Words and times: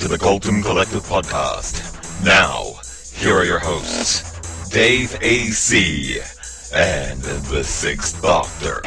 To 0.00 0.08
the 0.08 0.16
Colton 0.16 0.62
Collective 0.62 1.02
Podcast. 1.02 2.24
Now, 2.24 2.80
here 3.12 3.36
are 3.36 3.44
your 3.44 3.58
hosts, 3.58 4.70
Dave 4.70 5.14
A.C. 5.20 6.20
and 6.74 7.20
the 7.20 7.62
Sixth 7.62 8.22
Doctor. 8.22 8.80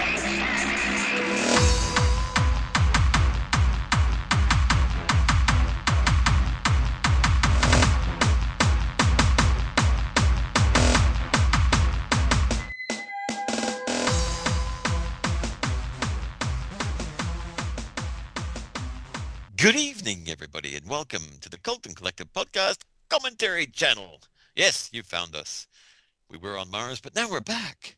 Everybody, 20.43 20.75
and 20.75 20.89
welcome 20.89 21.23
to 21.39 21.47
the 21.47 21.57
Colton 21.57 21.95
Collective 21.95 22.33
Podcast 22.33 22.79
Commentary 23.07 23.65
Channel. 23.65 24.19
Yes, 24.57 24.89
you 24.91 25.01
found 25.01 25.37
us. 25.37 25.67
We 26.29 26.37
were 26.37 26.57
on 26.57 26.69
Mars, 26.69 26.99
but 26.99 27.15
now 27.15 27.29
we're 27.29 27.39
back. 27.39 27.95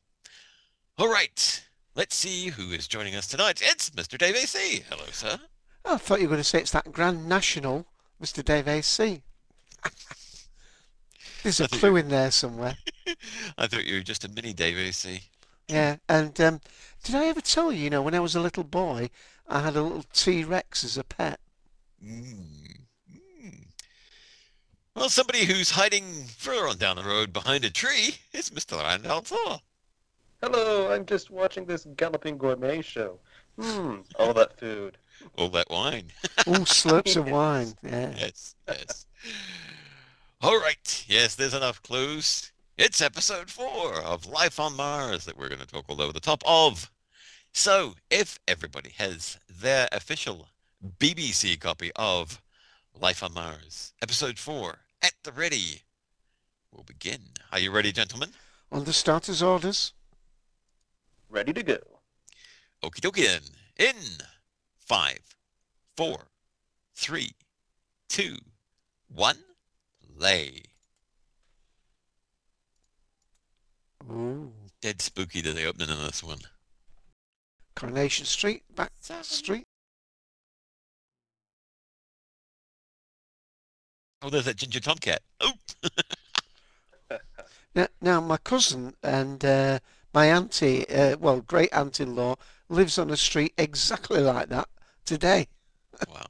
All 0.99 1.11
right, 1.11 1.63
let's 1.95 2.15
see 2.15 2.49
who 2.49 2.69
is 2.69 2.87
joining 2.87 3.15
us 3.15 3.25
tonight. 3.25 3.63
It's 3.63 3.89
Mr. 3.89 4.15
Dave 4.15 4.35
AC. 4.35 4.83
Hello, 4.87 5.05
sir. 5.11 5.39
Oh, 5.85 5.95
I 5.95 5.97
thought 5.97 6.21
you 6.21 6.27
were 6.27 6.35
going 6.35 6.41
to 6.41 6.43
say 6.43 6.59
it's 6.59 6.69
that 6.69 6.91
Grand 6.91 7.27
National, 7.27 7.87
Mr. 8.21 8.45
Dave 8.45 8.67
AC. 8.67 9.23
There's 11.41 11.59
a 11.59 11.67
clue 11.67 11.95
in 11.95 12.09
there 12.09 12.29
somewhere. 12.29 12.77
I 13.57 13.65
thought 13.65 13.85
you 13.85 13.95
were 13.95 14.01
just 14.01 14.23
a 14.23 14.29
mini 14.29 14.53
Dave 14.53 14.77
AC. 14.77 15.19
Yeah, 15.67 15.95
and 16.07 16.39
um, 16.39 16.61
did 17.03 17.15
I 17.15 17.25
ever 17.25 17.41
tell 17.41 17.71
you, 17.71 17.85
you 17.85 17.89
know, 17.89 18.03
when 18.03 18.13
I 18.13 18.19
was 18.19 18.35
a 18.35 18.39
little 18.39 18.63
boy, 18.63 19.09
I 19.47 19.61
had 19.61 19.75
a 19.75 19.81
little 19.81 20.05
T-Rex 20.13 20.83
as 20.83 20.95
a 20.95 21.03
pet. 21.03 21.39
Mm. 22.05 22.85
Mm. 23.11 23.65
Well, 24.95 25.09
somebody 25.09 25.45
who's 25.45 25.71
hiding 25.71 26.25
further 26.37 26.67
on 26.67 26.77
down 26.77 26.97
the 26.97 27.03
road 27.03 27.33
behind 27.33 27.65
a 27.65 27.71
tree 27.71 28.15
is 28.31 28.51
Mr. 28.51 28.77
Randall 28.81 29.21
Thor. 29.21 29.59
Hello, 30.43 30.91
I'm 30.91 31.05
just 31.05 31.31
watching 31.31 31.65
this 31.65 31.87
galloping 31.95 32.37
gourmet 32.37 32.81
show. 32.81 33.19
Hmm, 33.59 33.97
all 34.19 34.33
that 34.33 34.59
food. 34.59 34.97
All 35.37 35.49
that 35.49 35.69
wine. 35.69 36.11
All 36.45 36.53
slurps 36.65 37.15
of 37.15 37.29
wine. 37.31 37.73
Yeah. 37.81 38.13
yes, 38.17 38.55
yes. 38.67 39.05
All 40.41 40.59
right. 40.59 41.05
Yes, 41.07 41.35
there's 41.35 41.53
enough 41.53 41.81
clues. 41.81 42.51
It's 42.77 43.01
episode 43.01 43.49
four 43.49 43.95
of 44.01 44.27
Life 44.27 44.59
on 44.59 44.75
Mars 44.75 45.25
that 45.25 45.37
we're 45.37 45.49
going 45.49 45.61
to 45.61 45.65
talk 45.65 45.85
all 45.87 46.01
over 46.01 46.13
the 46.13 46.19
top 46.19 46.43
of. 46.45 46.91
So, 47.53 47.95
if 48.11 48.37
everybody 48.47 48.91
has 48.97 49.39
their 49.49 49.87
official 49.91 50.49
BBC 50.85 51.59
copy 51.59 51.91
of 51.95 52.41
Life 52.99 53.23
on 53.23 53.33
Mars, 53.33 53.93
episode 54.01 54.37
four, 54.37 54.79
at 55.01 55.13
the 55.23 55.31
ready, 55.31 55.81
we'll 56.71 56.83
begin. 56.83 57.19
Are 57.51 57.59
you 57.59 57.71
ready, 57.71 57.91
gentlemen? 57.91 58.29
Under 58.71 58.93
starters 58.93 59.41
orders. 59.41 59.93
Ready 61.29 61.53
to 61.53 61.63
go. 61.63 61.77
Okie 62.83 63.01
dokie 63.01 63.25
then. 63.25 63.41
In 63.77 63.95
five, 64.77 65.19
four, 65.97 66.27
three, 66.93 67.31
two, 68.07 68.37
one, 69.07 69.37
lay. 70.15 70.61
Ooh. 74.09 74.51
Dead 74.81 75.01
spooky 75.01 75.41
to 75.41 75.51
the 75.51 75.65
opening 75.65 75.89
of 75.89 75.99
this 76.03 76.23
one. 76.23 76.39
Coronation 77.75 78.25
Street, 78.25 78.63
back 78.75 78.91
Seven. 79.01 79.23
street. 79.23 79.64
Oh, 84.21 84.29
there's 84.29 84.45
that 84.45 84.57
ginger 84.57 84.79
tomcat. 84.79 85.21
Oh, 85.39 85.51
Now, 87.75 87.87
now 88.01 88.21
my 88.21 88.37
cousin 88.37 88.93
and 89.03 89.43
uh, 89.43 89.79
my 90.13 90.27
auntie, 90.27 90.89
uh, 90.89 91.17
well, 91.17 91.41
great 91.41 91.73
aunt-in-law, 91.73 92.35
lives 92.69 92.97
on 92.97 93.11
a 93.11 93.17
street 93.17 93.53
exactly 93.57 94.21
like 94.21 94.47
that 94.47 94.69
today. 95.03 95.47
wow. 96.09 96.25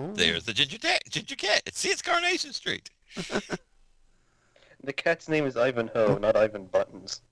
Ooh. 0.00 0.12
There's 0.14 0.44
the 0.44 0.52
ginger 0.52 0.78
cat. 0.78 1.02
Ginger 1.10 1.34
cat. 1.34 1.62
See, 1.72 1.88
it's 1.88 2.02
Carnation 2.02 2.52
Street. 2.52 2.90
The 4.84 4.92
cat's 4.92 5.28
name 5.28 5.46
is 5.46 5.56
Ivanhoe, 5.56 6.18
not 6.18 6.36
Ivan 6.36 6.66
Buttons. 6.66 7.22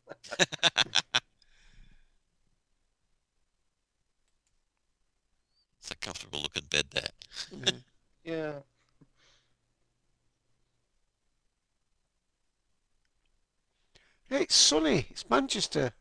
It's 5.85 5.91
a 5.91 5.97
comfortable 5.97 6.41
looking 6.41 6.65
bed, 6.71 6.87
that. 6.93 7.13
Yeah. 7.51 7.59
Mm-hmm. 7.59 7.77
Yeah. 8.25 8.61
Hey, 14.29 14.43
it's 14.43 14.55
sunny. 14.55 15.07
It's 15.11 15.29
Manchester. 15.31 15.93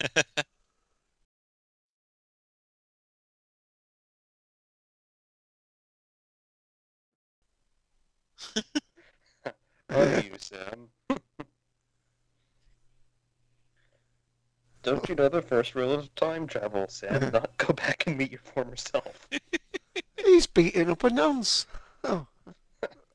Are 9.90 10.06
you, 10.06 10.36
Sam? 10.38 10.90
Don't 14.82 15.06
you 15.08 15.14
know 15.14 15.28
the 15.28 15.42
first 15.42 15.74
rule 15.74 15.92
of 15.92 16.14
time 16.14 16.46
travel, 16.46 16.86
Sam? 16.88 17.30
Not 17.32 17.56
go 17.58 17.74
back 17.74 18.04
and 18.06 18.16
meet 18.16 18.30
your 18.30 18.40
former 18.40 18.76
self. 18.76 19.28
He's 20.24 20.46
beating 20.46 20.90
up 20.90 21.04
a 21.04 21.10
nonce. 21.10 21.66
Oh. 22.04 22.26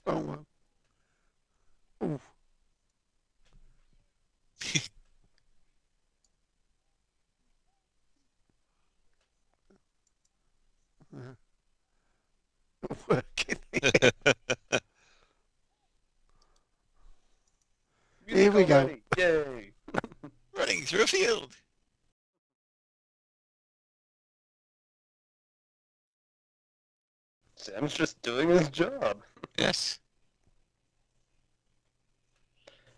Oh, 0.08 0.20
well. 0.20 0.46
Ooh. 2.04 2.20
Working. 13.08 13.58
Here 18.28 18.52
we 18.52 18.64
go. 18.66 18.90
Yay! 19.18 19.55
Running 20.86 20.98
through 20.98 21.04
a 21.04 21.08
field. 21.08 21.56
Sam's 27.56 27.94
just 27.96 28.22
doing 28.22 28.50
his 28.50 28.70
job. 28.70 29.24
Yes. 29.58 30.00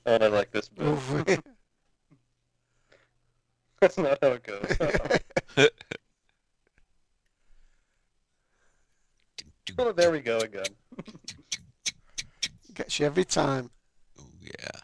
Oh, 0.05 0.15
and 0.15 0.23
I 0.23 0.27
like 0.27 0.51
this 0.51 0.69
move. 0.77 1.25
That's 3.79 3.97
not 3.97 4.17
how 4.21 4.29
it 4.33 4.43
goes. 4.43 4.77
oh, 9.79 9.91
there 9.93 10.11
we 10.11 10.19
go 10.19 10.39
again. 10.39 10.65
Gets 12.73 12.99
you 12.99 13.05
every 13.05 13.23
time. 13.23 13.69
Oh, 14.19 14.25
yeah. 14.41 14.81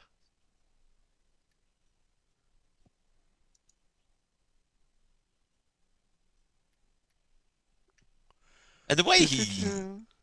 And 8.93 8.99
the 8.99 9.09
way 9.09 9.25
he 9.25 9.63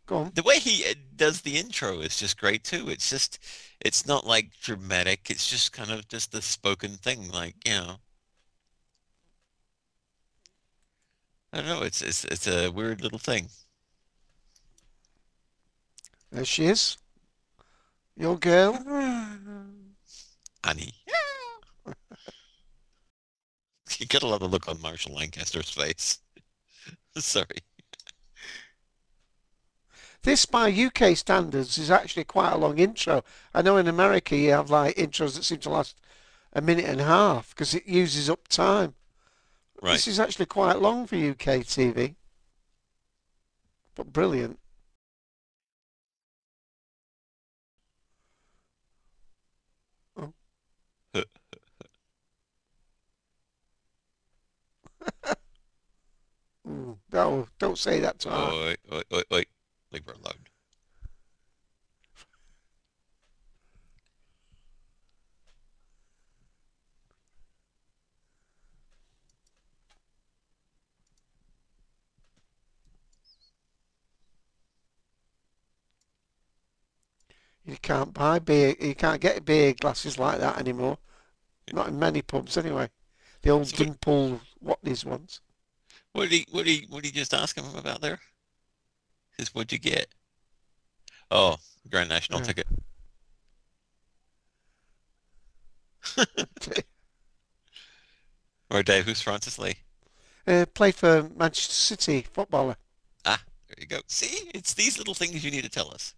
Go 0.06 0.16
on. 0.18 0.30
the 0.36 0.44
way 0.44 0.60
he 0.60 0.88
uh, 0.88 0.94
does 1.16 1.40
the 1.40 1.56
intro 1.56 1.98
is 1.98 2.16
just 2.16 2.38
great 2.38 2.62
too. 2.62 2.88
It's 2.88 3.10
just 3.10 3.40
it's 3.80 4.06
not 4.06 4.24
like 4.24 4.52
dramatic. 4.62 5.28
It's 5.28 5.50
just 5.50 5.72
kind 5.72 5.90
of 5.90 6.06
just 6.06 6.30
the 6.30 6.40
spoken 6.40 6.92
thing, 6.92 7.32
like 7.32 7.56
you 7.66 7.72
know. 7.72 7.96
I 11.52 11.56
don't 11.56 11.66
know. 11.66 11.82
It's 11.82 12.00
it's 12.00 12.24
it's 12.26 12.46
a 12.46 12.70
weird 12.70 13.00
little 13.00 13.18
thing. 13.18 13.48
There 16.30 16.44
she 16.44 16.66
is. 16.66 16.96
Your 18.16 18.38
girl. 18.38 18.74
Annie. 20.62 20.94
You 23.98 24.06
get 24.06 24.22
a 24.22 24.28
lot 24.28 24.42
of 24.42 24.52
look 24.52 24.68
on 24.68 24.80
Marshall 24.80 25.16
Lancaster's 25.16 25.68
face. 25.70 26.20
Sorry. 27.16 27.58
This, 30.22 30.44
by 30.44 30.68
UK 30.68 31.16
standards, 31.16 31.78
is 31.78 31.90
actually 31.90 32.24
quite 32.24 32.52
a 32.52 32.58
long 32.58 32.78
intro. 32.78 33.24
I 33.54 33.62
know 33.62 33.78
in 33.78 33.88
America 33.88 34.36
you 34.36 34.50
have 34.50 34.70
like 34.70 34.96
intros 34.96 35.34
that 35.36 35.44
seem 35.44 35.58
to 35.60 35.70
last 35.70 35.96
a 36.52 36.60
minute 36.60 36.84
and 36.84 37.00
a 37.00 37.04
half 37.04 37.50
because 37.50 37.74
it 37.74 37.86
uses 37.86 38.28
up 38.28 38.46
time. 38.48 38.94
Right. 39.80 39.92
This 39.92 40.06
is 40.06 40.20
actually 40.20 40.46
quite 40.46 40.80
long 40.80 41.06
for 41.06 41.16
UK 41.16 41.64
TV, 41.64 42.16
but 43.94 44.12
brilliant. 44.12 44.58
Oh. 50.16 50.32
Mm, 56.68 56.98
no, 57.10 57.48
don't 57.58 57.78
say 57.78 58.00
that 58.00 58.18
to 58.20 58.30
her. 58.30 58.36
Oi, 58.36 58.76
oi, 58.92 59.02
oi, 59.12 59.22
oi. 59.32 59.44
Leave 59.92 60.06
her 60.06 60.12
alone. 60.12 60.46
You 77.64 77.76
can't 77.76 78.12
buy 78.12 78.38
beer. 78.38 78.74
You 78.80 78.94
can't 78.94 79.20
get 79.20 79.44
beer 79.44 79.74
glasses 79.74 80.18
like 80.18 80.38
that 80.40 80.58
anymore. 80.58 80.98
Not 81.72 81.88
in 81.88 81.98
many 81.98 82.22
pubs, 82.22 82.56
anyway. 82.56 82.90
The 83.42 83.50
old 83.50 83.72
dimple 83.72 84.40
what 84.58 84.80
these 84.82 85.04
ones. 85.04 85.40
What 86.12 86.28
did 86.28 86.32
he 86.32 86.46
what 86.50 86.64
did 86.64 86.72
he 86.72 86.86
what 86.88 87.02
did 87.02 87.14
he 87.14 87.20
just 87.20 87.32
ask 87.32 87.56
him 87.56 87.64
about 87.76 88.00
there? 88.00 88.18
Says 89.40 89.54
what'd 89.54 89.72
you 89.72 89.78
get? 89.78 90.06
Oh, 91.30 91.56
Grand 91.88 92.10
National 92.10 92.40
Yeah. 92.40 92.46
ticket. 92.46 92.66
Or 98.70 98.82
Dave, 98.84 99.06
who's 99.06 99.20
Francis 99.22 99.58
Lee? 99.58 99.76
Uh, 100.46 100.64
played 100.74 100.94
for 100.94 101.28
Manchester 101.34 101.72
City 101.72 102.26
footballer. 102.32 102.76
Ah, 103.24 103.42
there 103.66 103.76
you 103.80 103.86
go. 103.86 104.00
See, 104.06 104.48
it's 104.54 104.74
these 104.74 104.96
little 104.98 105.14
things 105.14 105.42
you 105.42 105.50
need 105.50 105.64
to 105.64 105.70
tell 105.70 105.90
us. 105.90 106.14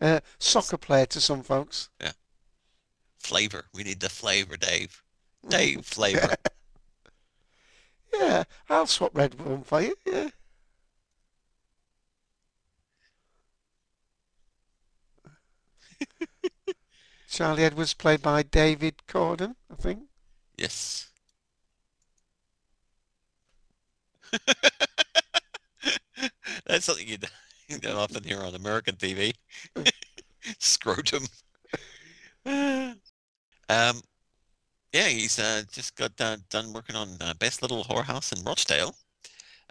Uh, 0.00 0.20
soccer 0.38 0.76
player 0.78 1.06
to 1.06 1.20
some 1.20 1.42
folks. 1.44 1.88
Yeah. 2.00 2.12
Flavor. 3.20 3.66
We 3.74 3.84
need 3.84 4.00
the 4.00 4.08
flavor, 4.08 4.56
Dave. 4.56 5.02
Dave, 5.48 5.84
flavor. 5.84 6.34
Yeah, 8.12 8.44
I'll 8.70 8.86
swap 8.86 9.14
Red 9.16 9.38
one 9.38 9.62
for 9.62 9.82
you. 9.82 9.94
Yeah. 10.06 10.30
Charlie 17.28 17.64
Edwards 17.64 17.94
played 17.94 18.22
by 18.22 18.42
David 18.42 19.02
Corden, 19.08 19.56
I 19.70 19.74
think. 19.74 20.04
Yes. 20.56 21.10
That's 26.66 26.84
something 26.84 27.06
you 27.06 27.18
don't- 27.18 27.32
often 27.96 28.24
hear 28.24 28.42
on 28.42 28.54
American 28.54 28.96
TV. 28.96 29.34
Scrotum. 30.58 31.24
um, 32.46 32.96
yeah, 34.92 35.08
he's 35.08 35.38
uh, 35.38 35.62
just 35.72 35.96
got 35.96 36.12
uh, 36.20 36.36
done 36.48 36.72
working 36.72 36.96
on 36.96 37.16
uh, 37.20 37.34
Best 37.34 37.60
Little 37.62 37.84
Whorehouse 37.84 38.36
in 38.36 38.44
Rochdale. 38.44 38.94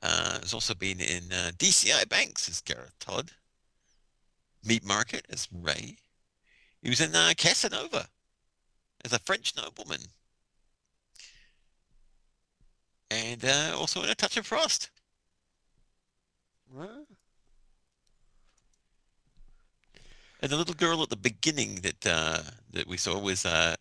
Uh, 0.03 0.39
he's 0.41 0.53
also 0.53 0.73
been 0.75 0.99
in 0.99 1.23
uh, 1.31 1.51
DCI 1.57 2.07
Banks 2.09 2.49
as 2.49 2.61
Gareth 2.61 2.93
Todd. 2.99 3.31
Meat 4.63 4.83
Market 4.83 5.25
as 5.29 5.47
Ray. 5.51 5.97
He 6.85 6.89
was 6.89 7.01
in 7.01 7.15
uh, 7.15 7.33
Casanova 7.35 8.07
as 9.03 9.11
a 9.11 9.17
French 9.17 9.55
nobleman. 9.57 10.01
And 13.09 13.43
uh, 13.43 13.75
also 13.75 14.03
in 14.03 14.09
A 14.09 14.13
Touch 14.13 14.37
of 14.37 14.45
Frost. 14.45 14.91
Ah, 16.77 16.85
And 20.43 20.51
the 20.51 20.57
little 20.57 20.75
girl 20.75 21.01
at 21.01 21.09
the 21.09 21.15
beginning 21.15 21.79
that 21.81 22.05
uh, 22.05 22.43
that 22.73 22.85
we 22.85 22.97
saw 22.97 23.17
was 23.17 23.47
uh, 23.47 23.75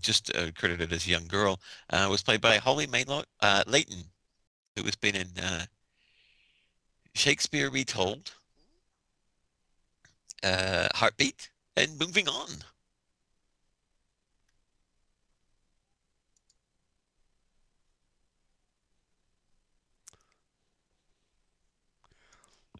just 0.00 0.34
uh, 0.34 0.50
credited 0.56 0.92
as 0.92 1.06
a 1.06 1.10
young 1.10 1.28
girl 1.28 1.60
uh, 1.90 2.08
was 2.10 2.24
played 2.24 2.40
by 2.40 2.56
Holly 2.56 2.88
Maylo 2.88 3.22
uh, 3.38 3.62
Layton, 3.68 4.02
who 4.74 4.82
has 4.82 4.96
been 4.96 5.14
in 5.14 5.28
uh, 5.40 5.66
Shakespeare 7.14 7.70
Retold, 7.70 8.32
uh, 10.42 10.88
Heartbeat, 10.96 11.50
and 11.76 11.98
Moving 11.98 12.28
On. 12.28 12.48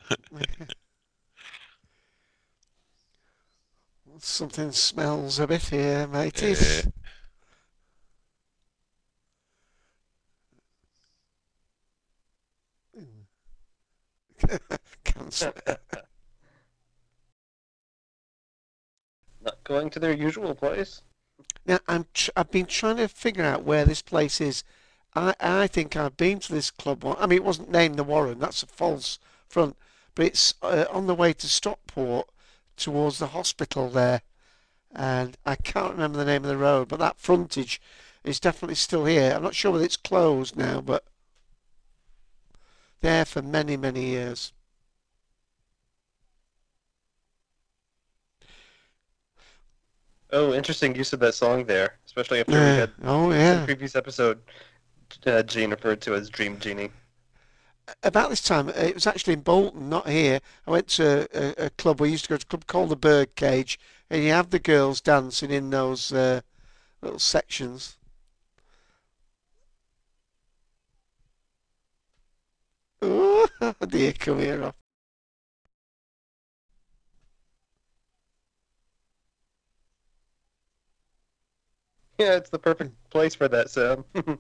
Something 4.18 4.72
smells 4.72 5.38
a 5.38 5.46
bit 5.46 5.62
here, 5.62 6.06
mateys. 6.06 6.86
Eh. 6.86 6.90
Cancer. 15.04 15.52
Not 19.46 19.62
going 19.62 19.90
to 19.90 20.00
their 20.00 20.12
usual 20.12 20.56
place. 20.56 21.02
Now 21.64 21.78
I'm 21.86 22.06
tr- 22.12 22.32
I've 22.36 22.50
been 22.50 22.66
trying 22.66 22.96
to 22.96 23.06
figure 23.06 23.44
out 23.44 23.62
where 23.62 23.84
this 23.84 24.02
place 24.02 24.40
is. 24.40 24.64
I 25.14 25.34
I 25.38 25.66
think 25.68 25.94
I've 25.94 26.16
been 26.16 26.40
to 26.40 26.52
this 26.52 26.70
club. 26.72 27.04
one- 27.04 27.16
I 27.20 27.26
mean, 27.26 27.36
it 27.36 27.44
wasn't 27.44 27.70
named 27.70 27.96
the 27.96 28.02
Warren. 28.02 28.40
That's 28.40 28.64
a 28.64 28.66
false 28.66 29.20
front, 29.48 29.76
but 30.16 30.26
it's 30.26 30.54
uh, 30.62 30.86
on 30.90 31.06
the 31.06 31.14
way 31.14 31.32
to 31.32 31.46
Stockport 31.48 32.28
towards 32.76 33.18
the 33.20 33.28
hospital 33.28 33.88
there, 33.88 34.22
and 34.92 35.36
I 35.46 35.54
can't 35.54 35.92
remember 35.92 36.18
the 36.18 36.24
name 36.24 36.42
of 36.42 36.48
the 36.48 36.56
road. 36.56 36.88
But 36.88 36.98
that 36.98 37.20
frontage 37.20 37.80
is 38.24 38.40
definitely 38.40 38.74
still 38.74 39.04
here. 39.04 39.32
I'm 39.32 39.44
not 39.44 39.54
sure 39.54 39.70
whether 39.70 39.84
it's 39.84 39.96
closed 39.96 40.56
now, 40.56 40.80
but 40.80 41.04
there 43.00 43.24
for 43.24 43.42
many 43.42 43.76
many 43.76 44.06
years. 44.06 44.52
Oh, 50.32 50.52
interesting 50.52 50.94
use 50.94 51.12
of 51.12 51.20
that 51.20 51.34
song 51.34 51.64
there, 51.64 51.98
especially 52.04 52.40
after 52.40 52.52
we 52.52 52.58
had 52.58 52.90
Oh 53.04 53.30
in 53.30 53.60
the 53.60 53.64
previous 53.64 53.94
episode 53.94 54.40
uh, 55.26 55.42
Gene 55.42 55.70
referred 55.70 56.00
to 56.02 56.14
as 56.14 56.28
Dream 56.28 56.58
Genie. 56.58 56.90
about 58.02 58.30
this 58.30 58.42
time, 58.42 58.68
it 58.70 58.94
was 58.94 59.06
actually 59.06 59.34
in 59.34 59.40
Bolton, 59.40 59.88
not 59.88 60.08
here. 60.08 60.40
I 60.66 60.70
went 60.70 60.88
to 60.88 61.28
a, 61.32 61.66
a 61.66 61.70
club. 61.70 62.00
We 62.00 62.10
used 62.10 62.24
to 62.24 62.30
go 62.30 62.36
to 62.36 62.42
a 62.44 62.46
club 62.46 62.66
called 62.66 62.88
the 62.88 62.96
Birdcage, 62.96 63.78
and 64.10 64.22
you 64.22 64.30
have 64.30 64.50
the 64.50 64.58
girls 64.58 65.00
dancing 65.00 65.50
in 65.50 65.70
those 65.70 66.12
uh, 66.12 66.40
little 67.02 67.18
sections. 67.20 67.96
Oh 73.02 73.74
dear, 73.88 74.12
come 74.12 74.40
here, 74.40 74.64
off. 74.64 74.74
Yeah, 82.18 82.36
it's 82.36 82.48
the 82.48 82.58
perfect 82.58 83.10
place 83.10 83.34
for 83.34 83.48
that, 83.48 83.68
Sam. 83.70 84.04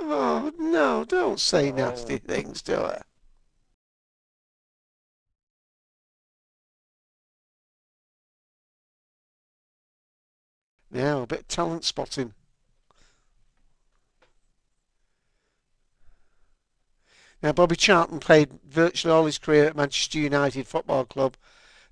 Oh 0.00 0.52
no, 0.58 1.04
don't 1.04 1.38
say 1.40 1.70
oh. 1.70 1.74
nasty 1.74 2.18
things 2.18 2.62
to 2.62 2.76
her. 2.76 3.02
Now, 10.90 11.22
a 11.22 11.26
bit 11.26 11.40
of 11.40 11.48
talent 11.48 11.84
spotting. 11.84 12.32
Now, 17.42 17.52
Bobby 17.52 17.76
Charlton 17.76 18.20
played 18.20 18.58
virtually 18.64 19.12
all 19.12 19.26
his 19.26 19.38
career 19.38 19.66
at 19.66 19.76
Manchester 19.76 20.18
United 20.18 20.66
Football 20.66 21.04
Club. 21.04 21.36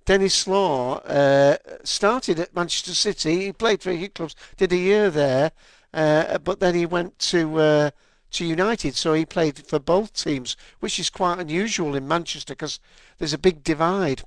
Denis 0.07 0.47
Law 0.47 0.99
uh, 0.99 1.57
started 1.83 2.39
at 2.39 2.55
Manchester 2.55 2.95
City. 2.95 3.47
He 3.47 3.53
played 3.53 3.83
for 3.83 3.91
a 3.91 3.99
few 3.99 4.09
clubs, 4.09 4.37
did 4.57 4.73
a 4.73 4.77
year 4.77 5.11
there, 5.11 5.51
uh, 5.93 6.39
but 6.39 6.61
then 6.61 6.77
he 6.77 6.87
went 6.87 7.19
to 7.19 7.59
uh, 7.59 7.91
to 8.31 8.45
United, 8.45 8.95
so 8.95 9.15
he 9.15 9.27
played 9.27 9.59
for 9.59 9.81
both 9.81 10.13
teams, 10.15 10.57
which 10.79 11.01
is 11.01 11.11
quite 11.11 11.41
unusual 11.41 11.97
in 11.97 12.07
Manchester 12.07 12.55
because 12.55 12.79
there's 13.19 13.33
a 13.33 13.39
big 13.39 13.65
divide. 13.65 14.23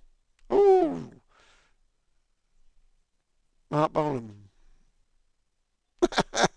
Ooh, 0.52 1.12
Marc 3.72 3.94
Bolan. 3.94 4.50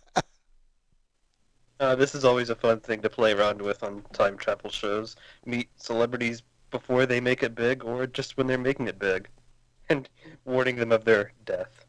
Uh, 1.81 1.97
this 1.97 2.15
is 2.15 2.25
always 2.25 2.49
a 2.49 2.55
fun 2.55 2.79
thing 2.79 3.03
to 3.03 3.11
play 3.11 3.33
around 3.33 3.61
with 3.61 3.83
on 3.83 4.05
time 4.13 4.39
travel 4.39 4.71
shows. 4.71 5.17
Meet 5.45 5.69
celebrities 5.75 6.45
before 6.73 7.07
they 7.07 7.21
make 7.21 7.45
it 7.45 7.55
big, 7.55 7.85
or 7.85 8.09
just 8.09 8.37
when 8.37 8.49
they're 8.49 8.59
making 8.59 8.89
it 8.89 8.99
big, 8.99 9.29
and 9.89 10.09
warning 10.45 10.77
them 10.77 10.93
of 10.93 11.05
their 11.05 11.33
death. 11.45 11.87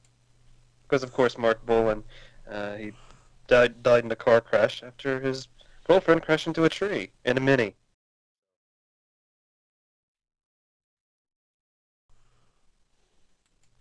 Because 0.83 1.03
of 1.03 1.13
course, 1.13 1.37
Marc 1.37 1.65
Bolan, 1.65 2.03
uh, 2.49 2.75
he 2.75 2.93
died 3.47 3.83
died 3.83 4.05
in 4.05 4.11
a 4.11 4.15
car 4.17 4.41
crash 4.41 4.83
after 4.83 5.19
his 5.21 5.47
girlfriend 5.85 6.23
crashed 6.23 6.47
into 6.47 6.65
a 6.65 6.69
tree 6.69 7.11
in 7.25 7.37
a 7.37 7.41
mini. 7.41 7.75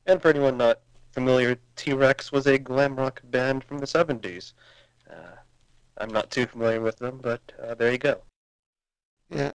And 0.07 0.23
for 0.23 0.29
anyone 0.29 0.57
not 0.59 0.81
familiar, 1.11 1.59
T-Rex 1.75 2.31
was 2.31 2.47
a 2.47 2.57
glam 2.57 2.95
rock 2.95 3.21
band 3.25 3.65
from 3.65 3.79
the 3.79 3.87
70s. 3.89 4.55
Uh, 5.11 5.39
I'm 5.99 6.11
not 6.11 6.31
too 6.31 6.47
familiar 6.47 6.81
with 6.81 6.99
them, 6.99 7.19
but 7.23 7.41
uh, 7.61 7.75
there 7.75 7.93
you 7.93 7.99
go. 7.99 8.23
Yeah. 9.31 9.51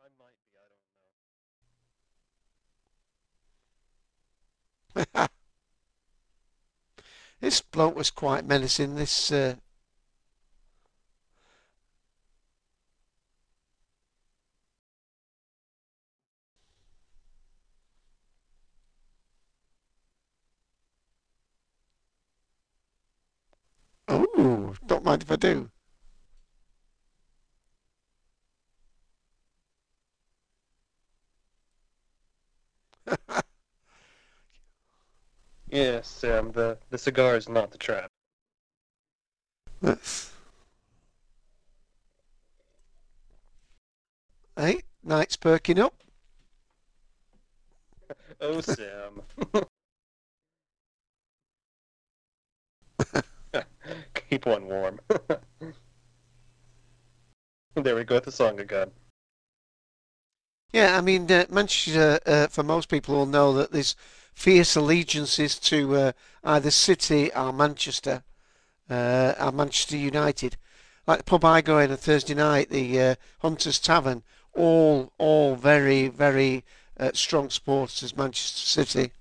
I 0.00 0.08
might 0.18 0.36
be, 0.40 0.48
I 0.56 0.68
don't 0.68 0.80
know. 1.00 1.12
this 7.40 7.60
bloke 7.62 7.96
was 7.96 8.10
quite 8.10 8.44
menacing. 8.44 8.94
This 8.96 9.32
uh, 9.32 9.56
Oh, 24.08 24.74
don't 24.84 25.04
mind 25.04 25.22
if 25.22 25.30
I 25.30 25.36
do. 25.36 25.70
Yes, 35.76 36.08
Sam, 36.08 36.52
the, 36.52 36.78
the 36.88 36.96
cigar 36.96 37.36
is 37.36 37.50
not 37.50 37.70
the 37.70 37.76
trap. 37.76 38.10
That's... 39.82 40.32
Hey, 44.56 44.80
night's 45.04 45.36
perking 45.36 45.78
up. 45.78 45.92
Oh, 48.40 48.62
Sam. 48.62 49.22
Keep 54.30 54.46
one 54.46 54.64
warm. 54.66 55.00
there 57.74 57.96
we 57.96 58.04
go 58.04 58.14
with 58.14 58.24
the 58.24 58.32
song 58.32 58.60
again. 58.60 58.90
Yeah, 60.72 60.96
I 60.96 61.00
mean, 61.02 61.30
uh, 61.30 61.44
Manchester, 61.50 62.18
uh, 62.26 62.46
for 62.48 62.62
most 62.62 62.88
people, 62.88 63.14
will 63.14 63.26
know 63.26 63.54
that 63.54 63.72
there's 63.72 63.96
fierce 64.36 64.76
allegiances 64.76 65.58
to 65.58 65.96
uh, 65.96 66.12
either 66.44 66.70
City 66.70 67.32
or 67.34 67.52
Manchester, 67.52 68.22
uh, 68.88 69.34
or 69.40 69.50
Manchester 69.50 69.96
United. 69.96 70.56
Like 71.06 71.18
the 71.18 71.24
pub 71.24 71.44
I 71.44 71.62
go 71.62 71.78
in 71.78 71.90
on 71.90 71.96
Thursday 71.96 72.34
night, 72.34 72.68
the 72.70 73.00
uh, 73.00 73.14
Hunters 73.40 73.80
Tavern, 73.80 74.22
all 74.52 75.12
all 75.18 75.56
very 75.56 76.08
very 76.08 76.64
uh, 76.98 77.10
strong 77.14 77.50
supporters, 77.50 78.16
Manchester 78.16 78.84
City. 78.84 79.12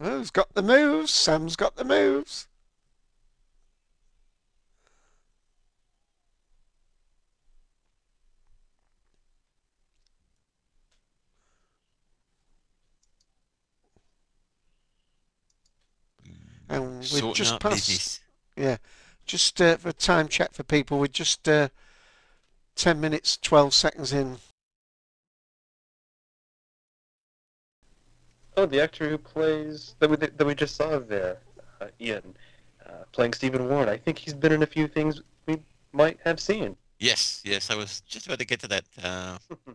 Who's 0.00 0.30
got 0.30 0.52
the 0.54 0.62
moves? 0.62 1.12
Sam's 1.12 1.56
got 1.56 1.76
the 1.76 1.84
moves. 1.84 2.48
And 16.68 16.98
we've 16.98 17.06
Sorting 17.06 17.34
just 17.34 17.54
out 17.54 17.60
passed. 17.60 17.74
business. 17.88 18.20
Yeah, 18.56 18.76
just 19.26 19.60
uh, 19.60 19.76
for 19.76 19.90
a 19.90 19.92
time 19.92 20.28
check 20.28 20.52
for 20.52 20.62
people, 20.62 20.98
we're 20.98 21.06
just 21.08 21.48
uh, 21.48 21.68
10 22.76 23.00
minutes, 23.00 23.36
12 23.36 23.74
seconds 23.74 24.12
in. 24.12 24.36
Oh, 28.56 28.66
the 28.66 28.80
actor 28.80 29.08
who 29.08 29.18
plays 29.18 29.96
that 29.98 30.08
we 30.08 30.16
that 30.16 30.44
we 30.46 30.54
just 30.54 30.76
saw 30.76 30.98
there, 31.00 31.38
uh, 31.80 31.86
Ian, 32.00 32.36
uh, 32.86 32.92
playing 33.10 33.32
Stephen 33.32 33.68
Warren. 33.68 33.88
I 33.88 33.96
think 33.96 34.18
he's 34.18 34.32
been 34.34 34.52
in 34.52 34.62
a 34.62 34.66
few 34.66 34.86
things 34.86 35.20
we 35.46 35.58
might 35.92 36.18
have 36.24 36.38
seen. 36.38 36.76
Yes, 37.00 37.42
yes, 37.44 37.68
I 37.70 37.74
was 37.74 38.00
just 38.02 38.26
about 38.26 38.38
to 38.38 38.44
get 38.46 38.60
to 38.60 38.68
that. 38.68 38.84
Uh, 39.02 39.38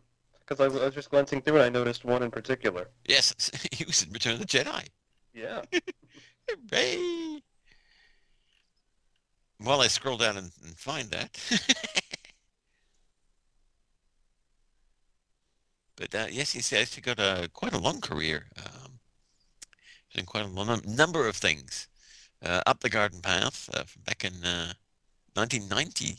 Because 0.48 0.62
I, 0.62 0.68
was- 0.68 0.82
I 0.82 0.86
was 0.86 0.96
just 0.96 1.12
glancing 1.12 1.42
through 1.44 1.58
it, 1.60 1.64
I 1.64 1.70
noticed 1.70 2.04
one 2.06 2.24
in 2.24 2.32
particular. 2.32 2.88
yes, 3.08 3.52
he 3.72 3.84
was 3.86 4.02
in 4.02 4.12
Return 4.12 4.34
of 4.34 4.40
the 4.40 4.46
Jedi. 4.48 4.88
Yeah. 5.32 5.62
Hooray! 6.72 7.42
While 9.58 9.82
I 9.82 9.88
scroll 9.88 10.18
down 10.18 10.38
and, 10.38 10.52
and 10.64 10.78
find 10.78 11.10
that. 11.12 11.38
but 15.98 16.16
uh, 16.16 16.28
yes, 16.32 16.52
he's 16.52 16.72
actually 16.72 17.02
got 17.02 17.20
a 17.20 17.50
quite 17.54 17.74
a 17.74 17.80
long 17.80 18.00
career. 18.00 18.46
Um, 18.58 19.00
quite 20.26 20.46
a 20.46 20.48
long, 20.48 20.82
number 20.86 21.28
of 21.28 21.36
things. 21.36 21.88
Uh, 22.44 22.62
Up 22.66 22.80
the 22.80 22.90
Garden 22.90 23.22
Path 23.22 23.70
uh, 23.74 23.84
back 24.06 24.24
in 24.24 24.34
uh, 24.46 24.74
1990. 25.34 26.18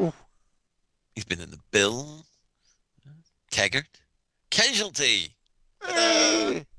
Ooh. 0.00 0.12
He's 1.14 1.24
been 1.24 1.40
in 1.40 1.50
The 1.50 1.60
Bill, 1.70 2.24
Taggart, 3.50 4.00
Casualty. 4.50 5.34
Hey! 5.86 6.66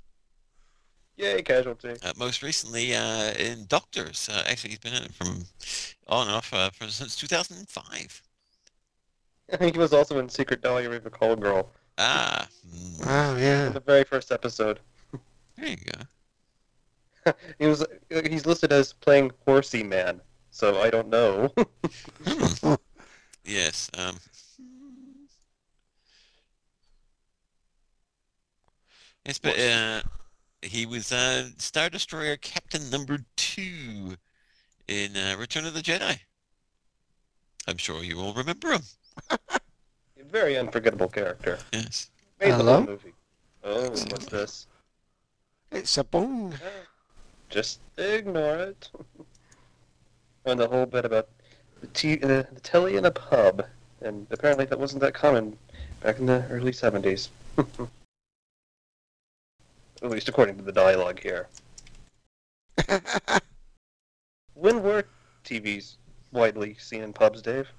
Yay, 1.18 1.42
casualty. 1.44 1.94
Uh, 2.04 2.12
most 2.18 2.42
recently 2.42 2.96
uh, 2.96 3.32
in 3.34 3.66
Doctors. 3.68 4.28
Uh, 4.32 4.44
actually, 4.48 4.72
he's 4.72 4.80
been 4.80 4.94
in 4.94 5.04
it 5.04 5.14
from 5.14 5.46
on 6.08 6.28
and 6.28 6.36
off 6.36 6.52
uh, 6.54 6.70
for, 6.72 6.88
since 6.88 7.16
2005. 7.16 8.22
I 9.52 9.58
think 9.58 9.76
he 9.76 9.80
was 9.80 9.94
also 9.94 10.18
in 10.20 10.28
Secret 10.30 10.62
Diary 10.62 10.96
of 10.98 11.06
a 11.06 11.10
Call 11.10 11.36
Girl 11.36 11.70
Ah, 12.00 12.48
mm, 12.68 13.06
Wow, 13.06 13.36
yeah. 13.38 13.70
the 13.70 13.80
very 13.80 14.04
first 14.04 14.32
episode. 14.32 14.80
there 15.58 15.68
you 15.70 15.78
go. 15.78 16.02
He 17.60 17.68
was 17.68 17.86
he's 18.10 18.46
listed 18.46 18.74
as 18.74 18.92
playing 18.94 19.32
Horsey 19.46 19.84
Man, 19.84 20.20
so 20.52 20.82
I 20.82 20.90
don't 20.90 21.10
know. 21.10 21.54
Hmm. 22.26 22.74
yes. 23.46 23.90
Um, 23.98 24.18
yes, 29.26 29.40
but 29.40 29.60
uh, 29.60 30.02
he 30.62 30.86
was 30.86 31.12
uh, 31.12 31.50
Star 31.58 31.90
Destroyer 31.90 32.38
Captain 32.38 32.90
Number 32.90 33.20
Two 33.36 34.16
in 34.88 35.16
uh, 35.16 35.36
Return 35.38 35.66
of 35.66 35.74
the 35.74 35.82
Jedi. 35.82 36.20
I'm 37.68 37.78
sure 37.78 38.04
you 38.04 38.20
all 38.20 38.34
remember 38.34 38.74
him. 38.74 38.82
very 40.34 40.58
unforgettable 40.58 41.08
character. 41.08 41.60
Yes. 41.72 42.10
Made 42.40 42.52
the 42.52 42.56
Hello? 42.56 42.74
whole 42.78 42.86
movie. 42.88 43.14
Oh, 43.64 43.90
what's 43.90 44.26
this? 44.26 44.68
It's 45.72 45.98
a 45.98 46.04
bong. 46.04 46.56
Just 47.50 47.80
ignore 47.98 48.58
it. 48.58 48.90
and 50.46 50.60
the 50.60 50.68
whole 50.68 50.88
bit 50.88 51.06
about 51.06 51.30
the, 51.82 51.88
t- 51.88 52.20
uh, 52.24 52.44
the 52.52 52.60
telly 52.64 52.98
in 52.98 53.06
a 53.06 53.12
pub, 53.12 53.64
and 54.02 54.26
apparently 54.32 54.66
that 54.66 54.80
wasn't 54.80 55.02
that 55.02 55.14
common 55.14 55.56
back 56.02 56.18
in 56.18 56.26
the 56.26 56.44
early 56.50 56.72
70s. 56.72 57.30
At 60.04 60.12
least 60.12 60.30
according 60.30 60.58
to 60.58 60.64
the 60.64 60.72
dialogue 60.72 61.20
here. 61.20 61.48
When 64.56 64.82
were 64.82 65.04
TVs 65.44 65.98
widely 66.32 66.74
seen 66.80 67.04
in 67.04 67.14
pubs, 67.14 67.42
Dave? 67.44 67.72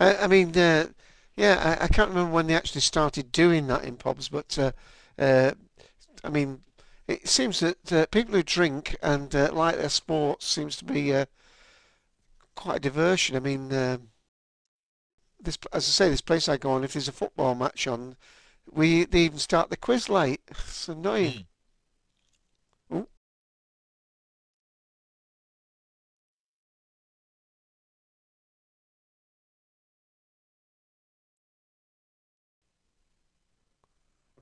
I, 0.00 0.16
I 0.16 0.26
mean, 0.26 0.56
uh, 0.56 0.88
yeah, 1.36 1.76
I, 1.80 1.84
I 1.84 1.88
can't 1.88 2.08
remember 2.08 2.32
when 2.32 2.46
they 2.48 2.54
actually 2.54 2.80
started 2.80 3.30
doing 3.32 3.66
that 3.68 3.84
in 3.84 3.96
pubs, 3.96 4.28
but 4.28 4.58
uh, 4.58 4.72
uh, 5.18 5.52
I 6.24 6.30
mean, 6.30 6.62
It 7.08 7.28
seems 7.28 7.60
that 7.60 7.92
uh, 7.92 8.06
people 8.08 8.34
who 8.34 8.42
drink 8.44 8.96
and 9.02 9.34
uh, 9.36 9.50
like 9.52 9.76
their 9.76 9.90
sports 9.90 10.46
seems 10.46 10.76
to 10.78 10.86
be 10.86 11.14
uh, 11.14 11.26
quite 12.54 12.76
a 12.76 12.80
diversion. 12.80 13.36
I 13.36 13.40
mean, 13.40 13.70
this 15.40 15.58
as 15.72 15.88
I 15.88 15.90
say, 15.90 16.08
this 16.08 16.20
place 16.20 16.48
I 16.48 16.56
go 16.56 16.70
on, 16.70 16.84
if 16.84 16.92
there's 16.92 17.08
a 17.08 17.12
football 17.12 17.54
match 17.54 17.86
on, 17.86 18.16
we 18.72 19.04
they 19.04 19.20
even 19.20 19.38
start 19.38 19.70
the 19.70 19.76
quiz 19.76 20.08
late. 20.08 20.40
It's 20.50 20.88
annoying. 20.88 21.46
Hmm. 22.90 22.96
Ooh. 22.96 23.08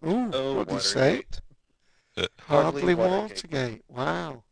Ooh, 0.05 0.31
Oh, 0.33 0.55
what 0.57 0.69
did 0.69 0.75
you 0.75 0.81
say? 0.81 1.11
Watergate. 1.17 1.41
Uh, 2.17 2.27
hardly 2.41 2.83
Hardly 2.83 2.95
Watergate. 2.95 3.45
Watergate. 3.53 3.85
Wow. 3.89 4.45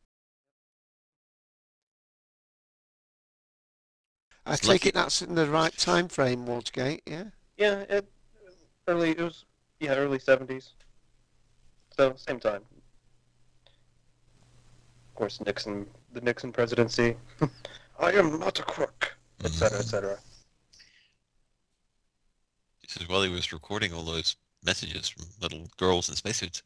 I 4.44 4.56
take 4.56 4.68
lucky- 4.68 4.88
it 4.90 4.94
that's 4.94 5.22
in 5.22 5.34
the 5.34 5.46
right 5.50 5.76
time 5.76 6.08
frame, 6.08 6.46
Watergate, 6.46 7.02
yeah? 7.06 7.24
Yeah, 7.56 7.80
it, 7.88 8.08
early. 8.86 9.10
It 9.10 9.18
was 9.20 9.44
yeah, 9.80 9.94
early 9.94 10.18
seventies. 10.18 10.72
So 11.96 12.14
same 12.16 12.40
time. 12.40 12.62
Of 15.08 15.14
course, 15.14 15.40
Nixon, 15.44 15.86
the 16.12 16.20
Nixon 16.20 16.52
presidency. 16.52 17.16
I 17.98 18.12
am 18.12 18.38
not 18.38 18.58
a 18.58 18.62
crook, 18.62 19.16
etc., 19.44 19.78
etc. 19.78 20.18
This 22.82 22.96
is 22.98 23.08
while 23.08 23.22
he 23.22 23.30
was 23.30 23.52
recording 23.52 23.92
all 23.92 24.02
those 24.02 24.36
messages 24.64 25.08
from 25.08 25.24
little 25.40 25.68
girls 25.78 26.08
in 26.08 26.16
spacesuits. 26.16 26.62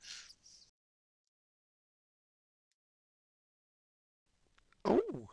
Oh. 4.85 5.29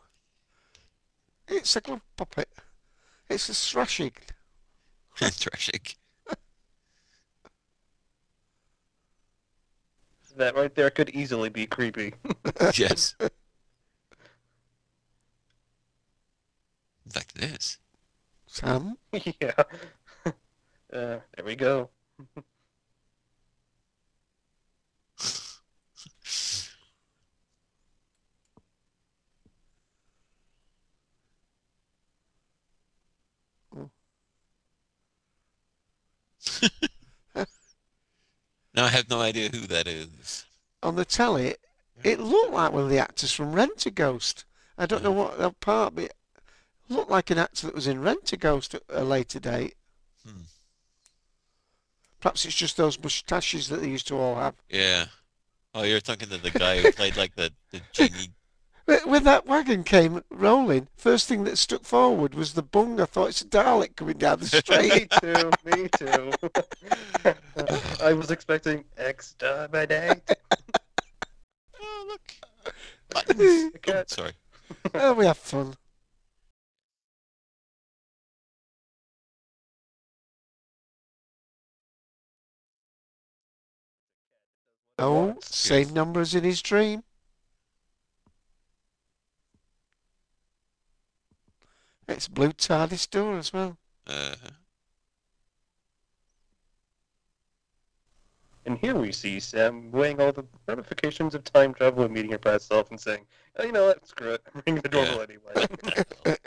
It's 1.48 1.74
a 1.76 1.80
glove 1.80 2.02
puppet. 2.16 2.48
It's 3.28 3.48
a 3.48 3.54
thrashing. 3.54 4.12
Trashig. 5.16 5.96
That 10.38 10.54
right 10.54 10.72
there 10.72 10.88
could 10.90 11.10
easily 11.10 11.48
be 11.48 11.66
creepy. 11.66 12.14
yes. 12.74 13.16
In 13.18 13.28
fact, 17.10 17.32
it 17.34 17.42
is. 17.42 17.78
Sam? 18.46 18.96
yeah. 19.40 19.52
Uh, 20.90 21.20
there 21.36 21.44
we 21.44 21.54
go. 21.54 21.90
Now 38.78 38.84
I 38.84 38.90
have 38.90 39.10
no 39.10 39.20
idea 39.20 39.48
who 39.48 39.66
that 39.66 39.88
is. 39.88 40.46
On 40.84 40.94
the 40.94 41.04
telly, 41.04 41.56
it 42.04 42.20
looked 42.20 42.52
like 42.52 42.70
one 42.72 42.84
of 42.84 42.90
the 42.90 43.00
actors 43.00 43.32
from 43.32 43.52
Rent 43.52 43.84
a 43.86 43.90
Ghost. 43.90 44.44
I 44.78 44.86
don't 44.86 45.02
know 45.02 45.10
what 45.10 45.36
that 45.36 45.58
part, 45.58 45.96
but 45.96 46.04
it 46.04 46.14
looked 46.88 47.10
like 47.10 47.28
an 47.30 47.38
actor 47.38 47.66
that 47.66 47.74
was 47.74 47.88
in 47.88 48.00
Rent 48.00 48.32
a 48.32 48.36
Ghost 48.36 48.76
at 48.76 48.82
a 48.88 49.02
later 49.02 49.40
date. 49.40 49.74
Hmm. 50.24 50.42
Perhaps 52.20 52.44
it's 52.44 52.54
just 52.54 52.76
those 52.76 53.02
moustaches 53.02 53.66
that 53.66 53.80
they 53.80 53.88
used 53.88 54.06
to 54.06 54.16
all 54.16 54.36
have. 54.36 54.54
Yeah. 54.70 55.06
Oh, 55.74 55.82
you're 55.82 55.98
talking 55.98 56.32
of 56.32 56.42
the 56.42 56.52
guy 56.52 56.80
who 56.80 56.92
played 56.92 57.16
like 57.16 57.34
the, 57.34 57.52
the 57.72 57.80
genie. 57.92 58.30
When 59.04 59.24
that 59.24 59.44
wagon 59.44 59.84
came 59.84 60.22
rolling, 60.30 60.88
first 60.96 61.28
thing 61.28 61.44
that 61.44 61.58
stuck 61.58 61.84
forward 61.84 62.34
was 62.34 62.54
the 62.54 62.62
bung. 62.62 62.98
I 62.98 63.04
thought 63.04 63.28
it's 63.28 63.42
a 63.42 63.44
Dalek 63.44 63.96
coming 63.96 64.16
down 64.16 64.40
the 64.40 64.46
street. 64.46 65.10
me 65.12 65.18
too. 65.20 65.50
Me 65.64 65.88
too. 65.98 67.34
I 68.02 68.14
was 68.14 68.30
expecting 68.30 68.84
exterminate. 68.96 70.22
Oh, 71.80 72.06
look. 72.08 72.32
Buttons. 73.10 73.72
The. 73.72 74.04
Sorry. 74.08 74.32
oh, 74.94 75.14
we 75.14 75.26
have 75.26 75.38
fun. 75.38 75.74
Oh, 84.98 85.36
same 85.40 85.92
number 85.92 86.20
as 86.20 86.34
in 86.34 86.44
his 86.44 86.60
dream. 86.62 87.02
It's 92.08 92.26
blue 92.26 92.52
TARDIS 92.52 93.08
door 93.10 93.36
as 93.36 93.52
well. 93.52 93.76
Uh-huh. 94.06 94.50
And 98.64 98.78
here 98.78 98.94
we 98.94 99.12
see 99.12 99.40
Sam 99.40 99.90
weighing 99.92 100.20
all 100.20 100.32
the 100.32 100.44
ramifications 100.66 101.34
of 101.34 101.44
time 101.44 101.72
travel 101.72 102.04
and 102.04 102.12
meeting 102.12 102.32
her 102.32 102.38
past 102.38 102.68
self 102.68 102.90
and 102.90 103.00
saying, 103.00 103.24
oh, 103.58 103.64
you 103.64 103.72
know 103.72 103.86
what, 103.86 104.06
screw 104.06 104.32
it. 104.32 104.42
Ring 104.66 104.76
the 104.76 104.88
doorbell 104.88 105.22
anyway. 105.22 106.36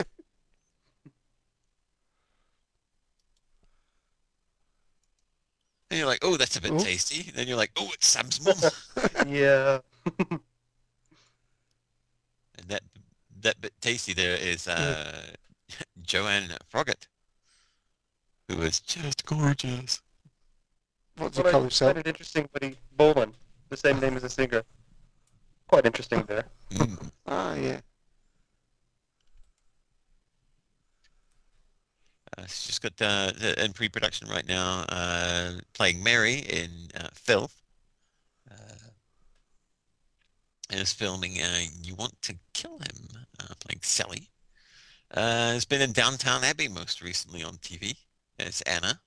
And 5.89 5.97
you're 5.97 6.08
like, 6.08 6.19
oh, 6.21 6.38
that's 6.38 6.56
a 6.56 6.62
bit 6.62 6.71
Oh. 6.71 6.80
tasty. 6.80 7.30
Then 7.32 7.47
you're 7.50 7.58
like, 7.58 7.71
oh, 7.76 7.89
it's 7.93 8.08
Sam's 8.08 8.39
mum. 8.45 8.56
yeah. 9.28 9.80
and 10.17 10.39
that 12.67 12.82
that 13.41 13.60
bit 13.60 13.74
tasty 13.82 14.13
there 14.13 14.36
is 14.38 14.69
uh, 14.69 15.32
Joanne 16.04 16.50
Froggatt, 16.72 17.08
who 18.48 18.62
is 18.62 18.80
just 18.80 19.26
gorgeous. 19.26 20.02
What 21.18 21.34
the 21.34 21.42
color 21.42 21.44
But 21.44 21.48
I 21.48 21.52
call 21.52 21.62
himself? 21.62 21.94
find 21.94 22.06
it 22.06 22.10
interesting, 22.10 22.50
Buddy 22.54 22.78
Bolin, 22.98 23.34
the 23.70 23.78
same 23.78 24.00
name 24.00 24.16
as 24.16 24.22
the 24.24 24.30
singer. 24.30 24.64
Quite 25.68 25.86
interesting 25.86 26.24
there. 26.28 26.46
Mm. 26.72 27.12
Ah, 27.28 27.54
yeah. 27.56 27.80
Uh, 32.38 32.44
she's 32.44 32.68
just 32.68 32.82
got 32.82 32.94
uh, 33.02 33.32
the- 33.38 33.64
in 33.64 33.74
pre-production 33.74 34.28
right 34.30 34.48
now, 34.48 34.86
uh, 34.90 35.52
playing 35.74 36.02
Mary 36.02 36.36
in 36.36 36.90
uh, 36.96 37.10
Filth. 37.14 37.62
Uh, 38.50 38.56
and 40.70 40.80
is 40.80 40.94
filming 40.94 41.42
uh, 41.42 41.60
You 41.84 41.96
Want 41.96 42.22
to 42.24 42.36
Kill 42.54 42.78
Him, 42.80 43.10
uh, 43.40 43.54
playing 43.60 43.82
Sally. 43.82 44.30
Uh, 45.13 45.52
has 45.52 45.65
been 45.65 45.82
in 45.82 45.91
Downton 45.91 46.43
Abbey 46.43 46.69
most 46.69 47.02
recently 47.02 47.43
on 47.43 47.58
TV 47.58 47.97
as 48.39 48.62
Anna. 48.62 49.02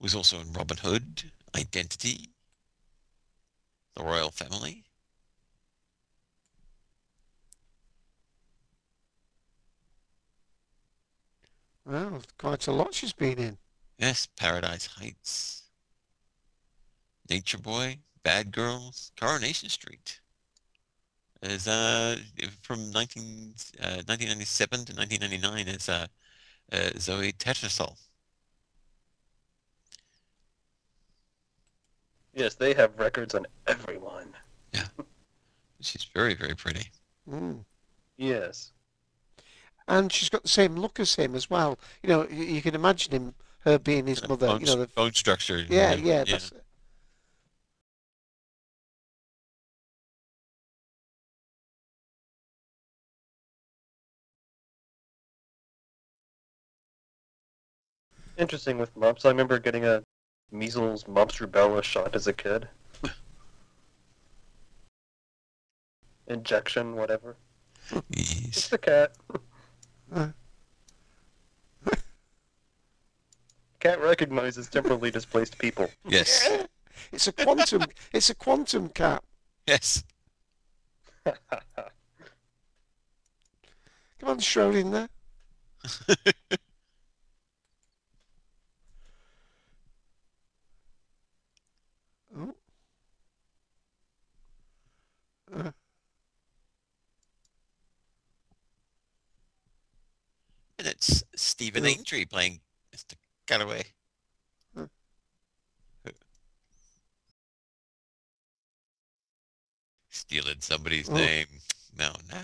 Was 0.00 0.14
also 0.14 0.40
in 0.40 0.54
Robin 0.54 0.78
Hood, 0.78 1.24
Identity, 1.54 2.30
The 3.94 4.02
Royal 4.02 4.30
Family. 4.30 4.84
Well, 11.84 12.22
quite 12.38 12.66
a 12.66 12.72
lot 12.72 12.94
she's 12.94 13.12
been 13.12 13.38
in. 13.38 13.58
Yes, 13.98 14.28
Paradise 14.34 14.86
Heights, 14.86 15.64
Nature 17.28 17.58
Boy, 17.58 17.98
Bad 18.22 18.50
Girls, 18.50 19.12
Coronation 19.20 19.68
Street. 19.68 20.20
Is 21.42 21.66
uh 21.66 22.16
from 22.60 22.90
19, 22.90 23.54
uh, 23.80 24.04
1997 24.04 24.84
to 24.84 24.92
1999 24.94 25.74
is 25.74 25.88
uh, 25.88 26.06
uh 26.70 26.90
Zoe 26.98 27.32
Tattersall. 27.32 27.96
Yes, 32.34 32.54
they 32.54 32.74
have 32.74 32.98
records 32.98 33.34
on 33.34 33.46
everyone. 33.66 34.34
Yeah. 34.74 34.84
she's 35.80 36.04
very 36.14 36.34
very 36.34 36.54
pretty. 36.54 36.90
Mm. 37.28 37.64
Yes. 38.18 38.72
And 39.88 40.12
she's 40.12 40.28
got 40.28 40.42
the 40.42 40.48
same 40.48 40.76
look 40.76 41.00
as 41.00 41.14
him 41.14 41.34
as 41.34 41.48
well. 41.48 41.78
You 42.02 42.10
know, 42.10 42.28
you, 42.30 42.44
you 42.44 42.62
can 42.62 42.74
imagine 42.74 43.12
him, 43.12 43.34
her 43.60 43.78
being 43.78 44.06
his 44.06 44.26
mother. 44.28 44.46
bone, 44.46 44.60
You 44.60 44.66
know, 44.66 44.76
the, 44.76 44.86
bone 44.88 45.14
structure. 45.14 45.64
yeah, 45.68 45.94
yeah, 45.94 46.24
that's 46.24 46.52
Interesting 58.40 58.78
with 58.78 58.96
mumps. 58.96 59.26
I 59.26 59.28
remember 59.28 59.58
getting 59.58 59.84
a 59.84 60.02
measles, 60.50 61.06
mumps, 61.06 61.36
rubella 61.36 61.82
shot 61.82 62.14
as 62.14 62.26
a 62.26 62.32
kid. 62.32 62.66
Injection, 66.26 66.96
whatever. 66.96 67.36
It's 67.92 68.02
Yes. 68.08 68.68
the 68.68 68.78
cat. 68.78 69.12
cat 73.80 74.00
recognizes 74.00 74.68
temporarily 74.68 75.10
displaced 75.10 75.58
people. 75.58 75.90
Yes. 76.08 76.48
It's 77.12 77.26
a 77.28 77.32
quantum. 77.32 77.84
it's 78.12 78.28
a 78.28 78.34
quantum 78.34 78.90
cat. 78.90 79.24
Yes. 79.66 80.04
Come 81.24 81.34
on, 84.22 84.38
Schrodinger. 84.38 85.08
oh. 92.36 92.38
Uh, 92.38 92.52
And 95.52 95.72
it's 100.78 101.22
Stephen. 101.36 101.84
Aintree 101.84 102.24
playing 102.24 102.60
Mr. 102.94 103.14
Galloway. 103.46 103.84
Stealing 110.08 110.60
somebody's 110.60 111.08
Oh. 111.08 111.14
name. 111.14 111.46
No, 111.96 112.12
no. 112.30 112.42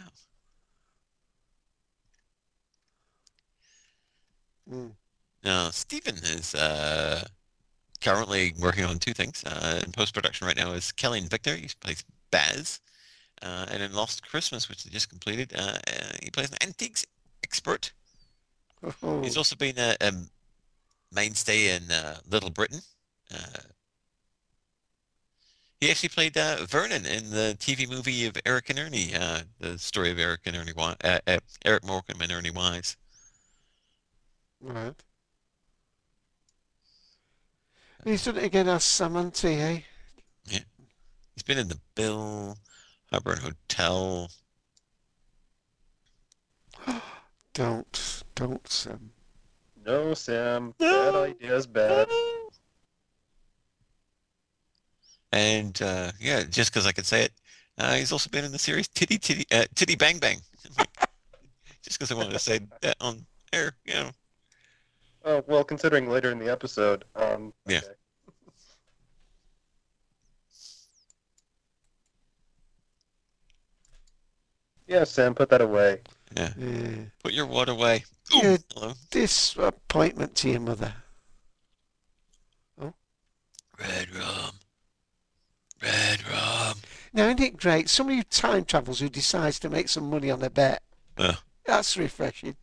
mm. 4.71 4.97
No, 5.43 5.71
Stephen 5.73 6.17
is 6.17 6.55
uh, 6.55 7.27
currently 8.01 8.53
working 8.59 8.85
on 8.85 8.99
two 8.99 9.15
things. 9.15 9.45
Uh, 9.45 9.81
in 9.85 9.93
post-production 9.93 10.47
right 10.47 10.57
now 10.57 10.73
is 10.73 10.91
Kelly 10.93 11.19
and 11.21 11.31
Victor. 11.31 11.55
He 11.57 11.69
plays 11.81 12.05
Baz. 12.31 12.81
Uh, 13.43 13.67
and 13.71 13.83
in 13.83 13.93
Lost 13.93 14.27
Christmas, 14.27 14.69
which 14.69 14.85
they 14.85 14.91
just 14.91 15.11
completed, 15.11 15.53
uh, 15.55 15.79
uh, 15.87 16.17
he 16.23 16.31
plays 16.31 16.51
an 16.51 16.59
antiques 16.63 17.05
expert. 17.45 17.93
Oh. 19.03 19.23
He's 19.23 19.37
also 19.37 19.57
been 19.57 19.79
a, 19.79 19.97
a 20.01 20.13
mainstay 21.13 21.77
in 21.77 21.91
uh, 21.91 22.19
Little 22.29 22.51
Britain. 22.51 22.81
Uh, 23.33 23.61
he 25.81 25.91
actually 25.91 26.09
played 26.09 26.37
uh, 26.37 26.65
Vernon 26.67 27.05
in 27.05 27.31
the 27.31 27.57
TV 27.59 27.89
movie 27.89 28.27
of 28.27 28.37
Eric 28.47 28.71
and 28.71 28.79
Ernie, 28.79 29.15
uh, 29.15 29.41
the 29.59 29.79
story 29.79 30.11
of 30.11 30.19
Eric 30.19 30.41
and 30.47 30.57
Ernie, 30.57 30.73
Wi- 30.73 30.97
uh, 31.05 31.19
uh, 31.27 31.39
Eric 31.65 31.85
Morecambe 31.85 32.23
and 32.23 32.33
Ernie 32.33 32.51
Wise. 32.51 32.97
Right. 34.61 34.95
He's 38.05 38.25
done 38.25 38.39
it 38.39 38.45
again 38.45 38.69
as 38.69 38.85
Samantha, 38.85 39.49
eh? 39.49 39.81
Yeah. 40.47 40.61
He's 41.35 41.43
been 41.43 41.59
in 41.59 41.69
the 41.69 41.81
Bill, 41.95 42.57
Harbour 43.11 43.37
Hotel. 43.37 44.29
Don't, 47.55 48.23
don't, 48.35 48.69
Sam. 48.69 49.11
no, 49.87 50.13
Sam. 50.13 50.75
Bad 50.79 51.15
ideas, 51.15 51.67
bad. 51.67 52.07
And 55.33 55.81
uh, 55.81 56.13
yeah, 56.21 56.43
just 56.45 56.71
because 56.71 56.87
I 56.87 56.93
could 56.93 57.07
say 57.07 57.25
it, 57.25 57.33
uh, 57.79 57.95
he's 57.95 58.13
also 58.13 58.29
been 58.29 58.45
in 58.45 58.53
the 58.53 58.59
series 58.59 58.89
Titty 58.89 59.17
Titty 59.17 59.47
uh, 59.53 59.65
Titty 59.75 59.97
Bang 59.97 60.19
Bang. 60.19 60.39
just 61.83 61.99
because 61.99 62.11
I 62.13 62.15
wanted 62.15 62.33
to 62.33 62.39
say 62.39 62.61
that 62.83 62.97
on 63.01 63.25
air, 63.55 63.73
you 63.87 63.95
know. 63.95 64.11
Oh, 65.25 65.43
well, 65.47 65.65
considering 65.65 66.09
later 66.11 66.31
in 66.31 66.39
the 66.39 66.51
episode, 66.53 67.05
um, 67.15 67.53
Yeah. 67.67 67.79
okay. 67.79 67.87
Yeah, 67.87 67.93
Sam, 75.05 75.35
put 75.35 75.49
that 75.51 75.61
away. 75.61 76.01
Yeah, 76.37 76.53
Yeah. 76.57 77.05
put 77.23 77.33
your 77.33 77.47
water 77.47 77.73
away. 77.73 78.05
Ooh, 78.35 78.39
Yeah. 78.43 78.57
hello. 78.75 78.95
Disappointment 79.11 80.35
to 80.37 80.51
your 80.51 80.61
mother. 80.61 80.95
Oh. 82.81 82.95
Red 83.79 84.15
rum. 84.15 84.59
Red 85.83 86.29
rum. 86.29 86.81
Now, 87.13 87.27
isn't 87.27 87.41
it 87.41 87.57
great? 87.57 87.89
Somebody 87.89 88.19
who 88.19 88.23
time 88.25 88.65
travels 88.65 89.01
who 89.01 89.09
decides 89.09 89.59
to 89.61 89.71
make 89.71 89.89
some 89.89 90.11
money 90.11 90.31
on 90.31 90.43
a 90.43 90.51
bet. 90.51 90.83
Yeah. 91.19 91.37
That's 91.65 91.97
refreshing. 91.97 92.57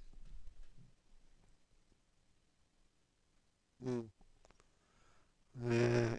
Mm. 3.86 4.05
Yeah. 5.69 6.15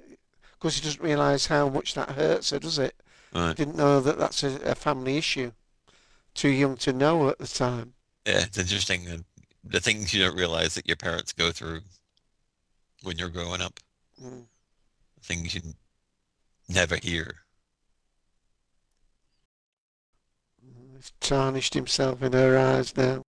Because 0.53 0.77
he 0.77 0.83
doesn't 0.85 1.03
realise 1.03 1.47
how 1.47 1.69
much 1.69 1.95
that 1.95 2.11
hurts 2.11 2.51
her, 2.51 2.59
does 2.59 2.79
it? 2.79 2.95
Right. 3.35 3.57
Didn't 3.57 3.77
know 3.77 4.01
that 4.01 4.19
that's 4.19 4.43
a, 4.43 4.57
a 4.63 4.75
family 4.75 5.17
issue. 5.17 5.53
Too 6.35 6.49
young 6.49 6.77
to 6.79 6.93
know 6.93 7.29
at 7.29 7.39
the 7.39 7.47
time. 7.47 7.95
Yeah, 8.27 8.41
it's 8.41 8.59
interesting 8.59 9.09
uh, 9.09 9.19
the 9.63 9.81
things 9.81 10.13
you 10.13 10.23
don't 10.23 10.37
realize 10.37 10.75
that 10.75 10.87
your 10.87 10.97
parents 10.97 11.33
go 11.33 11.53
through 11.53 11.81
when 13.03 13.19
you're 13.19 13.29
growing 13.29 13.61
up. 13.61 13.79
Mm. 14.23 14.47
Things 15.23 15.55
you 15.55 15.63
never 16.69 16.97
hear. 16.97 17.37
He's 20.95 21.13
tarnished 21.21 21.75
himself 21.75 22.23
in 22.23 22.33
her 22.33 22.59
eyes 22.59 22.97
now. 22.97 23.23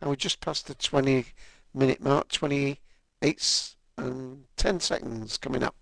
And 0.00 0.08
we're 0.08 0.16
just 0.16 0.40
passed 0.40 0.66
the 0.66 0.74
20 0.74 1.26
minute 1.74 2.02
mark, 2.02 2.28
28 2.28 2.78
and 3.96 4.44
10 4.56 4.80
seconds 4.80 5.38
coming 5.38 5.62
up. 5.62 5.74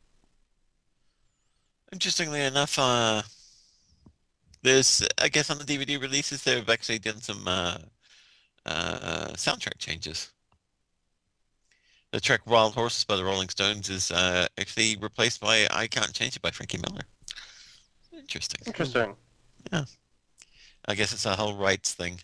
Interestingly 1.92 2.42
enough, 2.42 2.78
uh, 2.78 3.22
there's, 4.62 5.06
I 5.18 5.28
guess 5.28 5.50
on 5.50 5.58
the 5.58 5.64
DVD 5.64 6.00
releases, 6.00 6.42
they've 6.42 6.68
actually 6.68 6.98
done 6.98 7.20
some 7.20 7.46
uh, 7.46 7.78
uh, 8.66 9.28
soundtrack 9.34 9.78
changes. 9.78 10.30
The 12.12 12.20
track 12.20 12.40
Wild 12.46 12.74
Horses 12.74 13.04
by 13.04 13.16
the 13.16 13.24
Rolling 13.24 13.50
Stones 13.50 13.90
is 13.90 14.10
uh, 14.10 14.46
actually 14.58 14.96
replaced 14.96 15.40
by 15.40 15.68
I 15.70 15.86
Can't 15.86 16.12
Change 16.12 16.36
It 16.36 16.42
by 16.42 16.50
Frankie 16.50 16.78
Miller. 16.78 17.02
Interesting. 18.18 18.60
Interesting. 18.66 19.14
Yeah. 19.72 19.84
I 20.86 20.94
guess 20.94 21.12
it's 21.12 21.26
a 21.26 21.36
whole 21.36 21.54
rights 21.54 21.92
thing. 21.92 22.18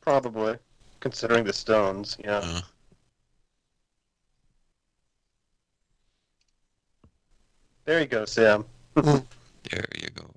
Probably. 0.00 0.56
Considering 1.00 1.44
the 1.44 1.52
Stones, 1.52 2.16
yeah. 2.22 2.40
Uh, 2.42 2.60
There 7.86 8.00
you 8.00 8.06
go, 8.06 8.24
Sam. 8.24 8.64
there 8.96 9.14
you 9.94 10.08
go. 10.12 10.28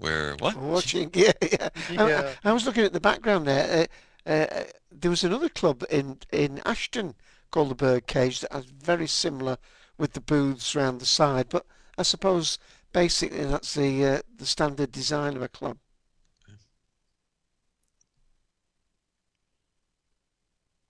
Where 0.00 0.34
what? 0.36 0.56
Watching, 0.56 1.10
yeah, 1.14 1.32
yeah. 1.42 1.68
I- 1.90 2.12
I- 2.12 2.34
I, 2.44 2.52
was 2.52 2.64
looking 2.64 2.84
at 2.84 2.94
the 2.94 3.00
background 3.00 3.46
there. 3.46 3.86
Uh, 4.26 4.30
uh, 4.30 4.64
there 4.90 5.10
was 5.10 5.22
another 5.24 5.50
club 5.50 5.84
in, 5.90 6.18
in 6.32 6.60
Ashton 6.64 7.14
called 7.50 7.70
the 7.70 7.74
Birdcage 7.74 8.40
that 8.40 8.52
has 8.52 8.64
very 8.64 9.06
similar 9.06 9.58
with 9.98 10.14
the 10.14 10.20
booths 10.20 10.74
round 10.74 11.02
the 11.02 11.06
side. 11.06 11.48
But 11.50 11.66
I 11.98 12.02
suppose 12.02 12.58
basically 12.92 13.44
that's 13.44 13.74
the 13.74 14.04
uh, 14.06 14.20
the 14.34 14.46
standard 14.46 14.90
design 14.90 15.36
of 15.36 15.42
a 15.42 15.48
club. 15.48 15.76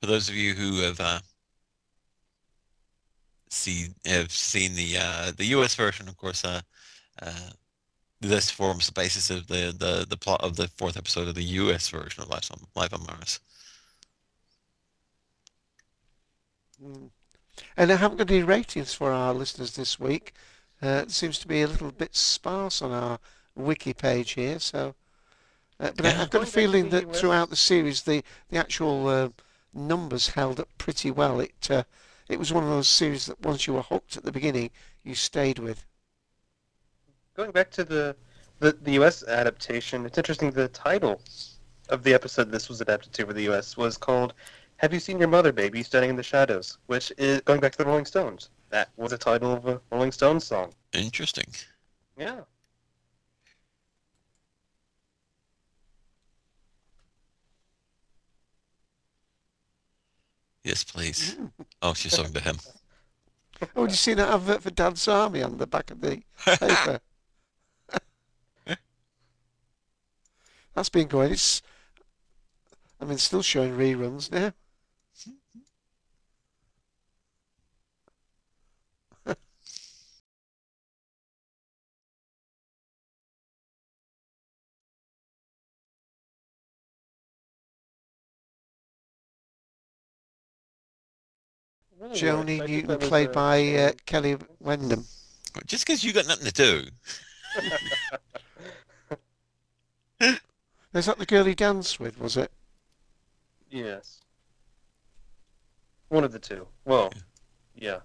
For 0.00 0.06
those 0.06 0.28
of 0.28 0.36
you 0.36 0.54
who 0.54 0.80
have 0.82 1.00
uh, 1.00 1.18
see 3.50 3.88
have 4.06 4.30
seen 4.30 4.74
the 4.76 4.96
uh, 4.98 5.32
the 5.36 5.46
U.S. 5.46 5.74
version, 5.74 6.08
of 6.08 6.16
course, 6.16 6.44
uh, 6.44 6.60
uh, 7.20 7.50
this 8.20 8.50
forms 8.50 8.86
the 8.86 8.92
basis 8.92 9.30
of 9.30 9.46
the, 9.48 9.74
the, 9.76 10.06
the 10.08 10.16
plot 10.16 10.42
of 10.42 10.56
the 10.56 10.68
fourth 10.68 10.96
episode 10.96 11.28
of 11.28 11.34
the 11.34 11.42
U.S. 11.44 11.88
version 11.88 12.22
of 12.22 12.28
Life 12.28 12.50
on 12.52 12.66
Life 12.74 12.92
on 12.94 13.04
Mars. 13.06 13.40
Mm. 16.82 17.10
And 17.76 17.92
I 17.92 17.96
haven't 17.96 18.18
got 18.18 18.30
any 18.30 18.42
ratings 18.42 18.94
for 18.94 19.12
our 19.12 19.32
listeners 19.34 19.76
this 19.76 19.98
week. 19.98 20.34
Uh, 20.82 21.02
it 21.04 21.10
seems 21.10 21.38
to 21.40 21.48
be 21.48 21.62
a 21.62 21.66
little 21.66 21.90
bit 21.92 22.14
sparse 22.16 22.82
on 22.82 22.92
our 22.92 23.18
wiki 23.54 23.92
page 23.92 24.32
here. 24.32 24.58
So, 24.58 24.94
uh, 25.80 25.92
but 25.96 26.06
I, 26.06 26.12
Yeah. 26.12 26.22
I've 26.22 26.30
got 26.30 26.42
a 26.42 26.46
feeling 26.46 26.90
that 26.90 27.14
throughout 27.14 27.50
the 27.50 27.56
series, 27.56 28.02
the 28.02 28.24
the 28.50 28.58
actual 28.58 29.08
uh, 29.08 29.30
numbers 29.74 30.30
held 30.30 30.60
up 30.60 30.68
pretty 30.78 31.10
well. 31.10 31.40
It 31.40 31.70
uh, 31.70 31.84
it 32.28 32.38
was 32.38 32.52
one 32.52 32.64
of 32.64 32.70
those 32.70 32.88
series 32.88 33.26
that 33.26 33.40
once 33.42 33.66
you 33.66 33.74
were 33.74 33.82
hooked 33.82 34.16
at 34.16 34.24
the 34.24 34.32
beginning, 34.32 34.70
you 35.02 35.14
stayed 35.14 35.58
with. 35.58 35.84
Going 37.40 37.52
back 37.52 37.70
to 37.70 37.84
the, 37.84 38.14
the 38.58 38.72
the 38.82 38.92
U.S. 39.00 39.24
adaptation, 39.24 40.04
it's 40.04 40.18
interesting. 40.18 40.50
The 40.50 40.68
title 40.68 41.22
of 41.88 42.02
the 42.02 42.12
episode 42.12 42.52
this 42.52 42.68
was 42.68 42.82
adapted 42.82 43.14
to 43.14 43.24
for 43.24 43.32
the 43.32 43.44
U.S. 43.44 43.78
was 43.78 43.96
called 43.96 44.34
"Have 44.76 44.92
You 44.92 45.00
Seen 45.00 45.18
Your 45.18 45.28
Mother, 45.28 45.50
Baby, 45.50 45.82
Standing 45.82 46.10
in 46.10 46.16
the 46.16 46.22
Shadows?" 46.22 46.76
Which 46.84 47.10
is 47.16 47.40
going 47.40 47.60
back 47.60 47.72
to 47.72 47.78
the 47.78 47.86
Rolling 47.86 48.04
Stones. 48.04 48.50
That 48.68 48.90
was 48.98 49.12
the 49.12 49.16
title 49.16 49.54
of 49.54 49.66
a 49.66 49.80
Rolling 49.90 50.12
Stones 50.12 50.44
song. 50.44 50.74
Interesting. 50.92 51.46
Yeah. 52.18 52.40
Yes, 60.62 60.84
please. 60.84 61.36
Mm. 61.40 61.52
Oh, 61.80 61.94
she's 61.94 62.14
talking 62.14 62.34
to 62.34 62.40
him. 62.40 62.58
Oh, 63.76 63.82
did 63.82 63.90
you 63.90 63.96
see 63.96 64.14
that 64.14 64.32
advert 64.32 64.62
for 64.62 64.70
Dad's 64.70 65.06
Army 65.06 65.42
on 65.42 65.58
the 65.58 65.66
back 65.66 65.90
of 65.90 66.00
the 66.00 66.22
paper? 66.44 66.98
That's 70.74 70.88
been 70.88 71.08
going. 71.08 71.32
It's, 71.32 71.62
I 73.00 73.04
mean, 73.04 73.18
still 73.18 73.42
showing 73.42 73.76
reruns 73.76 74.30
now. 74.30 74.52
Joni 92.12 92.58
weird. 92.58 92.62
I 92.62 92.66
think 92.66 92.88
Newton, 92.88 93.08
played 93.08 93.28
uh, 93.28 93.32
by 93.32 93.74
uh, 93.74 93.92
Kelly 94.06 94.36
Wenham. 94.58 95.04
Just 95.66 95.86
because 95.86 96.02
you 96.02 96.12
got 96.12 96.26
nothing 96.26 96.46
to 96.46 96.52
do. 96.52 96.86
Is 100.92 101.06
that 101.06 101.18
the 101.18 101.26
girl 101.26 101.44
he 101.44 101.54
danced 101.54 102.00
with? 102.00 102.18
Was 102.20 102.36
it? 102.36 102.50
Yes. 103.70 104.20
One 106.08 106.24
of 106.24 106.32
the 106.32 106.38
two. 106.40 106.66
Well, 106.84 107.12
yeah. 107.74 108.00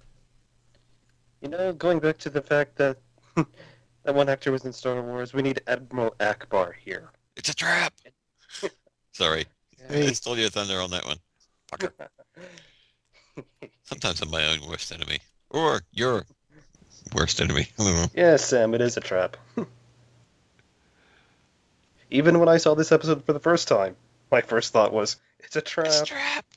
You 1.42 1.50
know, 1.50 1.74
going 1.74 2.00
back 2.00 2.18
to 2.20 2.30
the 2.30 2.42
fact 2.42 2.76
that 2.78 2.98
that 3.36 4.16
one 4.16 4.30
actor 4.30 4.52
was 4.52 4.66
in 4.66 4.74
Star 4.74 5.02
Wars, 5.02 5.34
we 5.34 5.42
need 5.42 5.62
Admiral 5.68 6.16
Ackbar 6.20 6.74
here. 6.76 7.10
It's 7.36 7.50
a 7.50 7.56
trap. 7.56 7.94
Sorry, 9.12 9.46
I 9.90 9.94
Hey, 9.94 10.14
stole 10.14 10.38
your 10.38 10.50
thunder 10.50 10.80
on 10.80 10.92
that 10.92 11.06
one. 11.06 11.18
Fucker. 11.72 11.92
Sometimes 13.84 14.22
I'm 14.22 14.30
my 14.30 14.46
own 14.46 14.68
worst 14.70 14.92
enemy, 14.92 15.20
or 15.50 15.82
your 15.92 16.24
worst 17.14 17.42
enemy. 17.42 17.68
yes, 17.80 18.10
yeah, 18.14 18.36
Sam, 18.38 18.74
it 18.74 18.82
is 18.82 18.98
a 18.98 19.02
trap. 19.02 19.38
Even 22.12 22.40
when 22.40 22.50
I 22.50 22.58
saw 22.58 22.76
this 22.76 22.92
episode 22.92 23.26
for 23.26 23.34
the 23.34 23.40
first 23.40 23.68
time, 23.68 23.96
my 24.32 24.42
first 24.42 24.74
thought 24.74 24.94
was, 24.94 25.18
it's 25.40 25.56
a 25.56 25.62
trap. 25.62 25.88
It's 25.88 26.02
a 26.02 26.06
trap. 26.06 26.46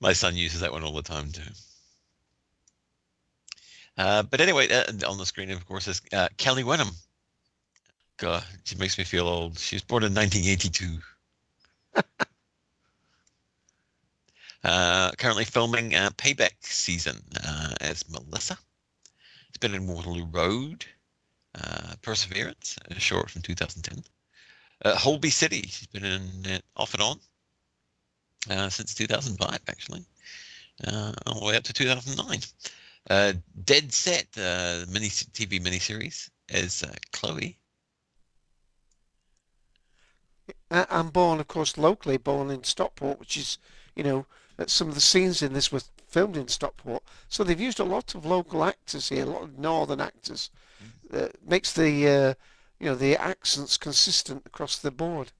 My 0.00 0.12
son 0.12 0.36
uses 0.36 0.60
that 0.60 0.72
one 0.72 0.82
all 0.82 0.94
the 0.94 1.02
time 1.02 1.30
too. 1.30 1.42
Uh, 3.96 4.22
but 4.24 4.40
anyway, 4.40 4.68
uh, 4.68 4.84
on 5.08 5.18
the 5.18 5.26
screen, 5.26 5.50
of 5.50 5.66
course, 5.66 5.86
is 5.86 6.02
uh, 6.12 6.28
Kelly 6.36 6.64
Wenham. 6.64 6.90
God, 8.16 8.42
she 8.64 8.74
makes 8.76 8.98
me 8.98 9.04
feel 9.04 9.28
old. 9.28 9.58
She 9.58 9.76
was 9.76 9.82
born 9.82 10.02
in 10.02 10.14
1982. 10.14 10.98
uh, 14.64 15.12
currently 15.18 15.44
filming 15.44 15.94
uh, 15.94 16.10
Payback 16.16 16.52
season 16.60 17.22
uh, 17.46 17.74
as 17.80 18.08
Melissa. 18.10 18.58
It's 19.48 19.58
been 19.58 19.74
in 19.74 19.86
Waterloo 19.86 20.26
Road, 20.26 20.84
uh, 21.54 21.94
Perseverance, 22.02 22.78
a 22.90 22.98
short 22.98 23.30
from 23.30 23.42
2010. 23.42 24.04
Uh, 24.84 24.96
Holby 24.96 25.30
City, 25.30 25.62
she's 25.62 25.86
been 25.86 26.04
in 26.04 26.46
it 26.46 26.64
off 26.76 26.94
and 26.94 27.02
on 27.02 27.20
uh, 28.50 28.68
since 28.68 28.94
2005, 28.94 29.60
actually, 29.68 30.04
uh, 30.86 31.12
all 31.26 31.40
the 31.40 31.46
way 31.46 31.56
up 31.56 31.62
to 31.64 31.72
2009. 31.72 32.40
Uh, 33.10 33.32
Dead 33.64 33.92
Set, 33.92 34.26
uh, 34.38 34.84
mini 34.90 35.08
TV 35.08 35.60
miniseries, 35.60 36.30
as 36.50 36.84
Chloe. 37.12 37.58
I'm 40.70 41.10
born, 41.10 41.38
of 41.38 41.48
course, 41.48 41.76
locally, 41.76 42.16
born 42.16 42.50
in 42.50 42.64
Stockport, 42.64 43.20
which 43.20 43.36
is, 43.36 43.58
you 43.94 44.02
know, 44.02 44.26
some 44.66 44.88
of 44.88 44.94
the 44.94 45.00
scenes 45.00 45.42
in 45.42 45.52
this 45.52 45.70
were 45.70 45.82
filmed 46.08 46.36
in 46.36 46.48
Stockport. 46.48 47.02
So 47.28 47.44
they've 47.44 47.60
used 47.60 47.80
a 47.80 47.84
lot 47.84 48.14
of 48.14 48.24
local 48.24 48.64
actors 48.64 49.08
here, 49.08 49.24
a 49.24 49.26
lot 49.26 49.42
of 49.42 49.58
northern 49.58 50.00
actors. 50.00 50.50
Uh, 51.12 51.28
makes 51.44 51.72
the, 51.72 52.08
uh, 52.08 52.34
you 52.80 52.86
know, 52.86 52.94
the 52.94 53.16
accents 53.16 53.76
consistent 53.76 54.42
across 54.46 54.78
the 54.78 54.90
board. 54.90 55.32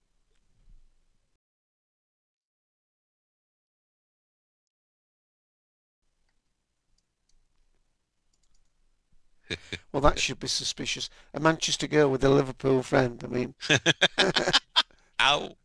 Well, 9.93 10.01
that 10.03 10.19
should 10.19 10.39
be 10.41 10.49
suspicious. 10.49 11.09
A 11.35 11.41
Manchester 11.41 11.87
girl 11.87 12.11
with 12.11 12.25
a 12.25 12.29
Liverpool 12.29 12.83
friend. 12.83 13.23
I 13.23 13.27
mean, 13.29 13.55
Ow! 15.21 15.57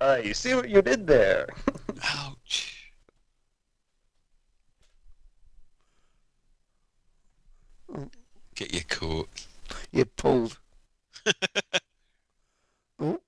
Ah, 0.00 0.16
you 0.16 0.34
see 0.34 0.54
what 0.54 0.68
you 0.68 0.82
did 0.82 1.06
there? 1.06 1.46
Ouch! 2.02 2.92
Get 8.58 8.74
your 8.74 8.82
coat. 8.88 9.28
you 9.92 10.04
pulled. 10.04 10.58
oh. 12.98 13.20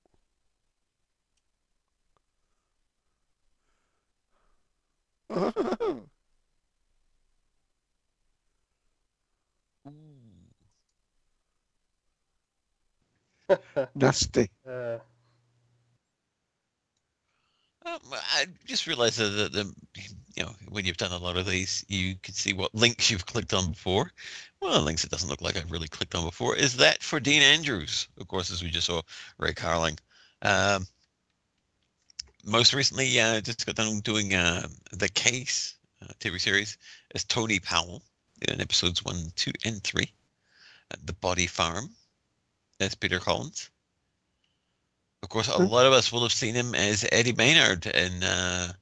Nasty. 13.95 14.51
Uh, 14.69 14.99
Um, 17.87 17.99
I 18.13 18.47
just 18.67 18.87
realized 18.87 19.19
that 19.19 19.53
the, 19.53 19.65
the, 19.65 19.75
you 20.37 20.45
know, 20.45 20.53
when 20.69 20.85
you've 20.85 20.97
done 20.97 21.13
a 21.13 21.19
lot 21.19 21.37
of 21.37 21.47
these, 21.47 21.85
you 21.89 22.15
can 22.23 22.35
see 22.35 22.53
what 22.53 22.75
links 22.75 23.11
you've 23.11 23.27
clicked 23.27 23.55
on 23.55 23.71
before. 23.71 24.11
One 24.61 24.73
of 24.73 24.79
the 24.79 24.85
links 24.85 25.03
that 25.03 25.11
doesn't 25.11 25.29
look 25.29 25.41
like 25.41 25.57
I've 25.57 25.71
really 25.73 25.89
clicked 25.89 26.15
on 26.15 26.25
before 26.25 26.57
is 26.57 26.77
that 26.77 27.03
for 27.03 27.21
Dean 27.21 27.43
Andrews, 27.43 28.09
of 28.19 28.29
course, 28.29 28.51
as 28.51 28.63
we 28.63 28.71
just 28.71 28.87
saw 28.87 29.03
Ray 29.39 29.55
Carling. 29.55 29.99
Um, 30.43 30.87
most 32.45 32.73
recently, 32.73 33.21
uh, 33.21 33.41
just 33.41 33.67
got 33.67 33.75
done 33.77 34.01
doing 34.01 34.35
uh, 34.35 34.67
the 34.93 35.09
Case 35.09 35.75
uh, 36.03 36.13
TV 36.21 36.41
series 36.41 36.79
as 37.15 37.25
Tony 37.25 37.59
Powell 37.59 38.03
in 38.49 38.61
episodes 38.61 39.05
one, 39.05 39.33
two, 39.37 39.53
and 39.65 39.83
three. 39.83 40.11
Uh, 40.93 40.97
the 41.05 41.13
Body 41.15 41.47
Farm 41.47 41.91
as 42.81 42.95
Peter 42.95 43.19
Collins. 43.19 43.71
Of 45.23 45.29
course, 45.29 45.49
a 45.49 45.57
Hmm. 45.57 45.67
lot 45.67 45.87
of 45.87 45.93
us 45.93 46.11
will 46.11 46.23
have 46.23 46.33
seen 46.33 46.55
him 46.55 46.75
as 46.75 47.07
Eddie 47.13 47.35
Maynard 47.35 47.87
in 47.87 48.23
uh, 48.23 48.73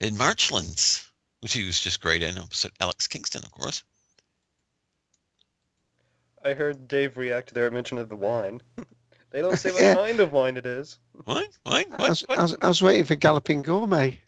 in 0.00 0.16
Marchlands, 0.16 1.08
which 1.40 1.52
he 1.52 1.64
was 1.64 1.80
just 1.80 2.00
great 2.00 2.22
in, 2.22 2.38
opposite 2.38 2.72
Alex 2.80 3.06
Kingston, 3.06 3.42
of 3.44 3.50
course. 3.52 3.82
I 6.44 6.52
heard 6.54 6.88
Dave 6.88 7.16
react 7.16 7.48
to 7.48 7.54
their 7.54 7.70
mention 7.70 7.96
of 7.98 8.08
the 8.08 8.16
wine. 8.16 8.60
they 9.30 9.40
don't 9.40 9.58
say 9.58 9.72
what 9.72 9.82
Yeah. 9.82 9.94
kind 9.94 10.20
of 10.20 10.32
wine 10.32 10.56
it 10.56 10.66
is. 10.66 10.98
Wine, 11.26 11.46
What? 11.62 11.86
I 11.98 12.08
was, 12.08 12.20
what? 12.22 12.38
I, 12.38 12.42
was, 12.42 12.56
I 12.60 12.68
was 12.68 12.82
waiting 12.82 13.04
for 13.04 13.14
Galloping 13.14 13.62
Gourmet. 13.62 14.20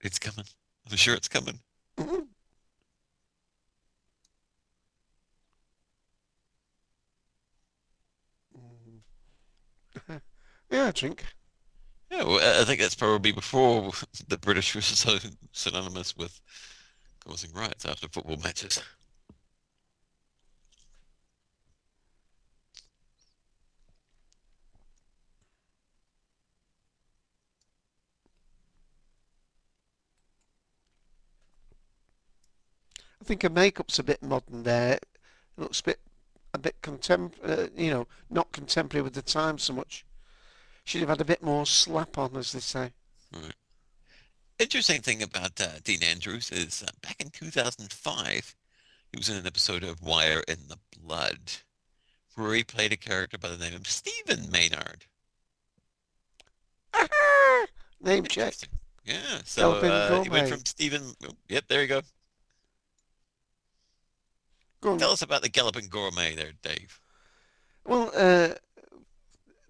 It's 0.00 0.18
coming. 0.18 0.44
I'm 0.90 0.96
sure 0.96 1.14
it's 1.14 1.28
coming. 1.28 1.60
Yeah, 10.72 10.86
I 10.88 10.90
drink. 10.92 11.24
Yeah, 12.10 12.24
well, 12.24 12.60
I- 12.60 12.64
think 12.64 12.80
that's 12.80 12.94
probably 12.94 13.32
before 13.32 13.92
the 14.28 14.38
British 14.38 14.74
were 14.74 14.80
so 14.82 15.18
synonymous 15.52 16.16
with 16.16 16.40
causing 17.24 17.52
riots 17.52 17.86
after 17.86 18.08
football 18.08 18.38
matches. 18.38 18.82
I 33.22 33.24
think 33.24 33.42
her 33.42 33.48
makeup's 33.48 33.98
a 33.98 34.02
bit 34.02 34.22
modern 34.22 34.64
there. 34.64 34.96
It 34.96 35.08
looks 35.56 35.80
a 35.80 35.84
bit, 35.84 36.00
a 36.52 36.58
bit 36.58 36.82
contem, 36.82 37.32
uh, 37.42 37.68
you 37.74 37.90
know, 37.90 38.06
not 38.28 38.52
contemporary 38.52 39.02
with 39.02 39.14
the 39.14 39.22
time 39.22 39.58
so 39.58 39.72
much. 39.72 40.04
She'd 40.84 41.00
have 41.00 41.08
had 41.08 41.20
a 41.20 41.24
bit 41.24 41.42
more 41.42 41.64
slap 41.66 42.18
on, 42.18 42.36
as 42.36 42.52
they 42.52 42.60
say. 42.60 42.90
Interesting 44.58 45.00
thing 45.00 45.22
about 45.22 45.60
uh, 45.60 45.78
Dean 45.82 46.02
Andrews 46.02 46.50
is 46.50 46.82
uh, 46.82 46.90
back 47.02 47.16
in 47.20 47.30
2005, 47.30 48.54
he 49.12 49.18
was 49.18 49.28
in 49.28 49.36
an 49.36 49.46
episode 49.46 49.82
of 49.84 50.02
Wire 50.02 50.42
in 50.48 50.68
the 50.68 50.78
Blood, 50.98 51.52
where 52.34 52.54
he 52.54 52.64
played 52.64 52.92
a 52.92 52.96
character 52.96 53.38
by 53.38 53.48
the 53.48 53.58
name 53.58 53.74
of 53.74 53.86
Stephen 53.86 54.50
Maynard. 54.50 55.06
Name 58.00 58.24
check. 58.24 58.54
Yeah, 59.04 59.40
so 59.44 59.72
uh, 59.72 60.22
he 60.22 60.28
went 60.28 60.48
from 60.48 60.64
Stephen. 60.64 61.14
oh, 61.24 61.32
Yep, 61.48 61.64
there 61.68 61.82
you 61.82 61.88
go. 61.88 62.02
Go. 64.80 64.98
Tell 64.98 65.12
us 65.12 65.22
about 65.22 65.42
the 65.42 65.48
Galloping 65.48 65.88
Gourmet 65.88 66.34
there, 66.34 66.52
Dave. 66.62 67.00
Well, 67.84 68.10
uh, 68.14 68.54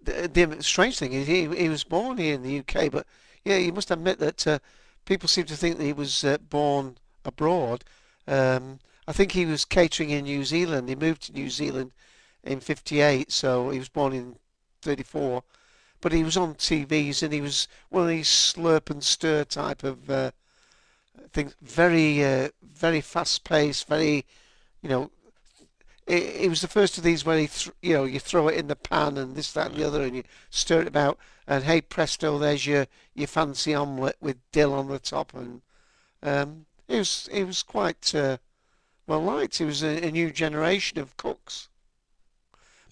the, 0.03 0.27
the 0.27 0.63
strange 0.63 0.99
thing 0.99 1.13
is 1.13 1.27
he, 1.27 1.47
he 1.47 1.69
was 1.69 1.83
born 1.83 2.17
here 2.17 2.35
in 2.35 2.43
the 2.43 2.59
UK, 2.59 2.91
but 2.91 3.05
yeah, 3.43 3.57
you 3.57 3.73
must 3.73 3.91
admit 3.91 4.19
that 4.19 4.47
uh, 4.47 4.59
people 5.05 5.27
seem 5.27 5.45
to 5.45 5.57
think 5.57 5.77
that 5.77 5.83
he 5.83 5.93
was 5.93 6.23
uh, 6.23 6.37
born 6.49 6.97
abroad. 7.25 7.83
Um, 8.27 8.79
I 9.07 9.11
think 9.11 9.31
he 9.31 9.45
was 9.45 9.65
catering 9.65 10.09
in 10.09 10.23
New 10.25 10.45
Zealand. 10.45 10.87
He 10.87 10.95
moved 10.95 11.23
to 11.23 11.33
New 11.33 11.49
Zealand 11.49 11.91
in 12.43 12.59
'58, 12.59 13.31
so 13.31 13.69
he 13.69 13.79
was 13.79 13.89
born 13.89 14.13
in 14.13 14.35
'34. 14.81 15.43
But 15.99 16.11
he 16.11 16.23
was 16.23 16.35
on 16.35 16.55
TVs 16.55 17.23
and 17.23 17.31
he 17.31 17.39
was 17.39 17.67
one 17.89 18.03
of 18.03 18.09
these 18.09 18.27
slurp 18.27 18.89
and 18.89 19.03
stir 19.03 19.45
type 19.45 19.83
of 19.83 20.09
uh, 20.09 20.31
things. 21.31 21.55
Very, 21.61 22.23
uh, 22.23 22.49
very 22.61 22.99
fast 22.99 23.43
paced. 23.43 23.87
Very, 23.87 24.25
you 24.81 24.89
know. 24.89 25.11
It, 26.05 26.23
it 26.23 26.49
was 26.49 26.61
the 26.61 26.67
first 26.67 26.97
of 26.97 27.03
these 27.03 27.25
where 27.25 27.37
he, 27.37 27.47
th- 27.47 27.71
you 27.81 27.93
know, 27.93 28.03
you 28.03 28.19
throw 28.19 28.47
it 28.47 28.57
in 28.57 28.67
the 28.67 28.75
pan 28.75 29.17
and 29.17 29.35
this, 29.35 29.53
that, 29.53 29.71
and 29.71 29.75
the 29.75 29.87
other, 29.87 30.01
and 30.01 30.15
you 30.15 30.23
stir 30.49 30.81
it 30.81 30.87
about. 30.87 31.17
And 31.47 31.63
hey 31.65 31.81
presto, 31.81 32.37
there's 32.37 32.65
your 32.65 32.87
your 33.13 33.27
fancy 33.27 33.73
omelette 33.73 34.15
with 34.21 34.37
dill 34.51 34.73
on 34.73 34.87
the 34.87 34.99
top, 34.99 35.33
and 35.33 35.61
um, 36.21 36.65
it 36.87 36.99
was 36.99 37.29
it 37.33 37.43
was 37.43 37.63
quite 37.63 38.15
uh, 38.15 38.37
well 39.07 39.21
liked. 39.21 39.59
It 39.59 39.65
was 39.65 39.83
a, 39.83 40.07
a 40.07 40.11
new 40.11 40.31
generation 40.31 40.99
of 40.99 41.17
cooks, 41.17 41.67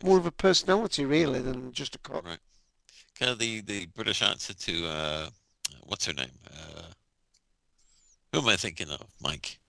more 0.03 0.17
of 0.17 0.25
a 0.25 0.31
personality 0.31 1.05
really 1.05 1.39
than 1.39 1.71
just 1.71 1.95
a 1.95 1.99
cook. 1.99 2.25
Right. 2.25 2.39
Kind 3.17 3.31
of 3.31 3.39
the, 3.39 3.61
the 3.61 3.85
British 3.85 4.21
answer 4.21 4.53
to, 4.53 4.87
uh, 4.87 5.29
what's 5.85 6.05
her 6.05 6.13
name? 6.13 6.31
Uh, 6.49 6.81
who 8.33 8.39
am 8.39 8.47
I 8.47 8.55
thinking 8.55 8.89
of? 8.89 9.03
Mike. 9.21 9.59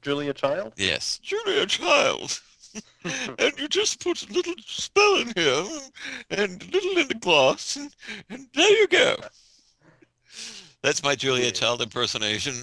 Julia 0.00 0.32
Child? 0.32 0.72
Yes. 0.76 1.18
Julia 1.18 1.66
Child. 1.66 2.40
and 3.38 3.52
you 3.58 3.68
just 3.68 4.00
put 4.00 4.28
a 4.28 4.32
little 4.32 4.54
spell 4.66 5.16
in 5.16 5.32
here 5.36 5.64
and 6.30 6.62
a 6.62 6.66
little 6.70 6.98
in 6.98 7.08
the 7.08 7.14
glass 7.14 7.76
and, 7.76 7.94
and 8.30 8.46
there 8.54 8.70
you 8.70 8.86
go. 8.88 9.16
That's 10.82 11.02
my 11.02 11.14
Julia 11.14 11.46
Yeah. 11.46 11.50
Child 11.50 11.82
impersonation. 11.82 12.54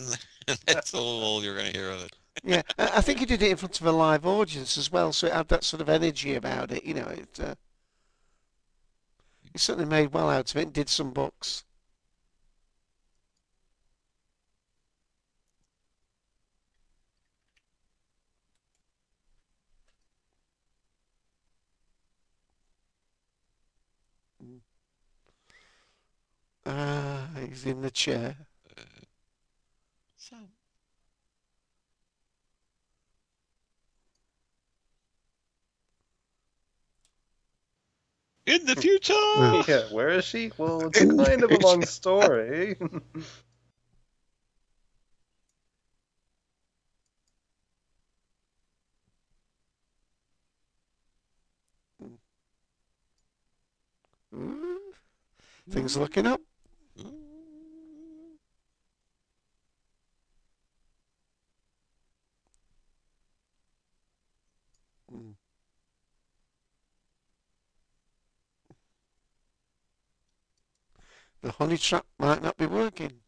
and 0.48 0.60
that's 0.66 0.94
all 0.94 1.44
you're 1.44 1.56
going 1.56 1.72
to 1.72 1.78
hear 1.78 1.90
of 1.92 2.04
it. 2.04 2.16
Yeah, 2.44 2.62
I 2.78 3.02
think 3.02 3.20
he 3.20 3.26
did 3.26 3.42
it 3.42 3.52
in 3.52 3.58
front 3.58 3.80
of 3.82 3.86
a 3.88 3.92
live 3.92 4.26
audience 4.26 4.78
as 4.78 4.92
well, 4.92 5.12
so 5.12 5.28
it 5.28 5.34
had 5.34 5.50
that 5.50 5.64
sort 5.64 5.82
of 5.82 5.90
energy 5.90 6.36
about 6.36 6.72
it. 6.72 6.86
You 6.86 6.94
know, 6.94 7.08
it. 7.08 7.40
Uh, 7.40 7.56
he 9.52 9.58
certainly 9.58 9.90
made 9.90 10.14
well 10.14 10.30
out 10.30 10.50
of 10.52 10.58
it 10.58 10.64
and 10.64 10.74
did 10.74 10.88
some 10.90 11.12
books. 11.12 11.66
Ah, 26.70 27.30
he's 27.40 27.66
in 27.66 27.82
the 27.82 27.92
chair. 27.92 28.38
So, 30.18 30.38
in 38.48 38.66
the 38.66 38.76
future. 38.76 39.14
Yeah. 39.34 39.64
Yeah, 39.68 39.86
where 39.88 40.10
is 40.10 40.26
she? 40.26 40.52
Well, 40.58 40.88
it's 40.88 41.06
kind 41.06 41.44
of 41.44 41.54
a 41.54 41.58
long 41.58 41.86
story. 41.86 42.78
Mm, 54.36 54.78
Things 55.72 55.98
looking 55.98 56.28
up. 56.28 56.42
Mm. 65.12 65.36
The 71.42 71.52
honey 71.52 71.78
trap 71.78 72.06
might 72.18 72.42
not 72.42 72.56
be 72.58 72.66
working. 72.66 73.22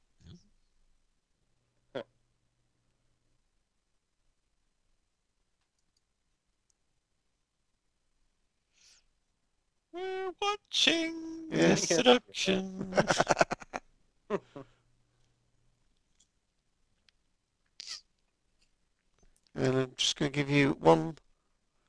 We're 9.93 10.32
watching 10.41 11.47
Yes. 11.52 11.82
the 11.82 11.88
seduction. 11.88 12.93
And 19.54 19.78
I'm 19.78 19.93
just 19.97 20.17
going 20.17 20.32
to 20.32 20.36
give 20.36 20.50
you 20.50 20.78
one 20.80 21.17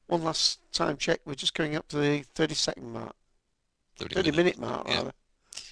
one 0.06 0.24
last 0.24 0.60
time 0.72 0.96
check. 0.96 1.20
We're 1.24 1.34
just 1.36 1.54
going 1.54 1.76
up 1.76 1.88
to 1.88 1.96
the 1.96 2.22
30 2.34 2.54
second 2.54 2.92
mark, 2.92 3.14
30, 3.98 4.14
30 4.14 4.30
minute 4.32 4.58
mark 4.58 4.86
Yeah. 4.88 4.96
rather. 4.96 5.12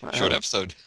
Right, 0.02 0.14
Short 0.14 0.32
uh, 0.32 0.36
episode. 0.36 0.74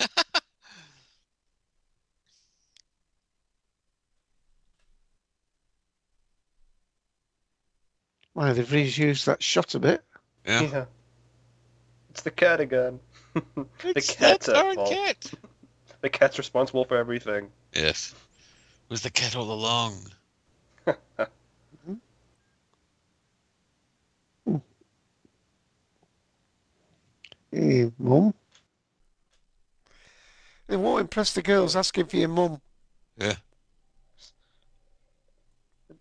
Wow, 8.36 8.54
they've 8.54 8.68
reused 8.68 9.26
that 9.26 9.44
shot 9.44 9.76
a 9.76 9.80
bit. 9.80 10.04
Yeah. 10.46 10.62
yeah. 10.64 10.86
It's 12.10 12.22
the 12.24 12.32
cat 12.32 12.60
again. 12.60 13.00
the 13.34 13.66
It's 13.84 14.16
cat's 14.16 14.48
that 14.48 14.56
at 14.56 14.76
fault. 14.76 14.90
cat. 14.90 15.32
The 16.02 16.10
cat's 16.10 16.38
responsible 16.38 16.84
for 16.84 16.98
everything. 16.98 17.50
Yes. 17.74 18.14
It 18.14 18.90
was 18.92 19.04
the 19.04 19.10
cat 19.10 19.38
all 19.38 19.50
along. 19.50 20.12
Hey, 27.52 27.90
mum. 27.98 28.34
It 30.68 30.78
won't 30.78 31.02
impress 31.02 31.34
the 31.34 31.42
girls 31.42 31.76
asking 31.76 32.06
for 32.08 32.18
your 32.18 32.30
mum. 32.30 32.62
Yeah. 33.18 33.36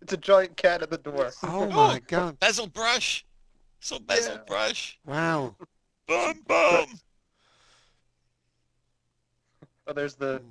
It's 0.01 0.13
a 0.13 0.17
giant 0.17 0.57
cat 0.57 0.81
at 0.81 0.89
the 0.89 0.97
door. 0.97 1.31
Oh 1.43 1.67
my 1.69 1.97
oh, 1.97 1.99
god. 2.07 2.39
Basil 2.39 2.67
brush. 2.67 3.25
So 3.79 3.99
basil 3.99 4.35
Yeah. 4.35 4.41
brush. 4.47 4.99
Wow. 5.05 5.55
boom 6.07 6.41
boom. 6.47 6.99
Oh, 9.85 9.93
there's 9.93 10.15
the. 10.15 10.41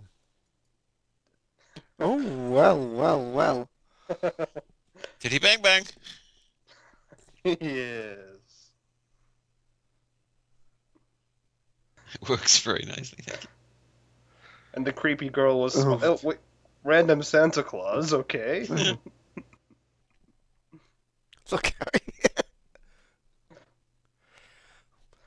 Oh, 1.98 2.50
well, 2.50 2.78
well, 2.78 3.30
well. 3.30 3.68
Did 5.20 5.32
he 5.32 5.38
bang 5.38 5.62
bang. 5.62 5.84
yes. 7.44 8.16
It 12.14 12.28
works 12.28 12.58
very 12.60 12.84
nicely. 12.86 13.24
Thank 13.26 13.42
you. 13.42 13.48
And 14.74 14.86
the 14.86 14.92
creepy 14.92 15.28
girl 15.28 15.60
was. 15.60 15.76
Oh. 15.76 15.98
Oh, 16.02 16.18
wait. 16.22 16.38
Random 16.84 17.22
Santa 17.22 17.62
Claus, 17.62 18.12
okay. 18.12 18.66
Look 21.50 21.72
at. 21.80 22.00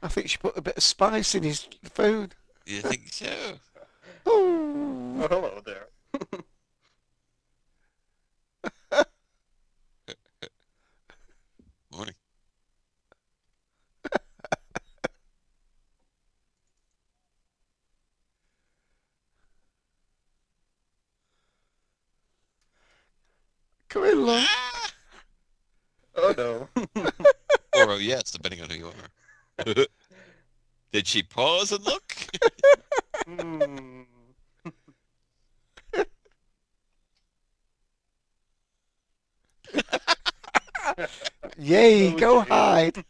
I 0.04 0.08
think 0.08 0.30
she 0.30 0.38
put 0.38 0.58
a 0.58 0.62
bit 0.62 0.78
of 0.78 0.84
spice 0.84 1.34
in 1.34 1.44
his 1.44 1.68
food. 1.84 2.36
You 2.66 2.82
think 2.82 3.08
so? 3.12 3.28
Oh, 4.28 5.28
hello 5.30 5.62
there. 5.64 5.88
Morning. 11.92 12.16
Come 23.96 24.04
in, 24.04 24.26
love. 24.26 24.46
Oh 26.18 26.34
no. 26.38 26.68
Or 27.74 27.92
oh 27.92 27.96
yes, 27.98 28.30
depending 28.32 28.62
on 28.62 28.70
who 28.70 28.76
you 28.76 28.88
are. 28.88 28.94
Did 30.92 31.08
she 31.08 31.24
pause 31.24 31.72
and 31.72 31.86
look? 31.86 32.14
Hmm. 33.26 34.02
Yay, 41.58 42.14
go 42.16 42.42
Okay. 42.42 42.50
hide. 42.50 43.06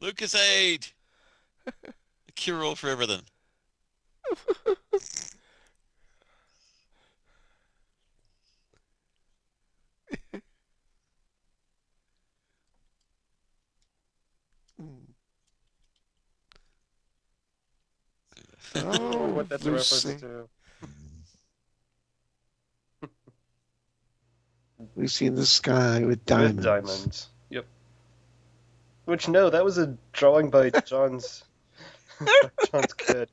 Lucozade. 0.00 0.92
The 1.64 2.32
cure 2.36 2.62
all 2.62 2.76
for 2.76 2.90
everything. 2.90 3.22
if 19.46 19.50
that's 19.50 19.64
Lucy. 19.64 20.08
a 20.08 20.12
reference 20.12 20.20
to. 20.22 20.48
Lucy 24.94 25.26
in 25.26 25.34
the 25.34 25.46
sky 25.46 26.04
with 26.04 26.24
diamonds. 26.26 26.56
With 26.56 26.64
diamonds. 26.64 27.28
Yep. 27.50 27.66
Which 29.04 29.28
no, 29.28 29.50
that 29.50 29.64
was 29.64 29.78
a 29.78 29.96
drawing 30.12 30.50
by 30.50 30.70
John's 30.86 31.44
John's 32.72 32.92
kid. 32.94 33.28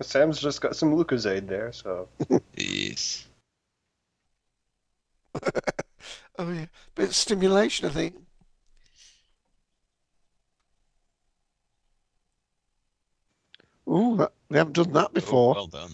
Sam's 0.00 0.40
just 0.40 0.60
got 0.60 0.76
some 0.76 0.94
Lucozade 0.94 1.46
there, 1.46 1.72
so 1.72 2.08
Yes. 2.56 3.26
Oh 6.38 6.50
yeah, 6.50 6.66
bit 6.94 7.08
of 7.08 7.14
stimulation, 7.14 7.86
I 7.88 7.90
think. 7.90 8.14
Ooh, 13.88 14.16
that, 14.18 14.32
we 14.48 14.56
haven't 14.56 14.74
done 14.74 14.92
that 14.92 15.08
Oh, 15.08 15.12
before. 15.12 15.54
well 15.54 15.66
done. 15.66 15.90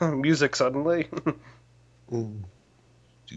hmm. 0.00 0.20
Music 0.20 0.56
suddenly. 0.56 1.08
Mm. 2.10 2.42
Do, 3.26 3.36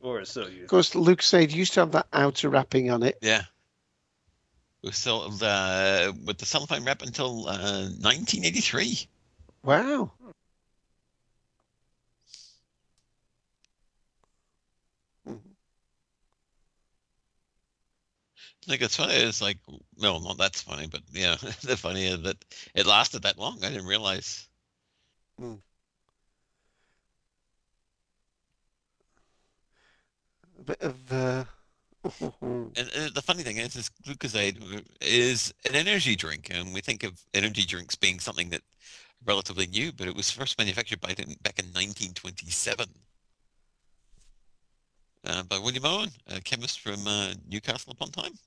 or 0.00 0.24
so 0.24 0.46
you 0.46 0.62
Of 0.62 0.68
course, 0.68 0.94
Luke 0.94 1.22
said 1.22 1.52
used 1.52 1.74
to 1.74 1.80
have 1.80 1.92
that 1.92 2.06
outer 2.12 2.48
wrapping 2.48 2.90
on 2.90 3.02
it. 3.02 3.18
Yeah. 3.22 3.42
We 4.82 4.92
still 4.92 5.30
uh, 5.42 6.12
with 6.24 6.38
the 6.38 6.46
cellophane 6.46 6.84
wrap 6.84 7.02
until 7.02 7.46
uh, 7.46 7.88
1983. 8.00 9.06
Wow. 9.62 10.10
I 18.66 18.66
think 18.66 18.82
it's 18.82 18.96
funny. 18.96 19.14
It's 19.14 19.40
like, 19.40 19.58
no, 19.96 20.18
not 20.18 20.36
that's 20.36 20.62
funny, 20.62 20.86
but 20.86 21.00
yeah, 21.12 21.36
the 21.62 21.76
funny 21.76 22.06
is 22.06 22.22
that 22.22 22.36
it 22.74 22.86
lasted 22.86 23.22
that 23.22 23.38
long. 23.38 23.58
I 23.64 23.70
didn't 23.70 23.86
realize. 23.86 24.46
A 25.42 25.56
bit 30.64 30.82
of. 30.82 31.12
Uh... 31.12 31.44
And, 32.42 32.90
and 32.96 33.14
the 33.14 33.20
funny 33.20 33.42
thing 33.42 33.58
is, 33.58 33.76
is 33.76 33.90
glucosade 33.90 34.58
is 35.02 35.52
an 35.68 35.74
energy 35.74 36.16
drink, 36.16 36.48
and 36.50 36.72
we 36.72 36.80
think 36.80 37.02
of 37.02 37.20
energy 37.34 37.66
drinks 37.66 37.94
being 37.94 38.20
something 38.20 38.48
that 38.50 38.62
relatively 39.26 39.66
new, 39.66 39.92
but 39.92 40.06
it 40.08 40.16
was 40.16 40.30
first 40.30 40.56
manufactured 40.56 41.00
by 41.00 41.08
back 41.08 41.58
in 41.58 41.66
1927 41.66 42.86
uh, 45.24 45.42
by 45.44 45.58
William 45.58 45.84
Owen, 45.84 46.10
a 46.28 46.40
chemist 46.40 46.80
from 46.80 47.06
uh, 47.06 47.34
Newcastle 47.48 47.92
upon 47.92 48.10
Tyne. 48.10 48.38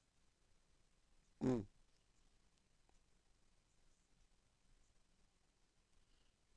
Mm. 1.43 1.63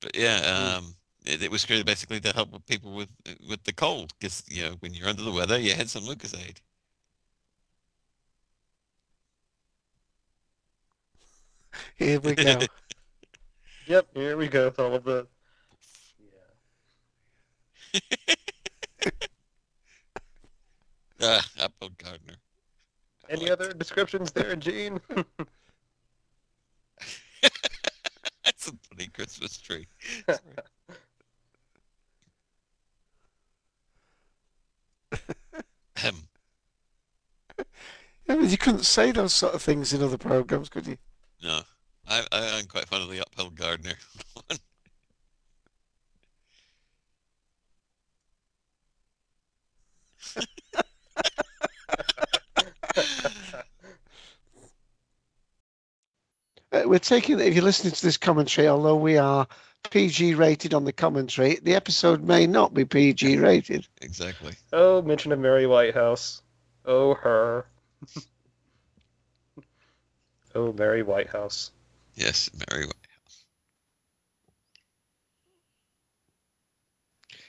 But 0.00 0.16
yeah, 0.16 0.76
um, 0.78 0.94
it, 1.26 1.50
was 1.50 1.64
created 1.64 1.86
basically 1.86 2.20
to 2.20 2.32
help 2.32 2.64
people 2.66 2.92
with 2.92 3.10
with 3.48 3.64
the 3.64 3.72
cold, 3.72 4.12
because 4.18 4.42
you 4.48 4.62
know 4.64 4.76
when 4.80 4.94
you're 4.94 5.08
under 5.08 5.22
the 5.22 5.32
weather, 5.32 5.58
you 5.58 5.74
had 5.74 5.90
some 5.90 6.04
Lucozade. 6.04 6.58
Here 11.96 12.20
we 12.20 12.34
go. 12.34 12.58
Yep, 13.86 14.08
here 14.14 14.36
we 14.36 14.48
go 14.48 14.64
with 14.64 14.80
all 14.80 14.96
of 14.96 15.04
the 15.04 15.28
Ah, 21.22 21.48
Apple 21.60 21.90
Gardner. 21.96 22.34
I 23.28 23.32
Any 23.32 23.42
like 23.44 23.52
other 23.52 23.72
descriptions 23.72 24.32
there, 24.32 24.56
Gene? 24.56 25.00
That's 28.44 28.68
a 28.68 28.72
funny 28.88 29.06
Christmas 29.14 29.56
tree. 29.58 29.86
Ahem. 35.96 36.28
I 38.28 38.36
mean, 38.36 38.50
you 38.50 38.58
couldn't 38.58 38.84
say 38.84 39.12
those 39.12 39.32
sort 39.32 39.54
of 39.54 39.62
things 39.62 39.92
in 39.92 40.02
other 40.02 40.18
programs, 40.18 40.68
could 40.68 40.86
you? 40.86 40.98
no, 41.42 41.60
I, 42.08 42.20
I 42.32 42.58
I'm 42.58 42.66
quite 42.66 42.88
fond 42.88 43.04
of 43.04 43.10
the 43.10 43.20
uphill 43.20 43.50
gardener 43.50 43.94
one. 44.48 44.58
Uh, 56.72 56.82
we're 56.84 56.98
taking, 56.98 57.38
if 57.38 57.54
you're 57.54 57.62
listening 57.62 57.92
to 57.92 58.02
this 58.02 58.16
commentary, 58.16 58.66
although 58.66 58.96
we 58.96 59.16
are 59.16 59.46
PG 59.90 60.34
rated 60.34 60.74
on 60.74 60.84
the 60.84 60.92
commentary, 60.92 61.58
the 61.62 61.74
episode 61.74 62.22
may 62.22 62.46
not 62.46 62.74
be 62.74 62.84
PG 62.84 63.38
rated. 63.38 63.86
Exactly. 64.00 64.54
oh, 64.72 65.02
mention 65.02 65.32
of 65.32 65.38
Mary 65.38 65.66
Whitehouse. 65.66 66.42
Oh, 66.84 67.14
her. 67.14 67.66
oh, 70.54 70.72
Mary 70.72 71.02
Whitehouse. 71.02 71.70
Yes, 72.14 72.50
Mary. 72.70 72.84
Whitehouse. 72.84 73.44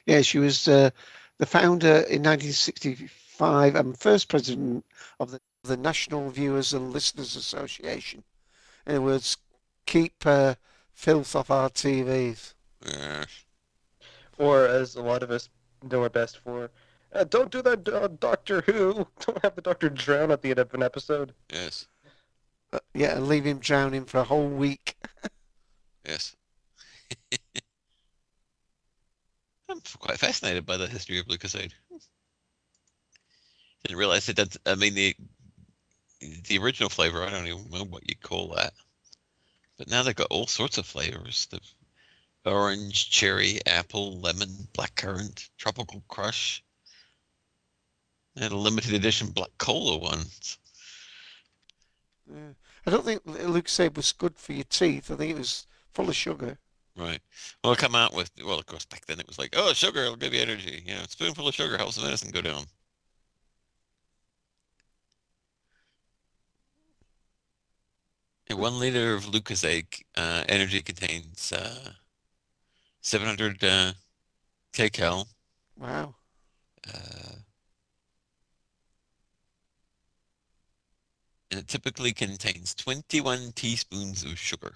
Yeah, 0.05 0.21
she 0.21 0.39
was 0.39 0.67
uh, 0.67 0.89
the 1.37 1.45
founder 1.45 1.87
in 1.87 2.23
1965 2.23 3.75
and 3.75 3.97
first 3.97 4.29
president 4.29 4.85
of 5.19 5.31
the, 5.31 5.41
the 5.63 5.77
National 5.77 6.29
Viewers 6.29 6.73
and 6.73 6.91
Listeners 6.91 7.35
Association. 7.35 8.23
In 8.85 8.95
other 8.95 9.01
words, 9.01 9.37
keep 9.85 10.25
uh, 10.25 10.55
filth 10.97 11.35
off 11.35 11.51
our 11.51 11.69
TVs. 11.69 12.55
Uh, 12.83 13.23
Or, 14.39 14.65
as 14.65 14.95
a 14.95 15.01
lot 15.01 15.21
of 15.23 15.29
us 15.31 15.47
know 15.83 16.01
her 16.01 16.09
best 16.09 16.39
for, 16.39 16.71
uh, 17.13 17.23
don't 17.23 17.51
do 17.51 17.61
that, 17.61 17.87
uh, 17.87 18.07
Doctor 18.07 18.61
Who. 18.61 19.07
Don't 19.25 19.41
have 19.43 19.55
the 19.55 19.61
Doctor 19.61 19.89
drown 19.89 20.31
at 20.31 20.41
the 20.41 20.49
end 20.49 20.59
of 20.59 20.73
an 20.73 20.81
episode. 20.83 21.33
yes, 21.53 21.87
Uh, 22.73 22.79
yeah, 22.93 23.15
and 23.15 23.27
leave 23.27 23.45
him 23.45 23.59
drowning 23.59 24.05
for 24.05 24.17
a 24.19 24.23
whole 24.23 24.49
week. 24.49 24.95
yes. 26.05 26.35
I'm 29.69 29.81
quite 29.99 30.17
fascinated 30.17 30.65
by 30.65 30.77
the 30.77 30.87
history 30.87 31.19
of 31.19 31.27
Lucozade. 31.27 31.73
Didn't 33.83 33.97
realize 33.97 34.27
it. 34.29 34.35
Did, 34.37 34.55
I 34.65 34.75
mean 34.75 34.95
the 34.95 35.15
the 36.47 36.57
original 36.57 36.89
flavor. 36.89 37.23
I 37.23 37.29
don't 37.29 37.45
even 37.47 37.69
know 37.69 37.83
what 37.85 38.09
you 38.09 38.15
call 38.15 38.55
that. 38.55 38.73
But 39.77 39.89
now 39.89 40.03
they've 40.03 40.15
got 40.15 40.27
all 40.31 40.47
sorts 40.47 40.77
of 40.77 40.85
flavors: 40.85 41.47
the 41.51 41.59
orange, 42.45 43.09
cherry, 43.09 43.59
apple, 43.65 44.19
lemon, 44.19 44.67
blackcurrant, 44.73 45.49
tropical 45.57 46.03
crush. 46.07 46.63
They 48.35 48.43
had 48.43 48.51
a 48.51 48.57
limited 48.57 48.93
edition 48.93 49.29
black 49.29 49.51
cola 49.57 49.97
one. 49.97 50.25
Yeah. 52.29 52.53
I 52.85 52.91
don't 52.91 53.03
think 53.03 53.25
Lucozade 53.25 53.95
was 53.95 54.11
good 54.13 54.37
for 54.37 54.53
your 54.53 54.63
teeth. 54.63 55.11
I 55.11 55.15
think 55.15 55.31
it 55.31 55.37
was 55.37 55.67
full 55.93 56.09
of 56.09 56.15
sugar. 56.15 56.57
Right. 56.95 57.19
Well, 57.63 57.75
come 57.75 57.95
out 57.95 58.13
with 58.13 58.31
well, 58.43 58.59
of 58.59 58.65
course, 58.65 58.85
back 58.85 59.05
then 59.05 59.19
it 59.19 59.27
was 59.27 59.37
like, 59.37 59.53
oh, 59.55 59.73
sugar, 59.73 60.03
it'll 60.03 60.15
give 60.15 60.33
you 60.33 60.41
energy. 60.41 60.83
You 60.85 60.95
know, 60.95 61.01
a 61.01 61.09
spoonful 61.09 61.47
of 61.47 61.53
sugar 61.53 61.77
helps 61.77 61.95
the 61.95 62.03
medicine 62.03 62.31
go 62.31 62.41
down. 62.41 62.65
A 68.49 68.55
one 68.55 68.79
liter 68.79 69.13
of 69.13 69.25
Lucozade 69.25 70.03
uh, 70.15 70.43
energy 70.47 70.81
contains 70.81 71.51
uh, 71.51 71.91
700 73.01 73.63
uh, 73.63 73.93
kcal. 74.73 75.27
Wow. 75.77 76.15
Uh, 76.87 77.35
and 81.51 81.59
it 81.59 81.67
typically 81.67 82.13
contains 82.13 82.73
21 82.75 83.51
teaspoons 83.53 84.23
of 84.23 84.37
sugar. 84.37 84.73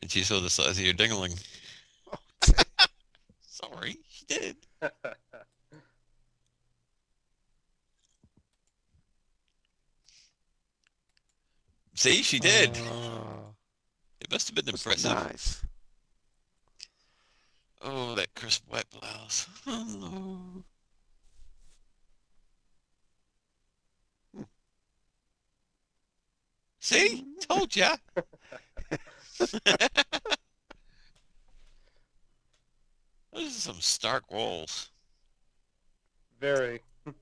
And 0.00 0.10
she 0.10 0.22
saw 0.22 0.40
the 0.40 0.48
size 0.48 0.78
of 0.78 0.84
your 0.84 0.94
dingling. 0.94 1.38
Sorry, 3.40 3.98
she 4.07 4.07
did. 4.28 4.56
See, 11.94 12.22
she 12.22 12.38
did. 12.38 12.76
Oh, 12.78 13.54
It 14.20 14.30
must 14.30 14.48
have 14.48 14.54
been 14.54 14.68
impressive. 14.68 15.10
nice. 15.12 15.62
Oh, 17.82 18.14
that 18.14 18.34
crisp 18.34 18.64
white 18.68 18.88
blouse. 18.90 19.46
No. 19.66 20.64
See? 26.80 27.24
Told 27.40 27.74
ya. 27.76 27.96
Those 33.32 33.48
are 33.48 33.60
some 33.72 33.80
stark 33.80 34.30
walls. 34.30 34.90
Very. 36.40 36.80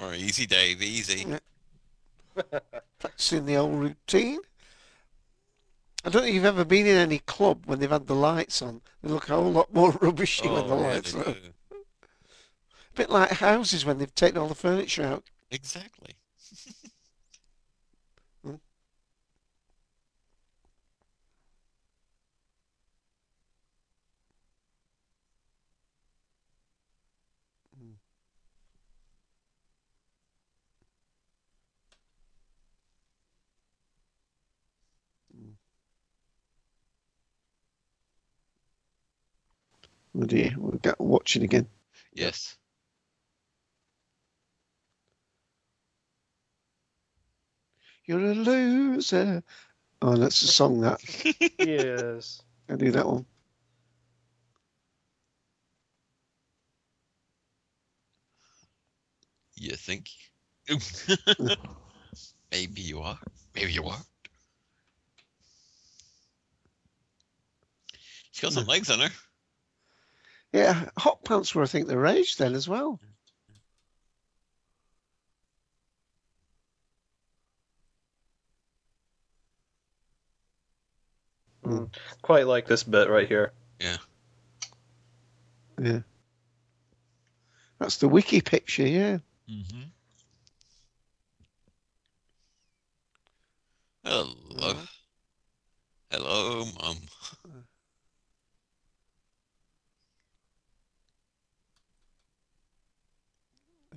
Oh, 0.00 0.12
easy, 0.12 0.46
Dave, 0.46 0.80
easy. 0.82 1.26
Yeah. 1.28 2.60
Practicing 2.98 3.44
the 3.44 3.56
old 3.56 3.74
routine. 3.78 4.38
I 6.02 6.08
don't 6.08 6.22
think 6.22 6.34
you've 6.34 6.46
ever 6.46 6.64
been 6.64 6.86
in 6.86 6.96
any 6.96 7.18
club 7.18 7.64
when 7.66 7.78
they've 7.78 7.90
had 7.90 8.06
the 8.06 8.14
lights 8.14 8.62
on. 8.62 8.80
They 9.02 9.10
look 9.10 9.28
a 9.28 9.34
whole 9.34 9.52
lot 9.52 9.72
more 9.74 9.90
rubbishy 10.00 10.48
when 10.48 10.66
the 10.66 10.74
Oh, 10.74 10.80
yeah, 10.80 10.86
lights 10.94 11.12
they 11.12 11.20
are 11.20 11.24
on. 11.26 11.32
do. 11.34 11.38
A 11.70 12.96
bit 12.96 13.10
like 13.10 13.30
houses 13.32 13.84
when 13.84 13.98
they've 13.98 14.14
taken 14.14 14.38
all 14.38 14.48
the 14.48 14.54
furniture 14.54 15.04
out. 15.04 15.24
Exactly. 15.50 16.14
Oh 40.14 40.24
dear, 40.24 40.54
we'll 40.58 40.78
get 40.78 41.00
watching 41.00 41.42
again. 41.42 41.68
Yes. 42.12 42.56
You're 48.04 48.32
a 48.32 48.34
loser. 48.34 49.42
Oh, 50.02 50.16
that's 50.16 50.42
a 50.42 50.48
song 50.48 50.80
that. 50.80 51.00
yes. 51.58 52.42
I 52.68 52.74
do 52.76 52.90
that 52.90 53.06
one. 53.06 53.24
You 59.56 59.76
think? 59.76 60.08
Maybe 62.50 62.82
you 62.82 63.00
are. 63.00 63.18
Maybe 63.54 63.72
you 63.72 63.84
are. 63.84 64.02
She's 68.32 68.42
got 68.42 68.52
some 68.52 68.64
hmm. 68.64 68.70
legs 68.70 68.90
on 68.90 69.00
her. 69.00 69.10
Yeah, 70.52 70.88
hot 70.98 71.24
pants 71.24 71.54
were, 71.54 71.62
I 71.62 71.66
think, 71.66 71.88
the 71.88 71.98
rage 71.98 72.36
then 72.36 72.54
as 72.54 72.68
well. 72.68 73.00
Mm. 81.64 81.94
Quite 82.20 82.46
like 82.46 82.66
this 82.66 82.82
bit 82.82 83.08
right 83.08 83.26
here. 83.28 83.52
Yeah. 83.80 83.96
Yeah. 85.80 86.00
That's 87.78 87.96
the 87.96 88.08
wiki 88.08 88.40
picture, 88.40 88.86
yeah. 88.86 89.18
Mm-hmm. 89.48 89.82
Hello. 94.04 94.74
Hello, 96.10 96.64
Mum. 96.80 96.96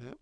Yep. 0.02 0.18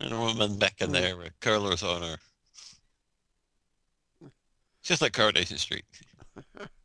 And 0.00 0.12
a 0.12 0.18
woman 0.18 0.58
back 0.58 0.80
in 0.80 0.92
there 0.92 1.16
with 1.16 1.38
curlers 1.40 1.82
on 1.82 2.02
her. 2.02 2.16
Just 4.82 5.02
like 5.02 5.12
Coronation 5.12 5.58
Street. 5.58 5.84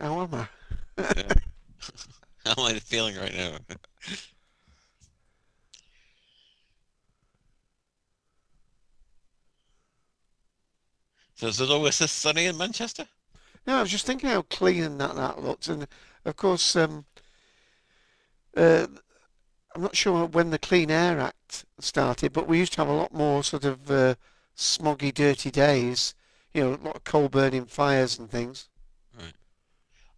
How 0.00 0.22
am 0.22 0.34
I? 0.34 0.48
How 2.44 2.52
am 2.52 2.64
I 2.64 2.78
feeling 2.78 3.16
right 3.16 3.34
now? 3.36 3.58
So 11.40 11.46
is 11.46 11.58
it 11.58 11.70
always 11.70 11.98
this 11.98 12.12
sunny 12.12 12.44
in 12.44 12.58
Manchester? 12.58 13.08
No, 13.66 13.78
I 13.78 13.80
was 13.80 13.90
just 13.90 14.04
thinking 14.04 14.28
how 14.28 14.42
clean 14.42 14.82
and 14.82 15.00
that 15.00 15.14
that 15.14 15.42
looked, 15.42 15.68
and 15.68 15.86
of 16.26 16.36
course, 16.36 16.76
um, 16.76 17.06
uh, 18.54 18.86
I'm 19.74 19.80
not 19.80 19.96
sure 19.96 20.26
when 20.26 20.50
the 20.50 20.58
Clean 20.58 20.90
Air 20.90 21.18
Act 21.18 21.64
started, 21.78 22.34
but 22.34 22.46
we 22.46 22.58
used 22.58 22.74
to 22.74 22.82
have 22.82 22.88
a 22.88 22.92
lot 22.92 23.14
more 23.14 23.42
sort 23.42 23.64
of 23.64 23.90
uh, 23.90 24.16
smoggy, 24.54 25.14
dirty 25.14 25.50
days. 25.50 26.14
You 26.52 26.62
know, 26.62 26.74
a 26.74 26.84
lot 26.84 26.96
of 26.96 27.04
coal 27.04 27.30
burning 27.30 27.64
fires 27.64 28.18
and 28.18 28.30
things. 28.30 28.68
Right. 29.18 29.32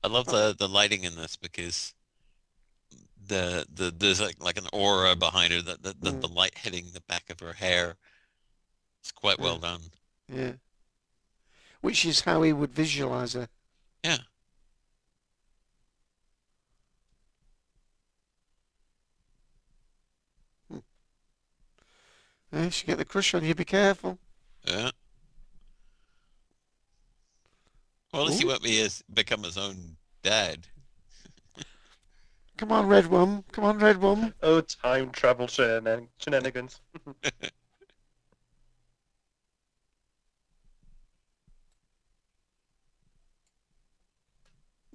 I 0.03 0.09
love 0.09 0.27
the 0.27 0.57
the 0.59 0.69
lighting 0.69 1.05
in 1.05 1.15
this 1.15 1.37
because 1.37 1.95
the 3.29 3.65
the 3.73 3.95
there's 3.97 4.21
like 4.21 4.43
like 4.43 4.59
an 4.59 4.67
aura 4.73 5.15
behind 5.15 5.53
her 5.53 5.63
that 5.63 5.85
the, 5.85 5.95
the, 6.01 6.11
Mm. 6.11 6.21
the 6.21 6.29
light 6.29 6.59
hitting 6.59 6.87
the 6.93 7.01
back 7.03 7.31
of 7.31 7.39
her 7.39 7.53
hair. 7.53 7.95
It's 9.03 9.13
quite 9.13 9.39
well 9.39 9.59
done. 9.59 9.83
Yeah. 10.29 10.55
Which 11.83 12.07
is 12.07 12.21
how 12.21 12.43
he 12.43 12.53
would 12.53 12.73
visualize 12.73 13.35
her. 13.35 13.49
Yeah. 14.03 14.19
Hmm. 20.71 20.79
Yeah, 22.53 22.69
she 22.71 22.87
get 22.87 22.99
the 22.99 23.05
crush 23.05 23.35
on 23.35 23.45
you. 23.45 23.55
Be 23.55 23.65
careful. 23.65 24.19
Yeah. 24.65 24.93
Well, 28.13 28.23
at 28.23 28.29
least 28.29 28.41
he 28.41 28.47
Ooh. 28.47 28.51
won't 28.51 28.63
be 28.63 28.77
his 28.77 29.03
become 29.13 29.43
his 29.43 29.59
own 29.59 29.97
dad. 30.23 30.69
Come 32.57 32.71
on, 32.71 32.87
red 32.87 33.09
one. 33.09 33.43
Come 33.51 33.65
on, 33.65 33.79
red 33.79 34.01
one. 34.01 34.35
Oh, 34.41 34.61
time 34.61 35.11
travel 35.11 35.49
shenan- 35.49 36.09
shenanigans. 36.19 36.81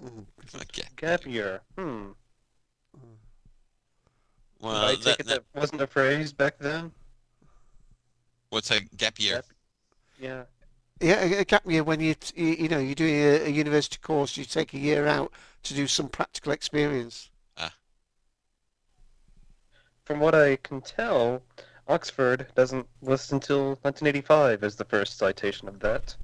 Mm. 0.03 0.25
Okay. 0.55 0.83
Gap 0.95 1.25
year. 1.25 1.61
Hmm. 1.77 2.07
Well, 4.59 4.75
I 4.85 4.95
take 4.95 5.03
that, 5.03 5.19
it 5.19 5.25
that, 5.27 5.43
that 5.53 5.59
wasn't 5.59 5.81
a 5.81 5.87
phrase 5.87 6.33
back 6.33 6.57
then? 6.59 6.91
what's 8.49 8.71
a 8.71 8.79
gap 8.95 9.19
year? 9.19 9.35
Gap- 9.35 9.45
Yeah. 10.19 10.43
Yeah, 10.99 11.23
a- 11.23 11.39
a 11.41 11.45
gap 11.45 11.69
year 11.69 11.83
when 11.83 11.99
you 11.99 12.15
t- 12.15 12.41
you, 12.41 12.55
you 12.63 12.67
know 12.69 12.79
you're 12.79 12.95
doing 12.95 13.15
a, 13.15 13.45
a 13.45 13.49
university 13.49 13.97
course, 14.01 14.35
you 14.35 14.45
take 14.45 14.73
a 14.73 14.79
year 14.79 15.05
out 15.05 15.31
to 15.63 15.73
do 15.75 15.85
some 15.85 16.07
practical 16.09 16.51
experience. 16.51 17.29
Ah. 17.55 17.73
From 20.05 20.19
what 20.19 20.33
I 20.33 20.55
can 20.55 20.81
tell, 20.81 21.43
Oxford 21.87 22.47
doesn't 22.55 22.87
list 23.01 23.31
until 23.31 23.75
1985 23.81 24.63
as 24.63 24.75
the 24.75 24.85
first 24.85 25.17
citation 25.17 25.67
of 25.67 25.79
that. 25.81 26.15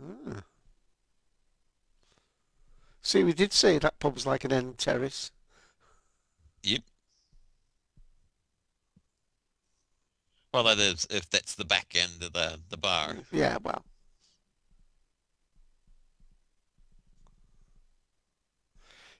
Ah. 0.00 0.44
See, 3.02 3.24
we 3.24 3.32
did 3.32 3.52
say 3.52 3.78
that 3.78 3.98
pub's 3.98 4.26
like 4.26 4.44
an 4.44 4.52
end 4.52 4.78
terrace. 4.78 5.32
Yep. 6.62 6.82
Well, 10.52 10.64
that 10.64 10.78
is 10.78 11.06
if 11.10 11.28
that's 11.30 11.54
the 11.54 11.64
back 11.64 11.94
end 11.94 12.22
of 12.22 12.32
the 12.32 12.60
the 12.68 12.76
bar. 12.76 13.16
Yeah, 13.32 13.58
well. 13.62 13.82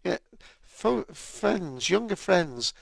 Yeah, 0.05 0.19
friends, 0.65 1.91
younger 1.91 2.17
friends, 2.17 2.73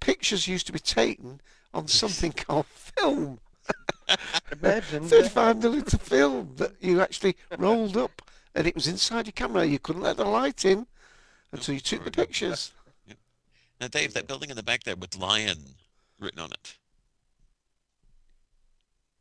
pictures 0.00 0.48
used 0.48 0.66
to 0.66 0.72
be 0.72 0.78
taken 0.78 1.40
on 1.74 1.88
something 1.88 2.32
called 2.36 2.66
film. 2.66 3.40
Imagine 4.52 5.02
that. 5.02 5.08
35 5.08 5.62
millimeter 5.62 5.98
film 5.98 6.54
that 6.56 6.72
you 6.80 7.00
actually 7.00 7.36
rolled 7.58 7.96
up 7.96 8.22
and 8.54 8.66
it 8.66 8.74
was 8.74 8.86
inside 8.86 9.26
your 9.26 9.32
camera. 9.32 9.64
You 9.64 9.78
couldn't 9.78 10.02
let 10.02 10.16
the 10.16 10.24
light 10.24 10.64
in 10.64 10.86
until 11.52 11.74
you 11.74 11.80
took 11.80 12.04
the 12.04 12.10
pictures. 12.10 12.72
Now, 13.80 13.88
Dave, 13.88 14.12
that 14.12 14.26
building 14.26 14.50
in 14.50 14.56
the 14.56 14.62
back 14.62 14.84
there 14.84 14.94
with 14.94 15.16
lion 15.16 15.56
written 16.18 16.38
on 16.38 16.52
it. 16.52 16.76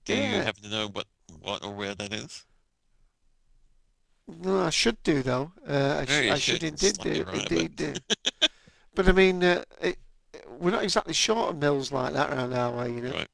Do 0.04 0.14
you 0.14 0.20
Yeah. 0.20 0.44
happen 0.44 0.64
to 0.64 0.70
know 0.70 0.90
what 0.90 1.08
what 1.42 1.64
or 1.64 1.74
where 1.74 1.96
that 1.96 2.12
is? 2.12 2.44
No, 4.42 4.62
I 4.66 4.70
should 4.70 5.02
do 5.04 5.24
though. 5.24 5.52
Uh, 5.68 5.98
I, 6.02 6.06
sh- 6.06 6.24
you 6.26 6.32
I 6.32 6.36
should 6.38 6.62
should. 6.62 6.64
indeed 6.64 6.98
do. 7.00 7.24
right, 7.24 7.26
but- 7.26 7.52
Indeed 7.52 7.76
do. 7.76 7.94
but 8.96 9.08
I 9.08 9.12
mean, 9.12 9.44
uh, 9.44 9.64
it, 9.82 9.98
we're 10.60 10.72
not 10.72 10.84
exactly 10.84 11.14
short 11.14 11.50
of 11.52 11.58
mills 11.58 11.92
like 11.92 12.14
that 12.14 12.32
around 12.32 12.54
our 12.54 12.72
way, 12.72 12.92
you 12.92 13.02
know. 13.02 13.12
Right. 13.14 13.28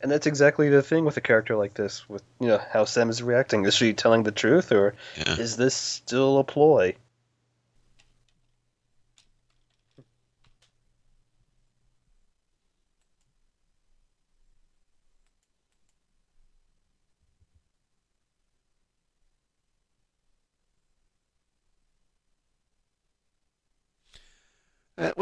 And 0.00 0.10
that's 0.10 0.26
exactly 0.26 0.68
the 0.68 0.82
thing 0.82 1.04
with 1.04 1.16
a 1.16 1.20
character 1.20 1.54
like 1.56 1.74
this, 1.74 2.08
with 2.08 2.22
you 2.40 2.48
know 2.48 2.60
how 2.72 2.84
Sam 2.84 3.08
is 3.08 3.22
reacting. 3.22 3.64
Is 3.66 3.74
she 3.74 3.92
telling 3.92 4.24
the 4.24 4.32
truth, 4.32 4.72
or 4.72 4.94
Yeah. 5.16 5.36
is 5.36 5.56
this 5.56 5.74
still 5.76 6.38
a 6.38 6.44
ploy? 6.44 6.96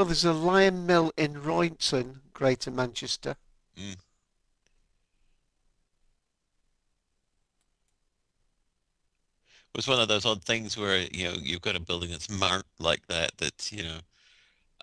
Well, 0.00 0.06
there's 0.06 0.24
a 0.24 0.32
lion 0.32 0.86
mill 0.86 1.12
in 1.18 1.34
Royton, 1.34 2.20
Greater 2.32 2.70
Manchester. 2.70 3.36
It 3.76 3.98
was 9.76 9.86
one 9.86 10.00
of 10.00 10.08
those 10.08 10.24
odd 10.24 10.42
things 10.42 10.78
where 10.78 11.06
you 11.12 11.24
know 11.24 11.34
you've 11.38 11.60
got 11.60 11.76
a 11.76 11.80
building 11.80 12.10
that's 12.10 12.30
marked 12.30 12.80
like 12.80 13.06
that. 13.08 13.36
That 13.36 13.70
you 13.70 13.82
know, 13.82 13.98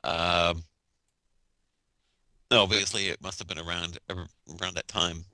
um, 0.03 0.63
obviously 2.51 3.07
it 3.07 3.20
must 3.20 3.39
have 3.39 3.47
been 3.47 3.57
around 3.57 3.97
around 4.11 4.76
that 4.76 4.88
time. 4.88 5.26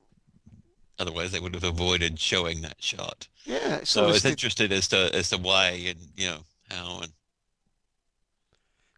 Otherwise, 0.97 1.33
they 1.33 1.41
would 1.41 1.55
have 1.55 1.65
avoided 1.65 2.21
showing 2.21 2.61
that 2.61 2.81
shot. 2.81 3.27
Yeah, 3.43 3.81
So 3.83 4.05
I 4.05 4.07
was 4.07 4.23
interested 4.23 4.71
as 4.71 4.87
to 4.87 5.13
as 5.13 5.31
to 5.31 5.37
why 5.37 5.71
and 5.71 5.99
you 6.15 6.29
know 6.29 6.39
how 6.69 7.01
and 7.01 7.11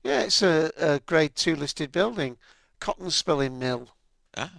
Yeah, 0.05 0.21
it's 0.21 0.41
a, 0.41 0.71
a 0.77 0.99
Grade 1.01 1.35
Two 1.35 1.57
listed 1.57 1.91
building, 1.91 2.37
cotton 2.79 3.11
spinning 3.11 3.59
mill, 3.59 3.89
ah 4.37 4.51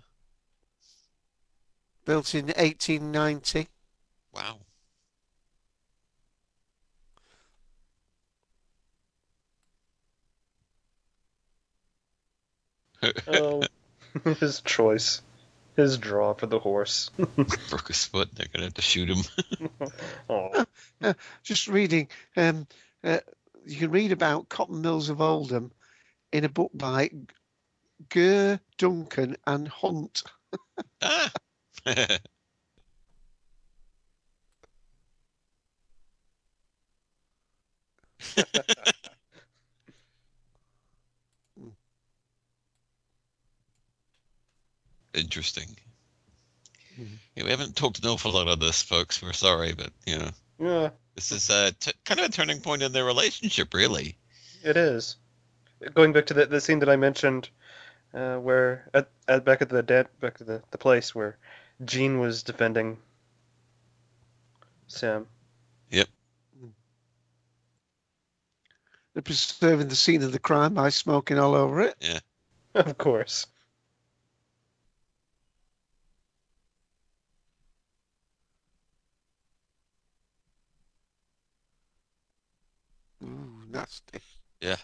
built 2.06 2.34
in 2.34 2.46
1890. 2.56 3.68
wow. 4.32 4.58
Oh, 13.28 13.68
his 14.40 14.60
choice, 14.62 15.22
his 15.76 15.98
draw 15.98 16.34
for 16.34 16.46
the 16.46 16.58
horse. 16.58 17.10
Broke 17.70 17.88
his 17.88 18.04
foot. 18.04 18.34
They're 18.34 18.46
gonna 18.52 18.66
have 18.66 18.74
to 18.74 18.82
shoot 18.82 19.10
him. 19.10 19.24
Oh, 20.28 20.64
Just 21.42 21.68
reading, 21.68 22.08
um, 22.36 22.66
uh, 23.04 23.20
you 23.66 23.76
can 23.78 23.90
read 23.90 24.12
about 24.12 24.48
cotton 24.48 24.80
mills 24.82 25.10
of 25.10 25.20
Oldham 25.20 25.72
in 26.32 26.44
a 26.44 26.48
book 26.48 26.70
by 26.74 27.10
Gurr 28.08 28.60
Duncan 28.78 29.36
and 29.46 29.68
Hunt. 29.68 30.22
ah. 31.02 31.30
Interesting. 45.14 45.76
Mhm. 46.98 47.18
Yeah, 47.36 47.44
we 47.44 47.50
haven't 47.50 47.76
talked 47.76 47.98
an 47.98 48.06
awful 48.08 48.32
lot 48.32 48.48
of 48.48 48.60
this, 48.60 48.82
folks. 48.82 49.22
We're 49.22 49.32
sorry, 49.32 49.72
but 49.74 49.92
you 50.06 50.18
know, 50.18 50.30
yeah, 50.58 50.90
this 51.14 51.32
is 51.32 51.50
uh, 51.50 51.70
t- 51.78 51.92
kind 52.04 52.20
of 52.20 52.26
a 52.26 52.32
turning 52.32 52.60
point 52.60 52.82
in 52.82 52.92
their 52.92 53.04
relationship, 53.04 53.74
really. 53.74 54.16
it 54.62 54.76
is. 54.76 55.16
Going 55.94 56.12
back 56.12 56.26
to 56.26 56.34
the, 56.34 56.46
the 56.46 56.60
scene 56.60 56.78
that 56.78 56.88
I 56.88 56.96
mentioned, 56.96 57.50
uh, 58.14 58.36
where 58.36 58.88
at, 58.94 59.08
at 59.28 59.44
back 59.44 59.60
at 59.62 59.68
the 59.68 59.82
dad 59.82 60.08
back 60.20 60.40
at 60.40 60.46
the, 60.46 60.62
the 60.70 60.78
place 60.78 61.14
where 61.14 61.36
Jean 61.84 62.18
was 62.18 62.42
defending 62.42 62.96
Sam. 64.86 65.26
Yep. 65.90 66.08
They're 69.12 69.22
preserving 69.22 69.88
the 69.88 69.96
scene 69.96 70.22
of 70.22 70.32
the 70.32 70.38
crime 70.38 70.74
by 70.74 70.90
smoking 70.90 71.38
all 71.38 71.54
over 71.54 71.80
it. 71.82 71.96
Yeah. 72.00 72.18
Of 72.74 72.98
course. 72.98 73.46
Yeah. 84.60 84.76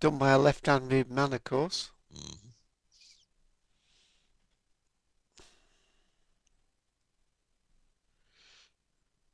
Done 0.00 0.18
by 0.18 0.30
a 0.30 0.38
left-handed 0.38 1.10
man, 1.10 1.32
of 1.32 1.44
course. 1.44 1.90
Mhm. 2.14 2.52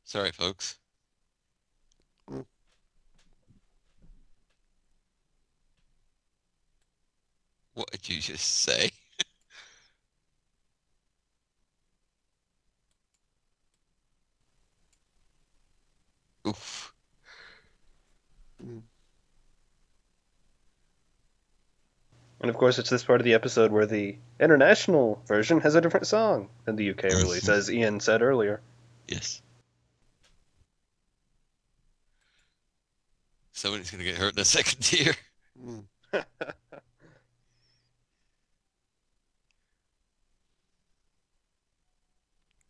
Sorry, 0.05 0.31
folks. 0.31 0.79
Mm. 2.29 2.45
What 7.75 7.91
did 7.91 8.09
you 8.09 8.21
just 8.21 8.47
say? 8.47 8.91
Oof. 16.53 16.95
And 22.41 22.51
of 22.51 22.57
course, 22.57 22.79
it's 22.79 22.91
this 22.91 23.05
part 23.05 23.21
of 23.21 23.25
the 23.25 23.35
episode 23.35 23.71
where 23.71 23.87
the 23.87 24.17
international 24.41 25.23
version 25.27 25.61
has 25.61 25.77
a 25.77 25.81
different 25.81 26.09
song 26.09 26.49
than 26.65 26.75
the 26.75 26.91
UK 26.91 27.05
release, 27.05 27.49
as 27.49 27.71
Ian 27.71 28.01
said 28.01 28.21
earlier. 28.21 28.61
Yes. 29.07 29.41
Somebody's 33.53 33.93
gonna 33.93 34.03
get 34.03 34.17
hurt 34.17 34.31
in 34.31 34.37
the 34.37 34.45
second 34.57 34.81
tier. 34.81 35.15
Mm. 35.65 35.85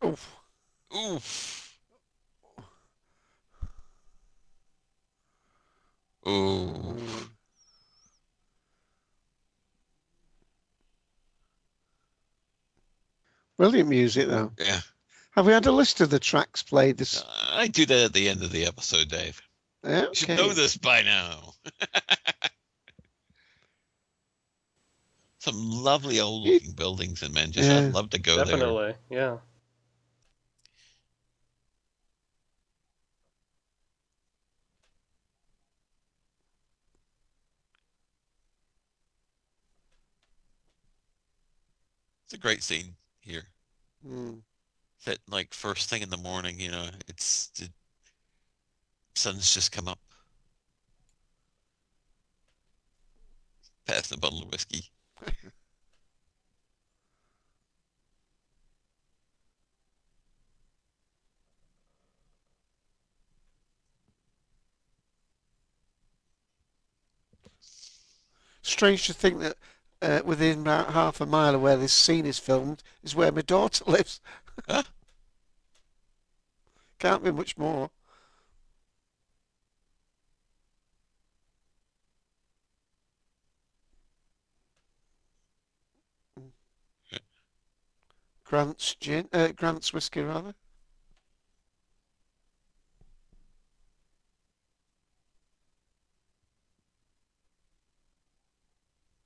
Oof. 0.05 0.35
Oof. 0.95 1.62
Ooh. 6.27 6.97
Brilliant 13.57 13.89
music, 13.89 14.27
though. 14.27 14.51
Yeah. 14.59 14.81
Have 15.31 15.45
we 15.45 15.53
had 15.53 15.65
a 15.65 15.71
list 15.71 16.01
of 16.01 16.09
the 16.09 16.19
tracks 16.19 16.61
played 16.63 16.97
this? 16.97 17.21
Uh, 17.21 17.25
I 17.53 17.67
do 17.67 17.85
that 17.85 18.05
at 18.05 18.13
the 18.13 18.29
end 18.29 18.43
of 18.43 18.51
the 18.51 18.65
episode, 18.65 19.09
Dave. 19.09 19.41
Yeah, 19.83 20.01
You 20.07 20.15
should 20.15 20.29
know 20.29 20.53
this 20.53 20.77
by 20.77 21.01
now. 21.01 21.53
Some 25.39 25.71
lovely 25.71 26.19
old 26.21 26.47
looking 26.47 26.71
buildings 26.71 27.21
in 27.21 27.33
Manchester. 27.33 27.73
Yeah. 27.73 27.87
I'd 27.87 27.93
love 27.93 28.11
to 28.11 28.19
go 28.19 28.35
there. 28.35 28.45
Definitely, 28.45 28.93
yeah. 29.09 29.37
It's 42.33 42.39
a 42.39 42.41
great 42.41 42.63
scene 42.63 42.95
here. 43.19 43.43
Mm. 44.03 44.41
That 45.05 45.19
like 45.29 45.53
first 45.53 45.87
thing 45.87 46.01
in 46.01 46.09
the 46.09 46.17
morning, 46.17 46.59
you 46.59 46.71
know, 46.71 46.87
it's 47.07 47.49
the 47.49 47.69
sun's 49.13 49.53
just 49.53 49.71
come 49.71 49.87
up. 49.87 49.99
Passing 53.85 54.17
a 54.17 54.19
bottle 54.19 54.41
of 54.41 54.51
whiskey. 54.51 54.89
Strange 68.63 69.05
to 69.05 69.13
think 69.13 69.39
that 69.41 69.55
uh, 70.03 70.21
within 70.25 70.61
about 70.61 70.93
half 70.93 71.21
a 71.21 71.25
mile 71.25 71.55
of 71.55 71.61
where 71.61 71.77
this 71.77 71.93
scene 71.93 72.25
is 72.25 72.37
filmed 72.37 72.83
is 73.03 73.15
where 73.15 73.31
my 73.31 73.41
daughter 73.41 73.83
lives. 73.87 74.19
Huh? 74.67 74.83
Can't 76.97 77.23
be 77.23 77.31
much 77.31 77.55
more. 77.55 77.91
Grant's 88.45 88.95
gin, 88.95 89.27
uh, 89.33 89.49
Grant's 89.49 89.91
whiskey 89.91 90.21
rather. 90.21 90.55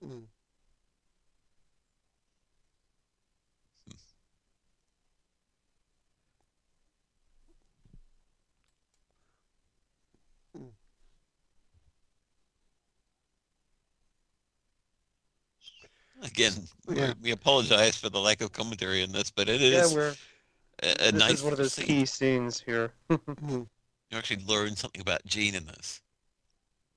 Mm. 0.03 0.27
Again, 16.23 16.53
we- 16.87 16.97
Yeah. 16.97 17.13
we 17.21 17.31
apologize 17.31 17.95
for 17.97 18.09
the 18.09 18.19
lack 18.19 18.41
of 18.41 18.51
commentary 18.51 19.01
in 19.03 19.11
this, 19.11 19.29
but 19.31 19.47
it 19.49 19.61
is 19.61 19.93
Yeah, 19.93 20.13
a, 20.83 20.91
a 21.09 21.11
this 21.11 21.13
nice 21.13 21.31
is 21.33 21.43
one 21.43 21.53
of 21.53 21.57
those 21.59 21.73
scene. 21.73 21.85
key 21.85 22.05
scenes 22.05 22.59
here. 22.61 22.91
You 24.09 24.17
actually 24.17 24.45
learn 24.45 24.75
something 24.77 25.01
about 25.01 25.25
Gene 25.25 25.53
in 25.53 25.65
this. 25.65 26.01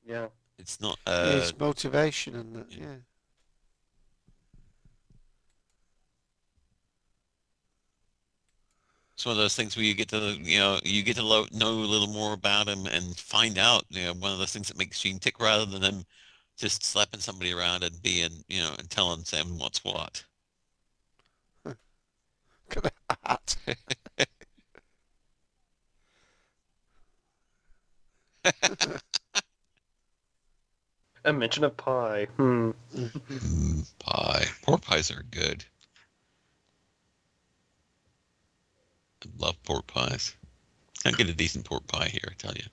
yeah. 0.06 0.28
It's 0.58 0.80
not 0.80 0.98
uh, 1.06 1.40
His 1.40 1.58
motivation 1.58 2.36
and 2.36 2.54
that, 2.54 2.70
yeah. 2.70 2.84
yeah. 2.84 2.94
it's 9.14 9.26
one 9.26 9.32
of 9.32 9.38
those 9.38 9.54
things 9.56 9.76
where 9.76 9.84
you 9.84 9.94
get 9.94 10.08
to 10.08 10.38
you 10.40 10.58
know 10.58 10.78
you 10.84 11.02
get 11.02 11.16
to 11.16 11.22
lo- 11.22 11.46
know 11.52 11.72
a 11.72 11.90
little 11.92 12.08
more 12.08 12.32
about 12.32 12.68
him 12.68 12.86
and 12.86 13.16
find 13.18 13.58
out 13.58 13.84
you 13.90 14.04
know 14.04 14.14
one 14.14 14.32
of 14.32 14.38
those 14.38 14.52
things 14.52 14.68
that 14.68 14.78
makes 14.78 15.00
Gene 15.00 15.18
tick 15.18 15.38
rather 15.40 15.66
than 15.66 15.82
him 15.82 16.04
just 16.60 16.84
slapping 16.84 17.20
somebody 17.20 17.52
around 17.52 17.82
and 17.82 18.02
being 18.02 18.44
you 18.48 18.60
know 18.60 18.74
and 18.78 18.90
telling 18.90 19.22
them 19.22 19.58
what's 19.58 19.82
what. 19.84 20.24
Look 21.64 21.78
at 22.76 22.92
that. 23.24 23.56
A 31.24 31.32
mention 31.32 31.64
of 31.64 31.76
pie. 31.76 32.26
Hmm. 32.36 32.70
Mm, 32.94 33.86
pie. 33.98 34.46
Pork 34.62 34.82
pies 34.82 35.10
are 35.10 35.24
good. 35.30 35.64
I 39.22 39.28
love 39.38 39.62
pork 39.64 39.86
pies. 39.86 40.34
Can't 41.02 41.16
get 41.16 41.28
a 41.28 41.34
decent 41.34 41.64
pork 41.66 41.86
pie 41.86 42.08
here, 42.08 42.28
I 42.30 42.34
tell 42.38 42.54
you. 42.54 42.64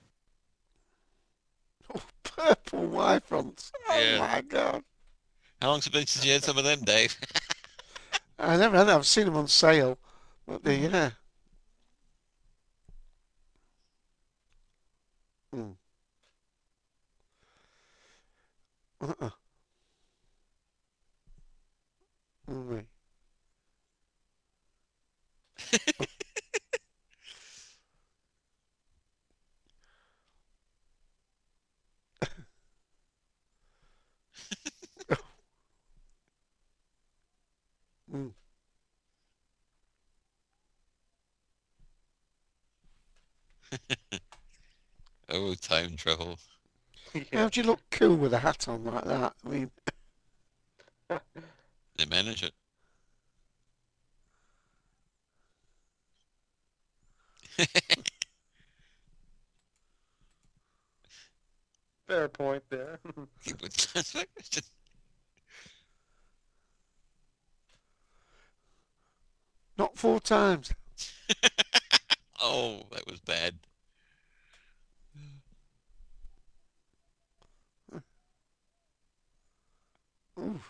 Purple 2.22 2.86
Y. 2.86 3.20
Oh 3.30 3.54
Yeah. 3.88 4.18
my 4.18 4.40
god. 4.42 4.82
How 5.62 5.68
long's 5.70 5.86
it 5.86 5.92
been 5.92 6.06
since 6.06 6.24
you 6.24 6.32
had 6.32 6.42
some 6.44 6.58
of 6.58 6.64
them, 6.64 6.80
Dave? 6.84 7.16
I 8.38 8.56
never 8.56 8.76
had 8.76 8.84
that. 8.88 8.96
I've 8.96 9.06
seen 9.06 9.26
them 9.26 9.36
on 9.36 9.48
sale. 9.48 9.98
But 10.46 10.64
the, 10.64 10.74
Mm-hmm. 10.74 10.84
yeah. 10.92 11.10
Mm. 15.54 15.76
Uh-uh. 19.00 19.30
Mm. 22.48 22.86
oh, 45.30 45.54
time 45.54 45.96
travel. 45.96 46.38
Yeah. 47.14 47.22
How 47.32 47.48
do 47.48 47.60
you 47.60 47.66
look 47.66 47.80
cool 47.90 48.16
with 48.16 48.34
a 48.34 48.38
hat 48.38 48.68
on 48.68 48.84
like 48.84 49.04
that? 49.04 49.34
I 49.44 49.48
mean, 49.48 49.70
They 51.96 52.06
manage 52.08 52.44
it. 52.44 52.52
Fair 62.06 62.28
point 62.28 62.62
there. 62.70 63.00
Not 69.76 69.96
four 69.96 70.20
times. 70.20 70.72
oh, 72.40 72.82
that 72.92 73.06
was 73.10 73.20
bad. 73.20 73.58
Ooh. 80.38 80.60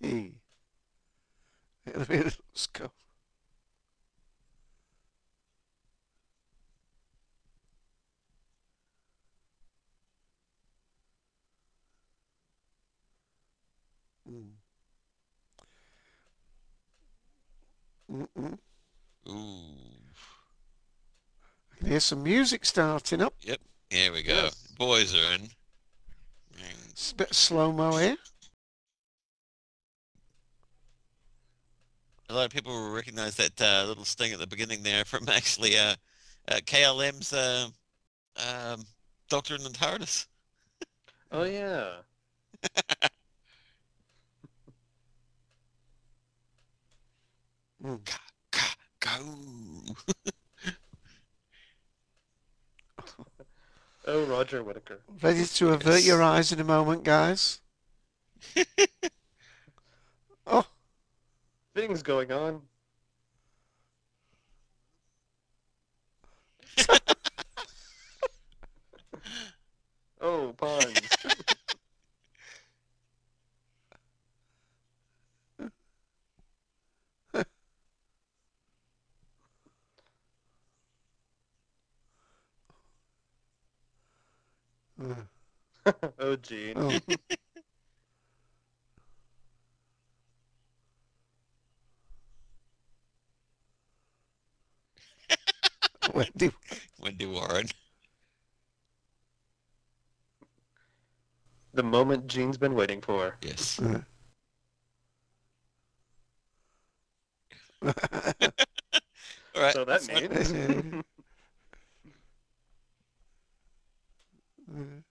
Hey. 0.00 0.32
Let's 2.08 2.66
go. 2.72 2.90
Mm. 14.28 14.52
Mm-mm. 18.08 18.58
Ooh. 19.28 19.81
I 21.82 21.84
can 21.84 21.90
hear 21.90 22.00
some 22.00 22.22
music 22.22 22.64
starting 22.64 23.20
up. 23.20 23.34
Yep, 23.40 23.60
here 23.90 24.12
we 24.12 24.22
go. 24.22 24.34
Yes. 24.34 24.54
Boys 24.78 25.16
are 25.16 25.34
in. 25.34 25.48
It's 26.90 27.10
a 27.10 27.14
bit 27.16 27.30
of 27.30 27.36
slow 27.36 27.72
mo 27.72 27.96
here. 27.96 28.16
A 32.28 32.34
lot 32.34 32.44
of 32.44 32.52
people 32.52 32.72
will 32.72 32.92
recognize 32.92 33.34
that 33.34 33.60
uh, 33.60 33.84
little 33.88 34.04
sting 34.04 34.32
at 34.32 34.38
the 34.38 34.46
beginning 34.46 34.84
there 34.84 35.04
from 35.04 35.28
actually 35.28 35.76
uh, 35.76 35.96
uh, 36.46 36.60
KLF's 36.64 37.32
uh, 37.32 37.66
um, 38.36 38.84
Doctor 39.28 39.56
in 39.56 39.64
the 39.64 39.70
TARDIS. 39.70 40.26
oh 41.32 41.42
yeah. 41.42 41.94
Mm. 47.84 47.98
Ka- 48.52 48.76
Go. 49.00 49.10
Oh, 54.04 54.24
Roger 54.24 54.62
Whittaker. 54.64 55.00
Ready 55.22 55.44
to 55.44 55.70
avert 55.70 56.02
your 56.02 56.22
eyes 56.22 56.50
in 56.50 56.58
a 56.58 56.64
moment, 56.64 57.04
guys? 57.04 57.60
oh, 60.46 60.66
Things 61.74 62.02
going 62.02 62.30
on. 62.30 62.60
oh, 70.20 70.52
puns. 70.56 71.00
oh 86.18 86.36
Gene. 86.36 86.74
Oh. 86.76 86.98
Wendy, 96.14 96.50
Wendy 97.00 97.26
Warren. 97.26 97.66
The 101.74 101.82
moment 101.82 102.26
Gene's 102.26 102.58
been 102.58 102.74
waiting 102.74 103.00
for. 103.00 103.36
Yes. 103.42 103.80
uh, 103.80 104.02
All 109.54 109.62
right. 109.62 109.72
So 109.72 109.84
that 109.84 110.06
that's 110.06 110.06
fine. 110.06 110.28
means 110.30 111.04
Move 114.72 115.02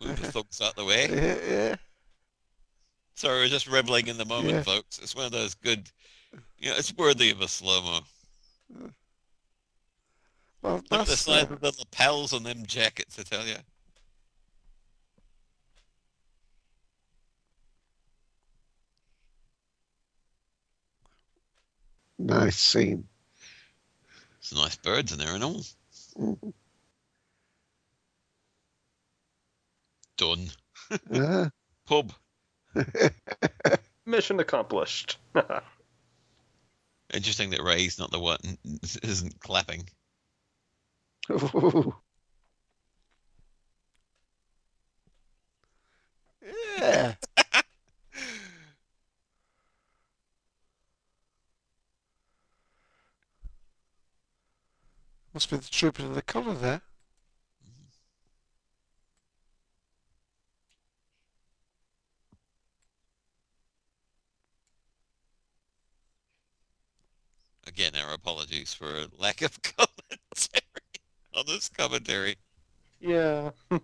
the 0.00 0.08
mm-hmm. 0.08 0.24
thugs 0.30 0.60
out 0.60 0.76
the 0.76 0.84
way. 0.84 1.08
yeah, 1.10 1.36
yeah. 1.48 1.76
Sorry, 3.14 3.40
we're 3.40 3.48
just 3.48 3.68
reveling 3.68 4.08
in 4.08 4.18
the 4.18 4.24
moment, 4.24 4.54
Yeah. 4.54 4.62
folks. 4.62 4.98
It's 4.98 5.14
one 5.14 5.26
of 5.26 5.32
those 5.32 5.54
good, 5.54 5.88
you 6.58 6.70
know, 6.70 6.76
it's 6.76 6.92
worthy 6.94 7.30
of 7.30 7.40
a 7.40 7.48
slow-mo. 7.48 8.00
Well, 10.62 10.82
Look 10.90 11.00
at 11.00 11.06
the 11.06 11.16
size 11.16 11.42
of 11.44 11.60
the 11.60 11.72
lapels 11.78 12.32
on 12.32 12.42
them 12.42 12.64
jackets, 12.66 13.18
I 13.18 13.22
tell 13.22 13.46
you. 13.46 13.56
nice 22.18 22.56
scene. 22.56 23.06
Some 24.40 24.58
nice 24.58 24.76
birds 24.76 25.12
in 25.12 25.18
there 25.18 25.34
and 25.34 25.44
all. 25.44 25.64
Mm-hmm. 26.18 26.50
Done. 30.16 30.50
Yeah. 31.10 31.20
Uh-huh. 31.20 31.50
Pub. 31.86 32.12
mission 34.06 34.40
accomplished. 34.40 35.18
Interesting 37.12 37.50
that 37.50 37.62
Ray's 37.62 37.98
not 37.98 38.10
the 38.10 38.18
one, 38.18 38.58
isn't 39.02 39.38
clapping. 39.40 39.88
Ooh. 41.30 41.94
yeah. 46.78 47.14
Must 55.32 55.50
be 55.50 55.56
the 55.56 55.68
trooping 55.68 56.06
of 56.06 56.14
the 56.14 56.22
colour 56.22 56.54
there. 56.54 56.80
Again, 67.66 67.93
our 68.04 68.14
apologies 68.14 68.74
for 68.74 69.06
lack 69.18 69.42
of 69.42 69.60
commentary 69.62 70.62
on 71.34 71.44
this 71.46 71.68
commentary. 71.68 72.36
yeah. 73.00 73.50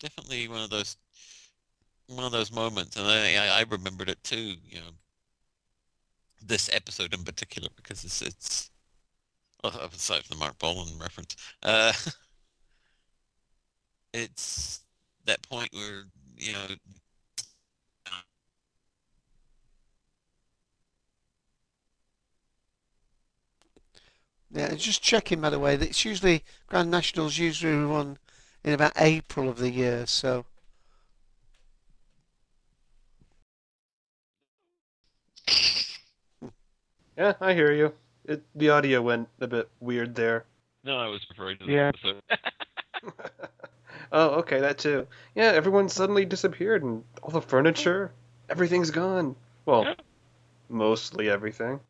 Definitely 0.00 0.48
one 0.48 0.62
of 0.62 0.70
those, 0.70 0.96
one 2.10 2.24
of 2.24 2.32
those 2.32 2.52
moments, 2.52 2.96
and 2.96 3.06
I, 3.06 3.60
I 3.60 3.64
remembered 3.68 4.08
it 4.10 4.22
too. 4.24 4.56
You 4.68 4.80
know, 4.80 4.90
this 6.44 6.68
episode 6.72 7.14
in 7.14 7.24
particular 7.24 7.68
because 7.76 8.04
it's 8.04 8.22
it's, 8.22 8.70
aside 9.64 10.24
from 10.24 10.38
the 10.38 10.44
Marc 10.44 10.58
Bolan 10.58 10.98
reference, 10.98 11.36
uh, 11.62 11.92
it's 14.12 14.80
that 15.26 15.42
point 15.48 15.70
where 15.72 16.04
you 16.36 16.52
know 16.52 16.66
Yeah, 24.52 24.74
just 24.74 25.02
checking 25.02 25.40
by 25.40 25.50
the 25.50 25.58
way 25.58 25.74
it's 25.74 26.04
usually 26.04 26.44
Grand 26.68 26.90
Nationals 26.90 27.38
usually 27.38 27.72
run 27.84 28.18
in 28.62 28.72
about 28.74 28.92
April 28.96 29.48
of 29.48 29.58
the 29.58 29.70
year, 29.70 30.06
so 30.06 30.44
Yeah, 37.16 37.34
I 37.40 37.54
hear 37.54 37.72
you. 37.72 37.94
It, 38.24 38.42
the 38.54 38.70
audio 38.70 39.02
went 39.02 39.28
a 39.40 39.46
bit 39.46 39.68
weird 39.80 40.14
there. 40.14 40.46
no, 40.84 40.96
I 40.98 41.08
was 41.08 41.24
referring 41.30 41.58
to 41.58 41.66
the 41.66 41.72
Yeah. 41.72 41.88
episode. 41.88 42.20
oh, 44.12 44.30
okay, 44.40 44.60
that 44.60 44.78
too. 44.78 45.06
Yeah, 45.34 45.52
everyone 45.52 45.88
suddenly 45.88 46.24
disappeared 46.24 46.82
and 46.82 47.04
all 47.22 47.30
the 47.30 47.40
furniture, 47.42 48.12
everything's 48.48 48.90
gone. 48.90 49.36
Well, 49.66 49.84
Yeah. 49.84 49.94
mostly 50.68 51.28
everything. 51.30 51.80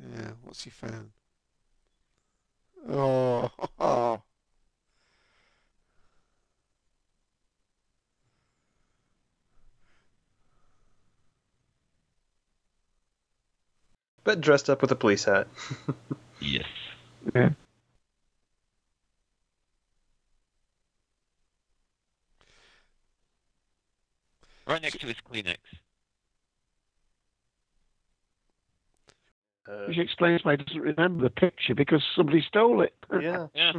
yeah, 0.00 0.31
what's 0.44 0.64
he 0.64 0.70
found? 0.70 1.10
Oh, 2.88 3.50
oh. 3.78 4.22
But 14.24 14.40
dressed 14.40 14.70
up 14.70 14.82
with 14.82 14.92
a 14.92 14.94
police 14.94 15.24
hat. 15.24 15.48
yes. 16.40 16.64
Yeah. 17.34 17.50
Right 24.64 24.80
next 24.80 25.00
to 25.00 25.06
his 25.08 25.16
Kleenex. 25.16 25.56
Uh, 29.68 29.86
Which 29.86 29.98
explains 29.98 30.44
why 30.44 30.56
he 30.56 30.64
doesn't 30.64 30.80
remember 30.80 31.22
the 31.22 31.30
picture 31.30 31.74
because 31.74 32.02
somebody 32.16 32.42
stole 32.48 32.82
it. 32.82 32.94
yeah. 33.20 33.46
Yeah. 33.54 33.72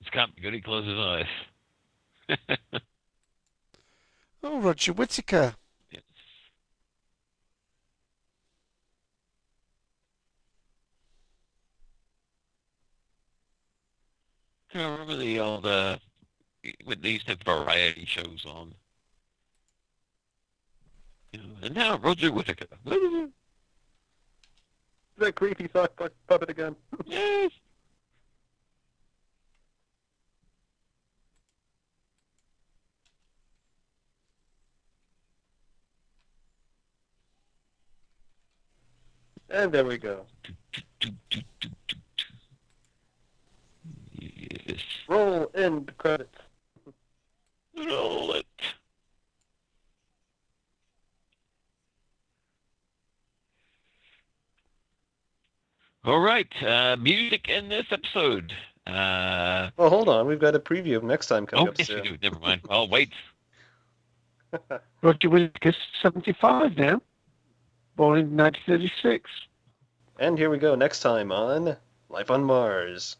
This 0.00 0.10
can't 0.10 0.34
be 0.34 0.42
good. 0.42 0.54
He 0.54 0.60
closes 0.62 0.90
his 0.90 0.98
eyes. 0.98 2.68
oh, 4.42 4.60
Roger 4.60 4.92
Whittaker. 4.94 5.54
Yes. 5.90 6.02
I 14.74 14.82
remember 14.82 15.16
the 15.16 15.40
old 15.40 15.66
uh, 15.66 15.98
when 16.84 17.00
they 17.00 17.10
used 17.10 17.28
have 17.28 17.42
variety 17.42 18.04
shows 18.06 18.44
on. 18.46 18.74
You 21.32 21.40
know, 21.40 21.54
and 21.62 21.74
now 21.74 21.98
Roger 21.98 22.32
Whittaker. 22.32 22.66
That 25.16 25.36
creepy 25.36 25.68
sock 25.72 25.94
pu- 25.96 26.08
puppet 26.26 26.50
again. 26.50 26.74
yes. 27.06 27.52
And 39.50 39.70
there 39.70 39.84
we 39.84 39.98
go. 39.98 40.26
Yes. 44.18 44.80
Roll 45.06 45.48
end 45.54 45.92
credits. 45.96 46.38
Roll 47.76 48.32
it. 48.32 48.46
All 56.04 56.20
right, 56.20 56.46
uh, 56.62 56.96
music 56.96 57.48
in 57.48 57.68
this 57.70 57.86
episode. 57.90 58.52
Uh, 58.86 59.70
Well, 59.78 59.88
hold 59.88 60.08
on. 60.10 60.26
We've 60.26 60.38
got 60.38 60.54
a 60.54 60.60
preview 60.60 60.96
of 60.96 61.04
next 61.04 61.28
time 61.28 61.46
coming 61.46 61.66
oh, 61.66 61.70
up 61.70 61.78
yes, 61.78 61.88
we 61.88 62.02
do. 62.02 62.18
Never 62.22 62.38
mind. 62.38 62.60
I'll 62.70 62.88
wait. 62.88 63.10
Roger 65.02 65.30
Wilkes, 65.30 65.76
75 66.02 66.76
now. 66.76 67.00
Born 67.96 68.18
in 68.18 68.36
1936. 68.36 69.30
And 70.18 70.38
here 70.38 70.50
we 70.50 70.58
go. 70.58 70.74
Next 70.74 71.00
time 71.00 71.32
on 71.32 71.76
Life 72.10 72.30
on 72.30 72.44
Mars. 72.44 73.16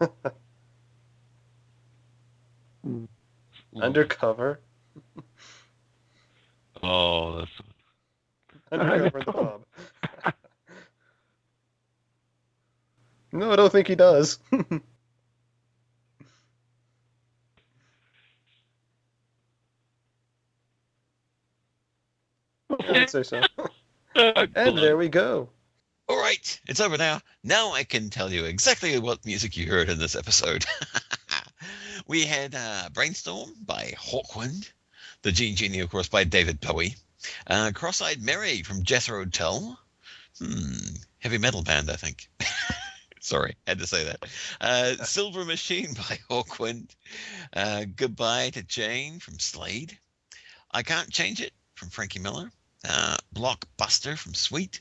Undercover. 3.80 4.60
Oh, 6.82 7.38
that's 7.38 7.50
Undercover 8.72 9.18
in 9.18 9.24
the 9.26 9.32
pub. 9.32 9.62
no, 13.32 13.52
I 13.52 13.56
don't 13.56 13.70
think 13.70 13.88
he 13.88 13.96
does. 13.96 14.38
I 14.52 14.80
would 22.92 23.10
say 23.10 23.22
so. 23.22 23.42
And 24.14 24.78
there 24.78 24.96
we 24.96 25.08
go. 25.08 25.48
All 26.10 26.18
right, 26.18 26.60
it's 26.66 26.80
over 26.80 26.98
now. 26.98 27.20
Now 27.44 27.72
I 27.72 27.84
can 27.84 28.10
tell 28.10 28.32
you 28.32 28.44
exactly 28.44 28.98
what 28.98 29.24
music 29.24 29.56
you 29.56 29.68
heard 29.68 29.88
in 29.88 30.00
this 30.00 30.16
episode. 30.16 30.66
we 32.08 32.24
had 32.24 32.52
uh, 32.52 32.88
Brainstorm 32.92 33.54
by 33.64 33.94
Hawkwind, 33.96 34.68
The 35.22 35.30
Gene 35.30 35.54
Genie, 35.54 35.78
of 35.78 35.88
course, 35.88 36.08
by 36.08 36.24
David 36.24 36.60
Bowie, 36.60 36.96
uh, 37.46 37.70
Cross-Eyed 37.72 38.20
Mary 38.20 38.64
from 38.64 38.82
Jethro 38.82 39.24
Tull, 39.24 39.78
hmm, 40.40 40.78
heavy 41.20 41.38
metal 41.38 41.62
band, 41.62 41.88
I 41.88 41.94
think. 41.94 42.28
Sorry, 43.20 43.54
had 43.64 43.78
to 43.78 43.86
say 43.86 44.02
that. 44.02 44.26
Uh, 44.60 45.04
Silver 45.04 45.44
Machine 45.44 45.94
by 45.94 46.18
Hawkwind, 46.28 46.90
uh, 47.52 47.84
Goodbye 47.94 48.50
to 48.50 48.64
Jane 48.64 49.20
from 49.20 49.38
Slade, 49.38 49.96
I 50.72 50.82
Can't 50.82 51.12
Change 51.12 51.40
It 51.40 51.52
from 51.76 51.90
Frankie 51.90 52.18
Miller, 52.18 52.50
uh, 52.84 53.16
Blockbuster 53.32 54.18
from 54.18 54.34
Sweet, 54.34 54.80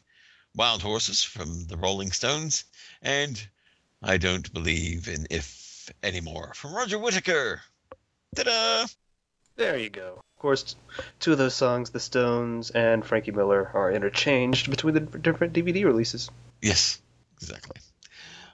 Wild 0.59 0.81
Horses 0.81 1.23
from 1.23 1.67
the 1.67 1.77
Rolling 1.77 2.11
Stones, 2.11 2.65
and 3.01 3.41
I 4.03 4.17
Don't 4.17 4.51
Believe 4.51 5.07
in 5.07 5.25
If 5.29 5.89
Anymore 6.03 6.51
from 6.53 6.75
Roger 6.75 6.99
Whittaker. 6.99 7.61
Ta-da! 8.35 8.85
There 9.55 9.77
you 9.77 9.89
go. 9.89 10.15
Of 10.17 10.41
course, 10.41 10.75
two 11.21 11.31
of 11.31 11.37
those 11.37 11.53
songs, 11.53 11.91
The 11.91 12.01
Stones 12.01 12.71
and 12.71 13.05
Frankie 13.05 13.31
Miller, 13.31 13.71
are 13.73 13.89
interchanged 13.89 14.69
between 14.69 14.95
the 14.95 14.99
different 14.99 15.53
DVD 15.53 15.85
releases. 15.85 16.29
Yes, 16.61 17.01
exactly. 17.37 17.79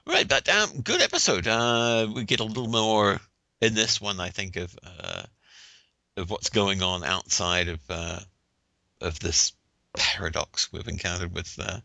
Right, 0.06 0.28
but 0.28 0.47
um, 0.47 0.82
good 0.82 1.01
episode. 1.01 1.47
Uh, 1.47 2.08
we 2.14 2.24
get 2.24 2.39
a 2.39 2.43
little 2.43 2.68
more 2.68 3.20
in 3.62 3.74
this 3.74 3.99
one, 3.99 4.20
I 4.20 4.30
think, 4.30 4.58
of 4.58 4.78
uh, 4.84 5.24
of 6.18 6.30
what's 6.30 6.49
going 6.51 6.84
on 6.84 7.03
outside 7.03 7.68
of 7.68 7.80
uh, 7.89 8.20
of 9.01 9.20
this 9.20 9.53
paradox 9.96 10.72
we've 10.72 10.88
encountered 10.88 11.34
with 11.34 11.58
uh, 11.60 11.80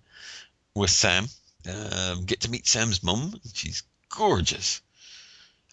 with 0.74 0.90
Sam. 0.90 1.26
Um, 1.68 2.24
get 2.24 2.40
to 2.40 2.50
meet 2.50 2.66
Sam's 2.66 3.02
mum. 3.02 3.38
She's 3.52 3.82
gorgeous. 4.08 4.80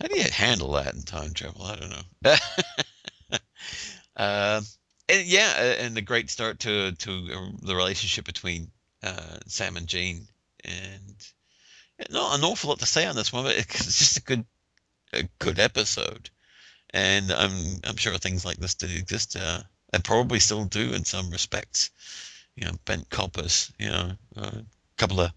How 0.01 0.07
do 0.07 0.17
you 0.17 0.29
handle 0.29 0.73
that 0.73 0.93
in 0.93 1.01
time 1.03 1.33
travel? 1.33 1.63
I 1.63 1.75
don't 1.75 1.89
know. 1.89 2.35
uh, 4.15 4.61
and 5.09 5.25
yeah, 5.25 5.53
uh, 5.57 5.83
and 5.83 5.95
the 5.95 6.01
great 6.01 6.29
start 6.29 6.59
to 6.61 6.91
to 6.91 7.11
uh, 7.33 7.49
the 7.61 7.75
relationship 7.75 8.25
between 8.25 8.71
uh, 9.03 9.37
Sam 9.47 9.77
and 9.77 9.87
Gene, 9.87 10.27
and 10.63 11.15
not 12.11 12.37
an 12.37 12.43
awful 12.43 12.69
lot 12.69 12.79
to 12.79 12.85
say 12.85 13.05
on 13.05 13.15
this 13.15 13.33
one, 13.33 13.43
but 13.43 13.55
it's 13.57 13.99
just 13.99 14.17
a 14.17 14.23
good 14.23 14.45
a 15.13 15.23
good 15.39 15.59
episode. 15.59 16.29
And 16.91 17.31
I'm 17.31 17.79
I'm 17.83 17.97
sure 17.97 18.17
things 18.17 18.45
like 18.45 18.57
this 18.57 18.75
did 18.75 18.91
exist, 18.91 19.35
uh, 19.35 19.61
and 19.91 20.03
probably 20.03 20.39
still 20.39 20.65
do 20.65 20.93
in 20.93 21.05
some 21.05 21.31
respects. 21.31 21.89
You 22.57 22.65
know, 22.65 22.73
bent 22.83 23.09
coppers. 23.09 23.71
You 23.79 23.89
know, 23.89 24.11
a 24.35 24.65
couple 24.97 25.21
of 25.21 25.31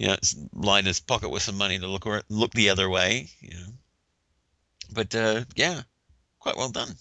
you 0.00 0.06
know, 0.06 0.16
line 0.54 0.86
his 0.86 0.98
pocket 0.98 1.28
with 1.28 1.42
some 1.42 1.58
money 1.58 1.78
to 1.78 1.86
look 1.86 2.06
look 2.30 2.52
the 2.52 2.70
other 2.70 2.88
way. 2.88 3.28
You 3.40 3.54
know, 3.54 3.72
but 4.92 5.14
uh, 5.14 5.44
yeah, 5.54 5.82
quite 6.38 6.56
well 6.56 6.70
done, 6.70 6.96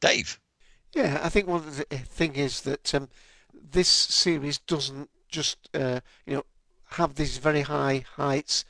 Dave. 0.00 0.40
Yeah, 0.92 1.20
I 1.22 1.28
think 1.28 1.46
one 1.46 1.60
of 1.60 1.76
the 1.76 1.84
thing 1.84 2.34
is 2.34 2.62
that 2.62 2.92
um, 2.94 3.08
this 3.54 3.88
series 3.88 4.58
doesn't 4.58 5.08
just 5.28 5.68
uh, 5.72 6.00
you 6.26 6.34
know 6.34 6.44
have 6.92 7.14
these 7.14 7.38
very 7.38 7.62
high 7.62 8.04
heights 8.16 8.64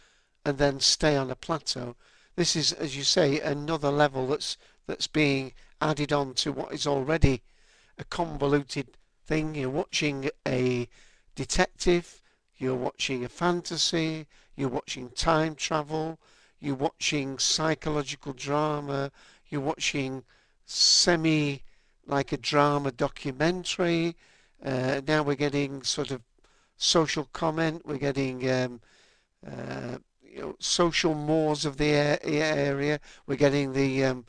and 0.45 0.59
then 0.59 0.79
stay 0.79 1.17
on 1.17 1.31
a 1.31 1.35
plateau. 1.35 1.97
This 2.37 2.55
is, 2.55 2.73
as 2.73 2.95
you 2.95 3.05
say, 3.05 3.41
another 3.41 3.91
level 3.91 4.27
that's 4.27 4.59
that's 4.87 5.07
being 5.07 5.55
added 5.81 6.13
on 6.13 6.35
to 6.35 6.53
what 6.53 6.75
is 6.75 6.87
already 6.87 7.41
a 7.97 8.05
convoluted 8.05 8.98
thing. 9.29 9.55
You're 9.55 9.69
watching 9.69 10.31
a 10.47 10.89
detective, 11.35 12.23
you're 12.57 12.75
watching 12.75 13.25
a 13.25 13.29
fantasy, 13.29 14.27
you're 14.57 14.71
watching 14.71 15.11
time 15.11 15.55
travel, 15.55 16.19
you're 16.59 16.75
watching 16.75 17.39
psychological 17.39 18.33
drama, 18.33 19.13
you're 19.49 19.61
watching 19.61 20.25
semi 20.65 21.63
like 22.07 22.33
a 22.33 22.39
drama 22.39 22.91
documentary. 22.91 24.17
Uh, 24.65 25.03
now 25.07 25.23
we're 25.23 25.35
getting 25.35 25.83
sort 25.83 26.11
of 26.11 26.23
social 26.79 27.29
comment. 27.33 27.83
We're 27.85 27.99
getting 27.99 28.51
um, 28.51 28.81
uh, 29.47 29.99
you 30.23 30.41
know 30.41 30.57
social 30.59 31.15
mores 31.15 31.67
of 31.67 31.77
the 31.77 31.91
area. 32.25 32.99
We're 33.27 33.37
getting 33.37 33.75
the 33.75 34.05
um, 34.07 34.25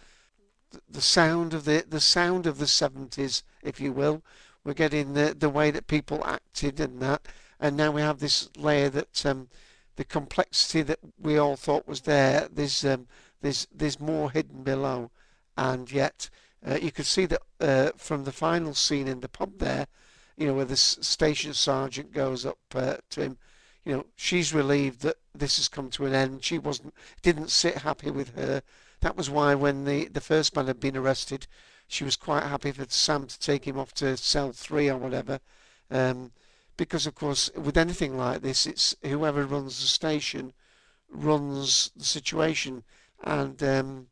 the 0.90 1.02
sound 1.02 1.54
of 1.54 1.64
the 1.64 1.86
the 1.88 2.02
sound 2.02 2.46
of 2.46 2.58
the 2.58 2.68
seventies, 2.68 3.44
if 3.64 3.80
you 3.80 3.94
will. 3.94 4.22
We're 4.70 4.76
getting 4.76 5.14
the 5.16 5.36
the 5.36 5.50
way 5.50 5.72
that 5.72 5.88
people 5.88 6.24
acted 6.24 6.80
and 6.80 7.02
that. 7.02 7.28
And 7.60 7.76
now 7.76 7.90
we 7.90 8.02
have 8.02 8.20
this 8.20 8.56
layer 8.56 8.88
that 8.90 9.26
um, 9.26 9.50
the 9.96 10.04
complexity 10.04 10.84
that 10.84 11.00
we 11.20 11.40
all 11.40 11.56
thought 11.56 11.88
was 11.88 12.02
there. 12.02 12.48
There's 12.52 12.86
um, 12.86 13.08
there's 13.42 13.68
there's 13.74 14.00
more 14.00 14.30
hidden 14.30 14.62
below, 14.62 15.10
and 15.58 15.92
yet 15.92 16.30
uh, 16.64 16.78
you 16.80 16.92
could 16.92 17.08
see 17.08 17.26
that 17.26 17.42
uh, 17.60 17.94
from 17.98 18.26
the 18.26 18.32
final 18.32 18.76
scene 18.76 19.08
in 19.08 19.22
the 19.22 19.28
pub 19.28 19.58
there, 19.58 19.88
you 20.38 20.46
know, 20.46 20.54
where 20.54 20.66
the 20.66 20.78
station 20.78 21.56
sergeant 21.56 22.14
goes 22.14 22.46
up 22.46 22.60
uh, 22.76 22.98
to 23.10 23.22
him. 23.22 23.38
You 23.86 23.94
know, 23.94 24.06
she's 24.16 24.54
relieved 24.54 25.02
that 25.02 25.18
this 25.34 25.58
has 25.58 25.68
come 25.68 25.90
to 25.90 26.06
an 26.06 26.14
end. 26.14 26.44
She 26.44 26.60
wasn't, 26.60 26.94
didn't 27.24 27.50
sit 27.50 27.80
happy 27.80 28.12
with 28.12 28.36
her. 28.36 28.62
That 29.02 29.18
was 29.18 29.32
why 29.32 29.56
when 29.56 29.86
the 29.86 30.10
the 30.10 30.22
first 30.22 30.56
man 30.56 30.68
had 30.68 30.80
been 30.80 30.96
arrested, 30.96 31.48
she 31.90 32.04
was 32.04 32.16
quite 32.16 32.44
happy 32.44 32.72
for 32.72 32.86
Sam 32.88 33.26
to 33.26 33.40
take 33.40 33.68
him 33.68 33.80
off 33.80 33.94
to 33.96 34.16
cell 34.16 34.52
three 34.52 34.90
or 34.90 34.98
whatever. 34.98 35.40
Um, 35.90 36.32
because 36.78 37.08
of 37.08 37.16
course, 37.16 37.50
with 37.56 37.78
anything 37.78 38.16
like 38.16 38.42
this, 38.42 38.68
it's 38.68 38.96
whoever 39.02 39.44
runs 39.44 39.82
the 39.82 39.88
station 39.88 40.54
runs 41.10 41.92
the 41.98 42.06
situation, 42.06 42.84
and 43.24 43.62
um, 43.64 44.08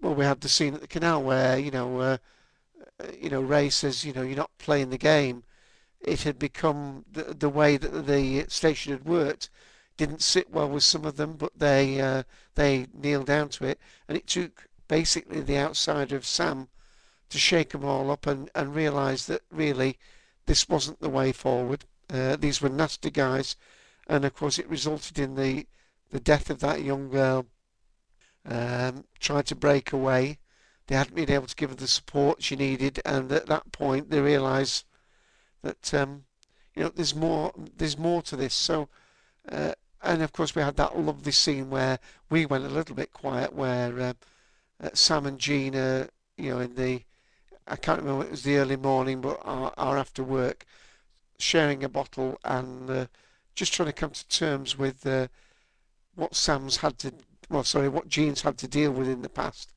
well, 0.00 0.16
we 0.16 0.24
had 0.24 0.40
the 0.40 0.48
scene 0.48 0.74
at 0.74 0.80
the 0.80 0.88
canal 0.88 1.22
where 1.22 1.56
you 1.56 1.70
know, 1.70 2.00
uh, 2.00 2.16
uh, 2.98 3.06
you 3.18 3.30
know, 3.30 3.40
Ray 3.40 3.70
says, 3.70 4.04
you 4.04 4.12
know, 4.12 4.22
you're 4.22 4.36
not 4.36 4.58
playing 4.58 4.90
the 4.90 4.98
game. 4.98 5.44
It 6.00 6.22
had 6.22 6.40
become 6.40 7.04
the, 7.10 7.22
the 7.22 7.48
way 7.48 7.76
that 7.76 8.06
the 8.06 8.46
station 8.48 8.92
had 8.92 9.04
worked 9.04 9.48
didn't 9.96 10.22
sit 10.22 10.50
well 10.50 10.68
with 10.68 10.82
some 10.82 11.04
of 11.04 11.16
them, 11.16 11.34
but 11.34 11.56
they 11.56 12.00
uh, 12.00 12.24
they 12.56 12.88
kneeled 12.92 13.26
down 13.26 13.48
to 13.50 13.64
it, 13.64 13.78
and 14.08 14.18
it 14.18 14.26
took 14.26 14.66
basically 14.92 15.40
the 15.40 15.56
outsider 15.56 16.16
of 16.16 16.26
Sam 16.26 16.68
to 17.30 17.38
shake 17.38 17.70
them 17.70 17.82
all 17.82 18.10
up 18.10 18.26
and, 18.26 18.50
and 18.54 18.74
realise 18.74 19.24
that 19.24 19.40
really 19.50 19.98
this 20.44 20.68
wasn't 20.68 21.00
the 21.00 21.08
way 21.08 21.32
forward. 21.32 21.86
Uh, 22.12 22.36
these 22.36 22.60
were 22.60 22.68
nasty 22.68 23.10
guys, 23.10 23.56
and 24.06 24.22
of 24.26 24.34
course 24.34 24.58
it 24.58 24.68
resulted 24.68 25.18
in 25.18 25.34
the 25.34 25.66
the 26.10 26.20
death 26.20 26.50
of 26.50 26.60
that 26.60 26.82
young 26.82 27.08
girl. 27.08 27.46
Um, 28.44 29.04
tried 29.18 29.46
to 29.46 29.54
break 29.54 29.94
away. 29.94 30.38
They 30.88 30.96
hadn't 30.96 31.16
been 31.16 31.30
able 31.30 31.46
to 31.46 31.56
give 31.56 31.70
her 31.70 31.76
the 31.76 31.88
support 31.88 32.42
she 32.42 32.54
needed, 32.54 33.00
and 33.06 33.32
at 33.32 33.46
that 33.46 33.72
point 33.72 34.10
they 34.10 34.20
realised 34.20 34.84
that 35.62 35.94
um, 35.94 36.24
you 36.76 36.82
know 36.82 36.90
there's 36.90 37.14
more 37.14 37.54
there's 37.78 37.96
more 37.96 38.20
to 38.20 38.36
this. 38.36 38.52
So, 38.52 38.90
uh, 39.48 39.72
and 40.02 40.20
of 40.20 40.34
course 40.34 40.54
we 40.54 40.60
had 40.60 40.76
that 40.76 40.98
lovely 40.98 41.32
scene 41.32 41.70
where 41.70 41.98
we 42.28 42.44
went 42.44 42.66
a 42.66 42.68
little 42.68 42.94
bit 42.94 43.14
quiet, 43.14 43.54
where 43.54 43.98
uh, 43.98 44.12
Sam 44.94 45.26
and 45.26 45.38
Gene, 45.38 45.74
you 46.36 46.50
know, 46.50 46.60
in 46.60 46.74
the 46.74 47.02
I 47.66 47.76
can't 47.76 48.00
remember 48.00 48.24
it 48.24 48.30
was 48.30 48.42
the 48.42 48.56
early 48.56 48.76
morning, 48.76 49.20
but 49.20 49.40
are 49.44 49.96
after 49.96 50.24
work, 50.24 50.66
sharing 51.38 51.84
a 51.84 51.88
bottle 51.88 52.38
and 52.44 52.90
uh, 52.90 53.06
just 53.54 53.72
trying 53.72 53.86
to 53.86 53.92
come 53.92 54.10
to 54.10 54.28
terms 54.28 54.76
with 54.76 55.06
uh, 55.06 55.28
what 56.14 56.34
Sam's 56.34 56.78
had 56.78 56.98
to, 56.98 57.12
well, 57.48 57.64
sorry, 57.64 57.88
what 57.88 58.08
Gene's 58.08 58.42
had 58.42 58.58
to 58.58 58.68
deal 58.68 58.90
with 58.90 59.08
in 59.08 59.22
the 59.22 59.28
past, 59.28 59.72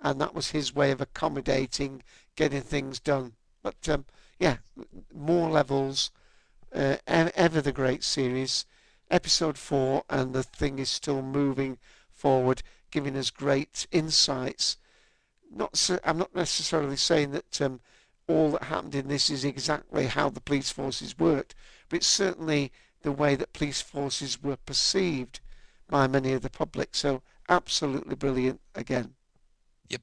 and 0.00 0.20
that 0.20 0.34
was 0.34 0.50
his 0.50 0.74
way 0.74 0.90
of 0.90 1.00
accommodating, 1.00 2.02
getting 2.36 2.60
things 2.60 3.00
done. 3.00 3.32
But 3.62 3.88
um, 3.88 4.04
yeah, 4.38 4.58
more 5.14 5.50
levels. 5.50 6.10
Uh, 6.74 6.96
ever 7.06 7.62
the 7.62 7.72
great 7.72 8.04
series. 8.04 8.66
Episode 9.10 9.56
four, 9.56 10.04
and 10.10 10.34
the 10.34 10.42
thing 10.42 10.78
is 10.78 10.90
still 10.90 11.22
moving 11.22 11.78
forward, 12.10 12.62
giving 12.90 13.16
us 13.16 13.30
great 13.30 13.86
insights. 13.90 14.76
Not, 15.50 15.76
so, 15.76 15.98
I'm 16.04 16.18
not 16.18 16.34
necessarily 16.34 16.96
saying 16.96 17.30
that 17.32 17.60
um, 17.60 17.80
all 18.28 18.52
that 18.52 18.64
happened 18.64 18.94
in 18.94 19.08
this 19.08 19.30
is 19.30 19.44
exactly 19.44 20.06
how 20.06 20.28
the 20.28 20.40
police 20.40 20.70
forces 20.70 21.18
worked, 21.18 21.54
but 21.88 21.98
it's 21.98 22.06
certainly 22.06 22.72
the 23.02 23.12
way 23.12 23.36
that 23.36 23.52
police 23.52 23.80
forces 23.80 24.42
were 24.42 24.56
perceived 24.56 25.40
by 25.88 26.06
many 26.06 26.32
of 26.32 26.42
the 26.42 26.50
public. 26.50 26.94
So 26.94 27.22
absolutely 27.48 28.16
brilliant 28.16 28.60
again. 28.74 29.14
Yep. 29.88 30.02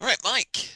All 0.00 0.08
right, 0.08 0.20
Mike. 0.22 0.70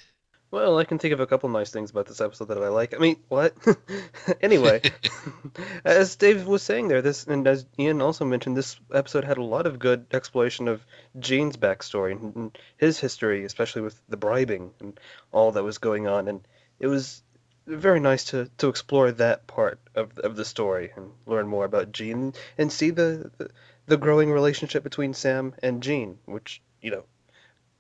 Well, 0.51 0.79
I 0.79 0.85
can 0.85 0.99
think 0.99 1.15
of 1.15 1.21
a 1.21 1.27
couple 1.29 1.49
nice 1.49 1.71
things 1.71 1.93
about 1.93 2.07
this 2.07 2.21
episode 2.21 2.49
that 2.49 2.63
I 2.63 2.69
like. 2.69 2.93
I 2.93 2.99
mean, 2.99 3.17
what? 3.29 3.55
anyway, 4.41 4.83
as 5.85 6.17
Dave 6.17 6.47
was 6.47 6.63
saying 6.63 6.89
there, 6.89 7.03
this 7.03 7.25
and 7.25 7.47
as 7.47 7.67
Ian 7.79 8.03
also 8.03 8.25
mentioned, 8.25 8.57
this 8.57 8.79
episode 8.93 9.25
had 9.25 9.39
a 9.39 9.45
lot 9.45 9.67
of 9.67 9.79
good 9.79 10.07
exploration 10.13 10.67
of 10.67 10.85
Gene's 11.19 11.57
backstory 11.57 12.13
and, 12.13 12.57
his 12.77 12.99
history, 12.99 13.45
especially 13.45 13.83
with 13.83 14.01
the 14.09 14.17
bribing 14.17 14.73
and 14.81 14.99
all 15.33 15.53
that 15.53 15.63
was 15.63 15.79
going 15.79 16.09
on, 16.09 16.27
and 16.27 16.41
it 16.81 16.89
was 16.89 17.23
very 17.67 18.01
nice 18.01 18.25
to, 18.25 18.51
to 18.59 18.69
explore 18.69 19.13
that 19.13 19.47
part 19.47 19.79
of 19.95 20.19
of 20.19 20.35
the 20.35 20.45
story 20.45 20.91
and 20.97 21.13
learn 21.27 21.47
more 21.47 21.65
about 21.65 21.93
Gene 21.93 22.35
and 22.59 22.73
see 22.73 22.91
the, 22.91 23.31
the 23.39 23.51
the 23.87 23.97
growing 23.97 24.33
relationship 24.33 24.83
between 24.83 25.15
Sam 25.15 25.55
and 25.63 25.83
Gene, 25.83 26.19
which 26.25 26.61
you 26.81 26.91
know 26.91 27.05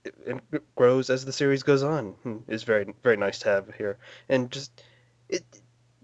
it, 0.04 0.40
it 0.52 0.74
grows 0.74 1.10
as 1.10 1.24
the 1.24 1.32
series 1.32 1.62
goes 1.62 1.82
on. 1.82 2.12
Hmm, 2.22 2.38
is 2.48 2.62
very 2.62 2.94
very 3.02 3.16
nice 3.16 3.40
to 3.40 3.48
have 3.48 3.74
here. 3.74 3.98
And 4.28 4.50
just 4.50 4.82
it 5.28 5.44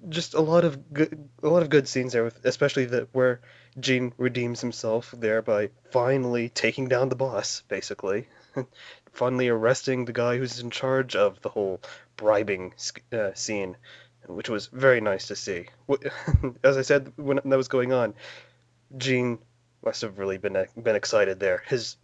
just 0.09 0.35
a 0.35 0.41
lot 0.41 0.65
of 0.65 0.93
good 0.93 1.29
a 1.43 1.49
lot 1.49 1.63
of 1.63 1.71
good 1.71 1.89
scenes 1.89 2.13
there 2.13 2.25
with 2.25 2.45
especially 2.45 2.85
the 2.85 3.09
where 3.13 3.41
Gene 3.79 4.13
redeems 4.19 4.61
himself 4.61 5.15
there 5.17 5.43
by 5.43 5.71
finally 5.91 6.49
taking 6.49 6.89
down 6.89 7.09
the 7.09 7.17
boss 7.17 7.63
basically. 7.69 8.29
Finally 9.13 9.49
arresting 9.49 10.05
the 10.05 10.13
guy 10.13 10.37
who's 10.37 10.61
in 10.61 10.71
charge 10.71 11.17
of 11.17 11.41
the 11.41 11.49
whole 11.49 11.81
bribing 12.17 12.75
uh, 13.13 13.33
scene 13.33 13.77
which 14.27 14.51
was 14.51 14.67
very 14.67 15.01
nice 15.01 15.29
to 15.29 15.37
see. 15.37 15.67
As 16.65 16.77
I 16.77 16.83
said 16.83 17.13
when 17.17 17.41
that 17.45 17.57
was 17.57 17.69
going 17.69 17.93
on 17.93 18.15
Gene 18.97 19.39
must 19.85 20.03
have 20.03 20.19
really 20.19 20.39
been 20.39 20.67
been 20.77 20.97
excited 20.97 21.41
there. 21.41 21.63
His 21.67 21.97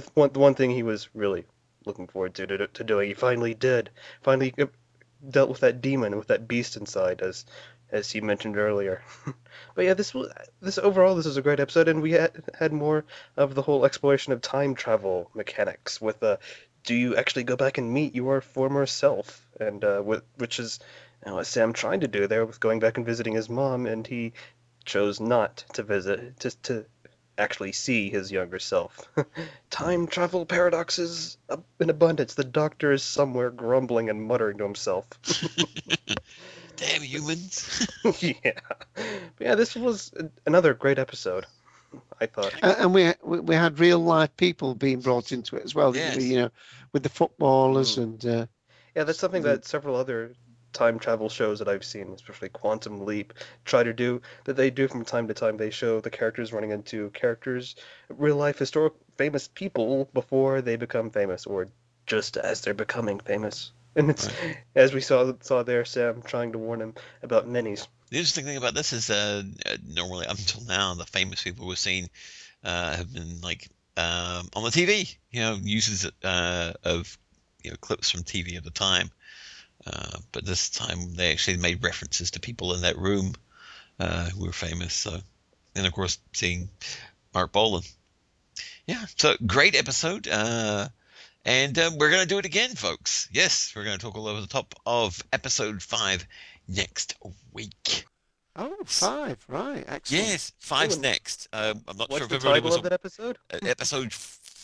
the 0.00 0.10
one 0.14 0.32
the 0.32 0.38
one 0.38 0.54
thing 0.54 0.70
he 0.70 0.82
was 0.82 1.08
really 1.14 1.44
looking 1.84 2.06
forward 2.06 2.34
to, 2.34 2.46
to 2.46 2.66
to 2.66 2.84
doing. 2.84 3.08
He 3.08 3.14
finally 3.14 3.54
did. 3.54 3.90
Finally 4.22 4.54
uh, 4.58 4.66
dealt 5.28 5.48
with 5.48 5.60
that 5.60 5.80
demon, 5.80 6.16
with 6.16 6.28
that 6.28 6.48
beast 6.48 6.76
inside, 6.76 7.20
as 7.22 7.44
as 7.90 8.10
he 8.10 8.20
mentioned 8.20 8.56
earlier. 8.56 9.02
but 9.74 9.84
yeah, 9.84 9.94
this 9.94 10.12
was 10.12 10.32
this 10.60 10.78
overall 10.78 11.14
this 11.14 11.26
was 11.26 11.36
a 11.36 11.42
great 11.42 11.60
episode, 11.60 11.88
and 11.88 12.02
we 12.02 12.12
had 12.12 12.42
had 12.58 12.72
more 12.72 13.04
of 13.36 13.54
the 13.54 13.62
whole 13.62 13.84
exploration 13.84 14.32
of 14.32 14.40
time 14.40 14.74
travel 14.74 15.30
mechanics 15.34 16.00
with 16.00 16.22
uh, 16.22 16.36
do 16.84 16.94
you 16.94 17.16
actually 17.16 17.44
go 17.44 17.56
back 17.56 17.78
and 17.78 17.92
meet 17.92 18.14
your 18.14 18.40
former 18.40 18.86
self, 18.86 19.46
and 19.60 19.84
uh, 19.84 20.00
which 20.00 20.58
is 20.58 20.80
you 21.24 21.30
know, 21.30 21.36
what 21.36 21.46
Sam 21.46 21.72
tried 21.72 22.02
to 22.02 22.08
do 22.08 22.26
there 22.26 22.46
with 22.46 22.60
going 22.60 22.78
back 22.78 22.96
and 22.96 23.06
visiting 23.06 23.34
his 23.34 23.48
mom, 23.48 23.86
and 23.86 24.06
he 24.06 24.32
chose 24.84 25.20
not 25.20 25.64
to 25.74 25.82
visit, 25.82 26.38
just 26.38 26.62
to 26.64 26.86
actually 27.38 27.72
see 27.72 28.10
his 28.10 28.32
younger 28.32 28.58
self. 28.58 29.08
Time 29.70 30.06
travel 30.06 30.46
paradoxes 30.46 31.36
in 31.80 31.90
abundance. 31.90 32.34
The 32.34 32.44
doctor 32.44 32.92
is 32.92 33.02
somewhere 33.02 33.50
grumbling 33.50 34.10
and 34.10 34.22
muttering 34.22 34.58
to 34.58 34.64
himself. 34.64 35.06
Damn 36.76 37.02
humans. 37.02 37.86
yeah. 38.20 38.60
But 38.94 39.40
yeah, 39.40 39.54
this 39.54 39.74
was 39.74 40.12
another 40.46 40.74
great 40.74 40.98
episode. 40.98 41.46
I 42.20 42.26
thought. 42.26 42.54
Uh, 42.62 42.74
and 42.78 42.94
we 42.94 43.12
we 43.22 43.54
had 43.54 43.78
real 43.78 43.98
life 43.98 44.36
people 44.36 44.74
being 44.74 45.00
brought 45.00 45.32
into 45.32 45.56
it 45.56 45.64
as 45.64 45.74
well. 45.74 45.94
Yes. 45.96 46.22
You 46.22 46.36
know, 46.36 46.50
with 46.92 47.02
the 47.02 47.08
footballers 47.08 47.96
Mm. 47.96 48.02
and 48.02 48.26
uh, 48.26 48.46
Yeah, 48.94 49.04
that's 49.04 49.18
something 49.18 49.42
that 49.42 49.64
several 49.64 49.96
other 49.96 50.32
time 50.76 50.98
travel 50.98 51.28
shows 51.28 51.58
that 51.58 51.68
I've 51.68 51.84
seen, 51.84 52.12
especially 52.12 52.50
Quantum 52.50 53.06
Leap, 53.06 53.32
try 53.64 53.82
to 53.82 53.92
do 53.92 54.20
that 54.44 54.56
they 54.56 54.70
do 54.70 54.86
from 54.86 55.04
time 55.04 55.26
to 55.28 55.34
time. 55.34 55.56
They 55.56 55.70
show 55.70 56.00
the 56.00 56.10
characters 56.10 56.52
running 56.52 56.70
into 56.70 57.10
characters, 57.10 57.76
real 58.10 58.36
life 58.36 58.58
historic 58.58 58.92
famous 59.16 59.48
people 59.48 60.08
before 60.12 60.60
they 60.60 60.76
become 60.76 61.10
famous, 61.10 61.46
or 61.46 61.68
just 62.06 62.36
as 62.36 62.60
they're 62.60 62.74
becoming 62.74 63.18
famous. 63.20 63.72
And 63.96 64.10
it's 64.10 64.28
as 64.74 64.92
we 64.92 65.00
saw 65.00 65.32
saw 65.40 65.62
there, 65.62 65.86
Sam 65.86 66.20
trying 66.20 66.52
to 66.52 66.58
warn 66.58 66.82
him 66.82 66.94
about 67.22 67.48
Minis. 67.48 67.86
The 68.10 68.18
interesting 68.18 68.44
thing 68.44 68.58
about 68.58 68.74
this 68.74 68.92
is, 68.92 69.08
uh, 69.08 69.42
uh, 69.64 69.76
normally 69.84 70.26
up 70.26 70.38
until 70.38 70.62
now, 70.64 70.94
the 70.94 71.06
famous 71.06 71.42
people 71.42 71.66
we've 71.66 71.78
seen 71.78 72.08
uh, 72.62 72.94
have 72.94 73.12
been 73.12 73.40
like 73.40 73.68
um, 73.96 74.48
on 74.54 74.62
the 74.64 74.70
TV, 74.70 75.16
you 75.30 75.40
know, 75.40 75.54
uses 75.54 76.08
uh, 76.22 76.72
of 76.84 77.18
you 77.64 77.70
know 77.70 77.76
clips 77.80 78.10
from 78.10 78.22
TV 78.22 78.56
at 78.56 78.64
the 78.64 78.70
time. 78.70 79.10
Uh, 79.86 80.18
but 80.32 80.44
this 80.44 80.70
time 80.70 81.14
they 81.14 81.30
actually 81.32 81.56
made 81.58 81.82
references 81.84 82.32
to 82.32 82.40
people 82.40 82.74
in 82.74 82.80
that 82.82 82.98
room 82.98 83.34
uh, 84.00 84.28
who 84.30 84.46
were 84.46 84.52
famous. 84.52 84.92
So, 84.94 85.18
and 85.74 85.86
of 85.86 85.92
course, 85.92 86.18
seeing 86.32 86.68
Marc 87.32 87.52
Bolan. 87.52 87.82
Yeah, 88.86 89.04
so 89.16 89.34
great 89.46 89.76
episode. 89.76 90.26
Uh, 90.28 90.88
and 91.44 91.78
um, 91.78 91.98
we're 91.98 92.10
going 92.10 92.22
to 92.22 92.28
do 92.28 92.38
it 92.38 92.44
again, 92.46 92.70
folks. 92.70 93.28
Yes, 93.32 93.72
we're 93.76 93.84
going 93.84 93.98
to 93.98 94.04
talk 94.04 94.16
all 94.16 94.26
over 94.26 94.40
the 94.40 94.46
top 94.48 94.74
of 94.84 95.22
episode 95.32 95.80
five 95.82 96.26
next 96.66 97.14
week. 97.52 98.04
oh 98.56 98.74
five 98.84 99.38
right 99.48 99.84
excellent. 99.86 100.26
Yes, 100.26 100.52
five's 100.58 100.96
Ooh. 100.98 101.02
next. 101.02 101.46
Um, 101.52 101.82
I'm 101.86 101.96
not 101.96 102.10
What's 102.10 102.18
sure 102.18 102.24
if 102.24 102.28
the 102.30 102.36
everybody 102.36 102.60
title 102.60 102.68
was 102.70 102.76
of 102.76 102.82
that 102.84 102.92
episode? 102.92 103.38
uh, 103.52 103.58
episode 103.62 104.12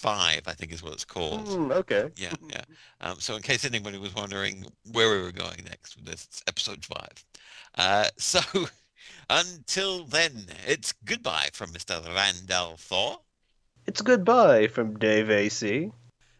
five. 0.02 0.42
I 0.46 0.52
think 0.52 0.72
is 0.72 0.82
what 0.82 0.92
it's 0.92 1.04
called. 1.04 1.48
Hmm, 1.48 1.72
okay. 1.72 2.10
Yeah, 2.16 2.32
yeah. 2.50 2.64
Um, 3.00 3.20
so 3.20 3.36
in 3.36 3.42
case 3.42 3.64
anybody 3.64 3.98
was 3.98 4.14
wondering 4.14 4.66
where 4.90 5.10
we 5.10 5.22
were 5.22 5.32
going 5.32 5.64
next 5.64 5.96
with 5.96 6.04
this, 6.04 6.24
it's 6.24 6.42
episode 6.46 6.84
five. 6.84 7.24
Uh, 7.76 8.08
so 8.18 8.40
until 9.30 10.04
then, 10.04 10.46
it's 10.66 10.92
goodbye 11.04 11.48
from 11.52 11.70
Mr. 11.70 12.04
Randall 12.14 12.76
Thor. 12.76 13.20
It's 13.86 14.02
goodbye 14.02 14.66
from 14.66 14.98
Dave 14.98 15.30
AC. 15.30 15.90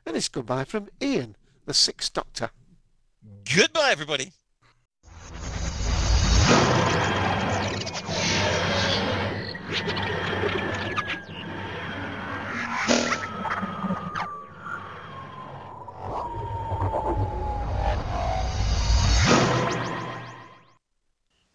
And 0.04 0.16
it's 0.16 0.28
goodbye 0.28 0.64
from 0.64 0.88
Ian, 1.00 1.36
the 1.64 1.74
Sixth 1.74 2.12
Doctor. 2.12 2.50
Goodbye, 3.54 3.90
everybody. 3.92 4.32